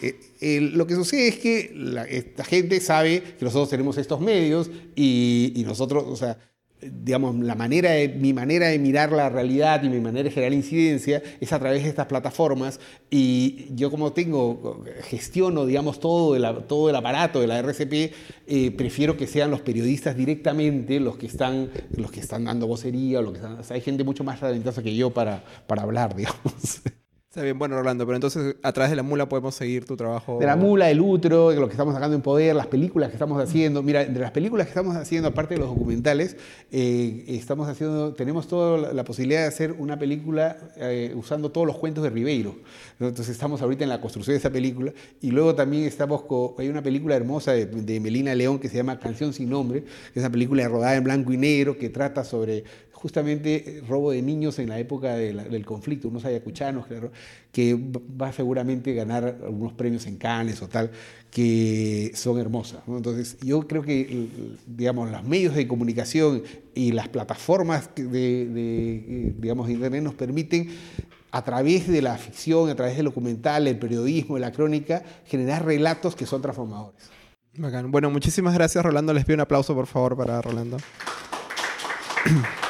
lo 0.73 0.87
que 0.87 0.95
sucede 0.95 1.27
es 1.27 1.37
que 1.37 1.71
la, 1.75 2.03
esta 2.03 2.43
gente 2.43 2.79
sabe 2.79 3.21
que 3.37 3.45
nosotros 3.45 3.69
tenemos 3.69 3.97
estos 3.97 4.19
medios 4.19 4.69
y, 4.95 5.63
nosotros, 5.65 6.05
o 6.07 6.15
sea, 6.15 6.37
digamos, 6.81 7.35
la 7.37 7.55
manera 7.55 7.91
mi 8.15 8.33
manera 8.33 8.67
de 8.67 8.77
mirar 8.77 9.11
la 9.11 9.29
realidad 9.29 9.83
y 9.83 9.89
mi 9.89 9.99
manera 9.99 10.25
de 10.25 10.31
generar 10.31 10.53
incidencia 10.53 11.23
es 11.39 11.51
a 11.51 11.59
través 11.59 11.83
de 11.83 11.89
estas 11.89 12.05
plataformas 12.05 12.79
y 13.09 13.67
yo 13.73 13.89
como 13.89 14.13
tengo, 14.13 14.83
gestiono, 15.03 15.65
digamos, 15.65 15.99
todo 15.99 16.35
el, 16.35 16.63
todo 16.65 16.89
el 16.89 16.95
aparato 16.95 17.41
de 17.41 17.47
la 17.47 17.59
RCP, 17.59 18.13
eh, 18.47 18.71
prefiero 18.71 19.17
que 19.17 19.27
sean 19.27 19.49
los 19.49 19.61
periodistas 19.61 20.15
directamente 20.15 20.99
los 20.99 21.17
que 21.17 21.27
están, 21.27 21.69
los 21.95 22.11
que 22.11 22.19
están 22.19 22.45
dando 22.45 22.67
vocería, 22.67 23.19
o 23.19 23.21
lo 23.21 23.33
que 23.33 23.39
sea, 23.39 23.57
hay 23.69 23.81
gente 23.81 24.03
mucho 24.03 24.23
más 24.23 24.39
talentosa 24.39 24.83
que 24.83 24.95
yo 24.95 25.11
para, 25.11 25.43
para 25.65 25.83
hablar, 25.83 26.15
digamos. 26.15 26.81
Está 27.37 27.43
bien, 27.43 27.59
bueno, 27.59 27.77
Rolando, 27.77 28.03
pero 28.03 28.15
entonces 28.15 28.55
a 28.63 28.73
través 28.73 28.89
de 28.89 28.95
la 28.95 29.03
mula 29.03 29.29
podemos 29.29 29.53
seguir 29.53 29.85
tu 29.85 29.95
trabajo. 29.95 30.39
De 30.39 30.47
la 30.47 30.55
mula, 30.55 30.89
el 30.89 30.99
útero, 30.99 31.51
de 31.51 31.57
lo 31.57 31.67
que 31.67 31.73
estamos 31.73 31.93
sacando 31.93 32.15
en 32.15 32.23
poder, 32.23 32.55
las 32.55 32.65
películas 32.65 33.09
que 33.09 33.15
estamos 33.15 33.39
haciendo. 33.39 33.83
Mira, 33.83 34.03
de 34.05 34.19
las 34.19 34.31
películas 34.31 34.65
que 34.65 34.71
estamos 34.71 34.95
haciendo, 34.95 35.27
aparte 35.27 35.53
de 35.53 35.59
los 35.59 35.69
documentales, 35.69 36.35
eh, 36.71 37.25
estamos 37.27 37.69
haciendo, 37.69 38.15
tenemos 38.15 38.47
toda 38.47 38.91
la 38.91 39.03
posibilidad 39.03 39.41
de 39.41 39.45
hacer 39.49 39.75
una 39.77 39.99
película 39.99 40.57
eh, 40.77 41.13
usando 41.15 41.51
todos 41.51 41.67
los 41.67 41.77
cuentos 41.77 42.03
de 42.03 42.09
Ribeiro. 42.09 42.55
Entonces 42.99 43.29
estamos 43.29 43.61
ahorita 43.61 43.83
en 43.83 43.91
la 43.91 44.01
construcción 44.01 44.33
de 44.33 44.39
esa 44.39 44.49
película. 44.49 44.91
Y 45.21 45.29
luego 45.29 45.53
también 45.53 45.83
estamos 45.83 46.23
con, 46.23 46.53
hay 46.57 46.69
una 46.69 46.81
película 46.81 47.15
hermosa 47.15 47.51
de 47.51 47.99
Melina 47.99 48.33
León 48.33 48.57
que 48.57 48.67
se 48.67 48.77
llama 48.77 48.99
Canción 48.99 49.31
sin 49.31 49.51
nombre, 49.51 49.83
que 49.83 50.19
es 50.19 50.23
una 50.23 50.31
película 50.31 50.67
rodada 50.67 50.95
en 50.95 51.03
blanco 51.03 51.31
y 51.31 51.37
negro 51.37 51.77
que 51.77 51.89
trata 51.89 52.23
sobre 52.23 52.63
justamente 52.97 53.77
eh, 53.77 53.83
robo 53.87 54.11
de 54.11 54.23
niños 54.23 54.57
en 54.57 54.69
la 54.69 54.79
época 54.79 55.15
del 55.15 55.65
conflicto, 55.65 56.07
unos 56.07 56.25
ayacuchanos, 56.25 56.87
que 57.51 57.79
va 58.19 58.33
seguramente 58.33 58.91
a 58.91 58.95
ganar 58.95 59.37
algunos 59.43 59.73
premios 59.73 60.07
en 60.07 60.17
Cannes 60.17 60.61
o 60.63 60.67
tal, 60.67 60.89
que 61.29 62.11
son 62.15 62.39
hermosas. 62.39 62.81
Entonces, 62.87 63.37
yo 63.41 63.67
creo 63.67 63.83
que, 63.83 64.27
digamos, 64.65 65.11
los 65.11 65.23
medios 65.23 65.53
de 65.53 65.67
comunicación 65.67 66.41
y 66.73 66.91
las 66.91 67.07
plataformas 67.07 67.91
de, 67.95 68.03
de, 68.03 69.33
digamos, 69.37 69.67
de 69.67 69.73
Internet 69.73 70.03
nos 70.03 70.15
permiten 70.15 70.69
a 71.31 71.43
través 71.43 71.87
de 71.87 72.01
la 72.01 72.17
ficción, 72.17 72.69
a 72.69 72.75
través 72.75 72.97
del 72.97 73.05
documental, 73.05 73.67
el 73.67 73.77
periodismo, 73.77 74.39
la 74.39 74.51
crónica, 74.51 75.03
generar 75.25 75.65
relatos 75.65 76.15
que 76.15 76.25
son 76.25 76.41
transformadores. 76.41 77.11
Bueno, 77.85 78.09
muchísimas 78.09 78.55
gracias, 78.55 78.83
Rolando. 78.83 79.13
Les 79.13 79.23
pido 79.23 79.35
un 79.35 79.41
aplauso, 79.41 79.75
por 79.75 79.85
favor, 79.85 80.17
para 80.17 80.41
Rolando. 80.41 80.77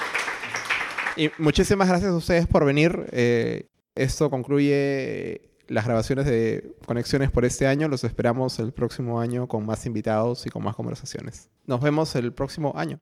Y 1.18 1.32
muchísimas 1.39 1.88
gracias 1.88 2.11
a 2.11 2.15
ustedes 2.15 2.45
por 2.45 2.63
venir. 2.63 3.07
Eh, 3.11 3.68
esto 3.95 4.30
concluye 4.30 5.41
las 5.68 5.86
grabaciones 5.86 6.26
de 6.28 6.76
Conexiones 6.86 7.32
por 7.32 7.43
este 7.43 7.65
año. 7.65 7.88
Los 7.88 8.03
esperamos 8.03 8.59
el 8.59 8.72
próximo 8.72 9.20
año 9.20 9.47
con 9.47 9.65
más 9.65 9.88
invitados 9.88 10.45
y 10.45 10.51
con 10.51 10.63
más 10.63 10.76
conversaciones. 10.76 11.49
Nos 11.65 11.82
vemos 11.82 12.15
el 12.15 12.34
próximo 12.34 12.74
año. 12.76 12.99